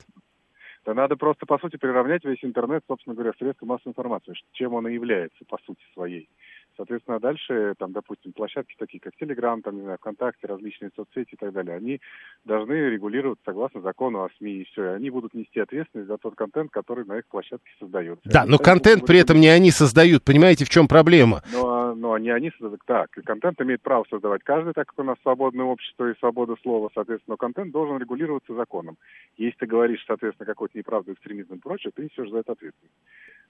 Да 0.84 0.94
надо 0.94 1.16
просто, 1.16 1.46
по 1.46 1.58
сути, 1.58 1.76
приравнять 1.76 2.24
весь 2.24 2.42
интернет, 2.42 2.82
собственно 2.88 3.14
говоря, 3.14 3.32
средства 3.38 3.66
массовой 3.66 3.90
информации, 3.90 4.34
чем 4.52 4.74
он 4.74 4.88
и 4.88 4.94
является, 4.94 5.44
по 5.48 5.58
сути 5.64 5.80
своей. 5.94 6.28
Соответственно, 6.76 7.18
дальше, 7.20 7.74
там, 7.78 7.92
допустим, 7.92 8.32
площадки 8.32 8.74
такие, 8.78 9.00
как 9.00 9.12
Telegram, 9.20 9.60
там, 9.62 9.76
не 9.76 9.82
знаю, 9.82 9.98
ВКонтакте, 9.98 10.46
различные 10.46 10.90
соцсети 10.96 11.34
и 11.34 11.36
так 11.36 11.52
далее, 11.52 11.76
они 11.76 12.00
должны 12.44 12.72
регулироваться 12.72 13.42
согласно 13.44 13.80
закону 13.80 14.24
о 14.24 14.28
СМИ, 14.38 14.52
и 14.52 14.64
все. 14.64 14.84
И 14.84 14.94
они 14.94 15.10
будут 15.10 15.34
нести 15.34 15.60
ответственность 15.60 16.08
за 16.08 16.18
тот 16.18 16.34
контент, 16.34 16.70
который 16.70 17.04
на 17.04 17.18
их 17.18 17.26
площадке 17.26 17.70
создается. 17.78 18.22
Да, 18.24 18.44
но 18.46 18.58
контент 18.58 19.06
при 19.06 19.18
этом 19.18 19.40
не 19.40 19.48
они 19.48 19.70
создают. 19.70 20.24
Понимаете, 20.24 20.64
в 20.64 20.70
чем 20.70 20.88
проблема? 20.88 21.42
Но, 21.52 21.81
но 21.94 22.16
не 22.18 22.30
они 22.30 22.50
создают. 22.58 22.80
Так, 22.86 23.10
контент 23.24 23.60
имеет 23.60 23.82
право 23.82 24.04
создавать 24.08 24.42
каждый, 24.44 24.72
так 24.72 24.88
как 24.88 24.98
у 24.98 25.02
нас 25.02 25.16
свободное 25.22 25.66
общество 25.66 26.10
и 26.10 26.18
свобода 26.18 26.54
слова, 26.62 26.90
соответственно, 26.94 27.34
но 27.34 27.36
контент 27.36 27.72
должен 27.72 27.98
регулироваться 27.98 28.54
законом. 28.54 28.96
Если 29.36 29.56
ты 29.58 29.66
говоришь, 29.66 30.04
соответственно, 30.06 30.46
какой-то 30.46 30.76
неправду, 30.76 31.12
экстремизм 31.12 31.54
и 31.54 31.58
прочее, 31.58 31.92
ты 31.94 32.02
несешь 32.02 32.30
за 32.30 32.38
это 32.38 32.52
ответственность. 32.52 32.94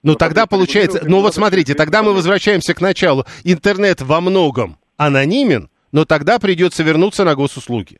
Ну, 0.03 0.15
тогда 0.15 0.45
получается, 0.45 1.01
ну 1.07 1.21
вот 1.21 1.33
смотрите, 1.33 1.75
тогда 1.75 2.03
мы 2.03 2.13
возвращаемся 2.13 2.73
к 2.73 2.81
началу. 2.81 3.23
Интернет 3.43 4.01
во 4.01 4.19
многом 4.21 4.77
анонимен, 4.97 5.69
но 5.91 6.05
тогда 6.05 6.39
придется 6.39 6.83
вернуться 6.83 7.23
на 7.23 7.35
госуслуги. 7.35 7.99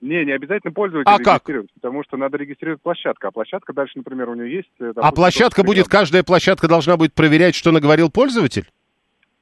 Не, 0.00 0.24
не 0.24 0.32
обязательно 0.32 0.72
пользователь 0.72 1.10
а 1.10 1.18
как? 1.18 1.44
потому 1.74 2.04
что 2.04 2.16
надо 2.16 2.36
регистрировать 2.36 2.82
площадку. 2.82 3.26
А 3.26 3.30
площадка 3.30 3.72
дальше, 3.72 3.94
например, 3.96 4.28
у 4.28 4.34
нее 4.34 4.56
есть... 4.56 4.68
Допустим, 4.78 5.02
а 5.02 5.12
площадка 5.12 5.62
будет, 5.62 5.88
каждая 5.88 6.22
площадка 6.22 6.68
должна 6.68 6.96
будет 6.96 7.14
проверять, 7.14 7.54
что 7.54 7.72
наговорил 7.72 8.10
пользователь? 8.10 8.66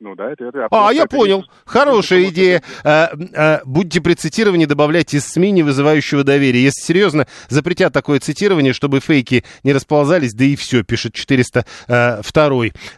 Ну 0.04 0.14
да, 0.14 0.30
это... 0.30 0.44
это 0.44 0.68
а, 0.70 0.92
я 0.92 1.06
понял. 1.06 1.38
Не... 1.38 1.46
Хорошая 1.64 2.28
идея. 2.28 2.62
А, 2.84 3.10
а, 3.34 3.62
будьте 3.64 4.02
при 4.02 4.12
цитировании 4.12 4.66
добавлять 4.66 5.14
из 5.14 5.24
СМИ, 5.24 5.50
не 5.50 5.62
вызывающего 5.62 6.24
доверия. 6.24 6.62
Если 6.62 6.82
серьезно, 6.82 7.26
запретят 7.48 7.94
такое 7.94 8.20
цитирование, 8.20 8.74
чтобы 8.74 9.00
фейки 9.00 9.44
не 9.62 9.72
расползались, 9.72 10.34
да 10.34 10.44
и 10.44 10.56
все, 10.56 10.84
пишет 10.84 11.14
402. 11.14 11.64
А, 11.88 12.20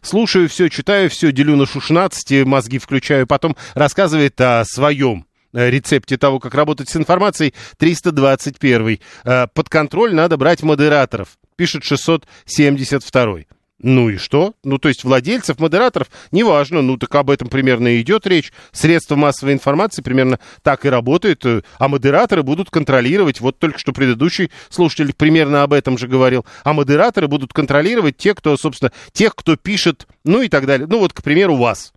Слушаю 0.03 0.49
все, 0.49 0.69
читаю 0.69 1.09
все, 1.09 1.31
делю 1.31 1.55
на 1.55 1.65
16, 1.65 2.45
мозги 2.45 2.79
включаю, 2.79 3.29
потом 3.29 3.57
рассказывает 3.75 4.41
о 4.41 4.65
своем 4.65 5.27
э, 5.53 5.71
рецепте 5.71 6.17
того, 6.17 6.41
как 6.41 6.57
работать 6.57 6.89
с 6.89 6.97
информацией, 6.97 7.55
321. 7.79 8.99
А, 9.23 9.47
под 9.47 9.69
контроль 9.69 10.13
надо 10.13 10.37
брать 10.37 10.65
модераторов, 10.65 11.39
пишет 11.55 11.85
672. 11.85 13.45
Ну 13.79 14.09
и 14.09 14.17
что? 14.17 14.55
Ну, 14.65 14.79
то 14.79 14.89
есть 14.89 15.05
владельцев, 15.05 15.59
модераторов, 15.59 16.09
неважно, 16.33 16.81
ну 16.81 16.97
так 16.97 17.15
об 17.15 17.29
этом 17.29 17.49
примерно 17.49 17.89
и 17.89 18.01
идет 18.01 18.27
речь. 18.27 18.51
Средства 18.73 19.17
массовой 19.17 19.53
информации 19.53 20.01
примерно 20.01 20.41
так 20.63 20.87
и 20.87 20.89
работают, 20.89 21.45
э, 21.45 21.63
а 21.79 21.89
модераторы 21.89 22.43
будут 22.43 22.71
контролировать, 22.71 23.41
вот 23.41 23.59
только 23.59 23.79
что 23.79 23.93
предыдущий 23.93 24.51
слушатель 24.71 25.13
примерно 25.13 25.63
об 25.63 25.75
этом 25.75 25.99
же 25.99 26.09
говорил, 26.09 26.47
а 26.65 26.73
модераторы 26.73 27.29
будут 27.29 27.53
контролировать 27.53 28.17
те, 28.17 28.35
кто, 28.35 28.57
собственно, 28.57 28.93
тех, 29.13 29.35
кто 29.35 29.57
пишет, 29.57 30.07
ну 30.25 30.41
и 30.41 30.49
так 30.49 30.65
далее. 30.65 30.87
Ну 30.89 30.99
вот, 30.99 31.13
к 31.13 31.23
примеру, 31.23 31.57
вас. 31.57 31.93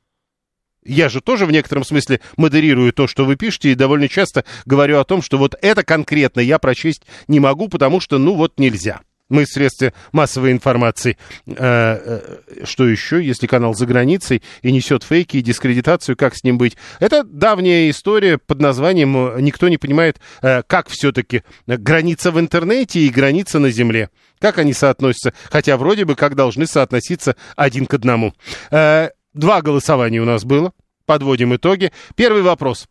Я 0.83 1.07
же 1.07 1.21
тоже 1.21 1.45
в 1.45 1.51
некотором 1.51 1.85
смысле 1.85 2.19
модерирую 2.35 2.91
то, 2.91 3.07
что 3.07 3.23
вы 3.23 3.37
пишете, 3.37 3.71
и 3.71 3.75
довольно 3.75 4.09
часто 4.09 4.43
говорю 4.65 4.99
о 4.99 5.05
том, 5.05 5.21
что 5.21 5.37
вот 5.37 5.55
это 5.61 5.83
конкретно 5.83 6.41
я 6.41 6.59
прочесть 6.59 7.03
не 7.29 7.39
могу, 7.39 7.69
потому 7.69 8.01
что, 8.01 8.17
ну 8.17 8.33
вот, 8.33 8.59
нельзя 8.59 9.01
мы 9.29 9.45
средства 9.45 9.93
массовой 10.11 10.51
информации. 10.51 11.17
Э, 11.47 11.53
э, 11.55 12.65
что 12.65 12.87
еще, 12.87 13.23
если 13.23 13.47
канал 13.47 13.73
за 13.75 13.85
границей 13.85 14.43
и 14.61 14.71
несет 14.71 15.03
фейки 15.03 15.37
и 15.37 15.41
дискредитацию, 15.41 16.17
как 16.17 16.35
с 16.35 16.43
ним 16.43 16.57
быть? 16.57 16.75
Это 16.99 17.23
давняя 17.23 17.89
история 17.89 18.37
под 18.37 18.59
названием 18.59 19.15
э, 19.15 19.41
«Никто 19.41 19.69
не 19.69 19.77
понимает, 19.77 20.19
как 20.41 20.89
все-таки 20.89 21.43
граница 21.67 22.31
в 22.31 22.39
интернете 22.39 22.99
и 22.99 23.09
граница 23.09 23.59
на 23.59 23.69
земле». 23.69 24.09
Как 24.39 24.57
они 24.57 24.73
соотносятся? 24.73 25.33
Хотя 25.51 25.77
вроде 25.77 26.05
бы 26.05 26.15
как 26.15 26.35
должны 26.35 26.65
соотноситься 26.65 27.35
один 27.57 27.85
к 27.85 27.93
одному. 27.93 28.33
Два 28.71 29.61
голосования 29.61 30.21
у 30.21 30.25
нас 30.25 30.45
было. 30.45 30.71
Подводим 31.05 31.55
итоги. 31.55 31.91
Первый 32.15 32.41
вопрос. 32.41 32.87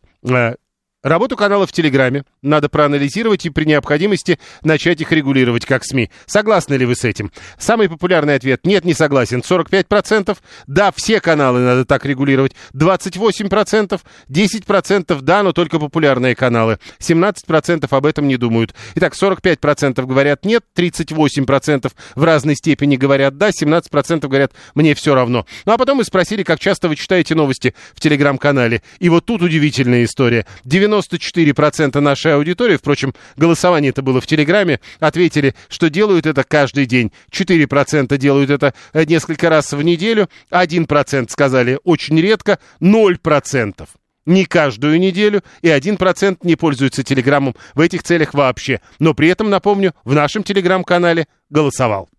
Работу 1.01 1.37
канала 1.37 1.65
в 1.65 1.71
Телеграме 1.71 2.25
надо 2.41 2.67
проанализировать 2.67 3.45
и 3.45 3.49
при 3.49 3.63
необходимости 3.63 4.37
начать 4.63 4.99
их 4.99 5.13
регулировать 5.13 5.65
как 5.65 5.85
СМИ. 5.85 6.09
Согласны 6.25 6.73
ли 6.73 6.85
вы 6.85 6.93
с 6.93 7.05
этим? 7.05 7.31
Самый 7.57 7.87
популярный 7.87 8.35
ответ– 8.35 8.61
нет, 8.65 8.83
не 8.83 8.93
согласен. 8.93 9.39
45%. 9.39 10.37
Да, 10.67 10.91
все 10.93 11.21
каналы 11.21 11.61
надо 11.61 11.85
так 11.85 12.05
регулировать. 12.05 12.51
28%. 12.73 14.01
10% 14.29 15.21
да, 15.21 15.43
но 15.43 15.53
только 15.53 15.79
популярные 15.79 16.35
каналы. 16.35 16.79
17% 16.99 17.87
об 17.89 18.05
этом 18.05 18.27
не 18.27 18.35
думают. 18.35 18.75
Итак, 18.95 19.13
45% 19.13 20.05
говорят 20.05 20.43
нет, 20.43 20.65
38% 20.75 21.93
в 22.15 22.23
разной 22.25 22.55
степени 22.55 22.97
говорят 22.97 23.37
да, 23.37 23.51
17% 23.51 24.27
говорят 24.27 24.51
мне 24.75 24.95
все 24.95 25.15
равно. 25.15 25.45
Ну 25.65 25.71
а 25.71 25.77
потом 25.77 25.99
мы 25.99 26.03
спросили, 26.03 26.43
как 26.43 26.59
часто 26.59 26.89
вы 26.89 26.97
читаете 26.97 27.35
новости 27.35 27.73
в 27.95 28.01
Телеграм-канале. 28.01 28.81
И 28.99 29.07
вот 29.07 29.25
тут 29.25 29.41
удивительная 29.41 30.03
история. 30.03 30.45
94% 30.89 31.99
нашей 31.99 32.35
аудитории, 32.35 32.77
впрочем, 32.77 33.13
голосование 33.37 33.89
это 33.89 34.01
было 34.01 34.21
в 34.21 34.27
Телеграме, 34.27 34.79
ответили, 34.99 35.55
что 35.67 35.89
делают 35.89 36.25
это 36.25 36.43
каждый 36.43 36.85
день. 36.85 37.11
4% 37.31 38.17
делают 38.17 38.49
это 38.49 38.73
э, 38.93 39.05
несколько 39.05 39.49
раз 39.49 39.71
в 39.71 39.81
неделю, 39.81 40.29
1% 40.51 41.29
сказали 41.29 41.79
очень 41.83 42.19
редко, 42.19 42.59
0% 42.81 43.87
не 44.25 44.45
каждую 44.45 44.99
неделю, 44.99 45.43
и 45.61 45.69
1% 45.69 46.37
не 46.43 46.55
пользуется 46.55 47.03
Телеграмом 47.03 47.55
в 47.73 47.79
этих 47.79 48.03
целях 48.03 48.33
вообще. 48.33 48.79
Но 48.99 49.13
при 49.13 49.27
этом, 49.29 49.49
напомню, 49.49 49.93
в 50.05 50.13
нашем 50.13 50.43
Телеграм-канале 50.43 51.27
голосовал. 51.49 52.09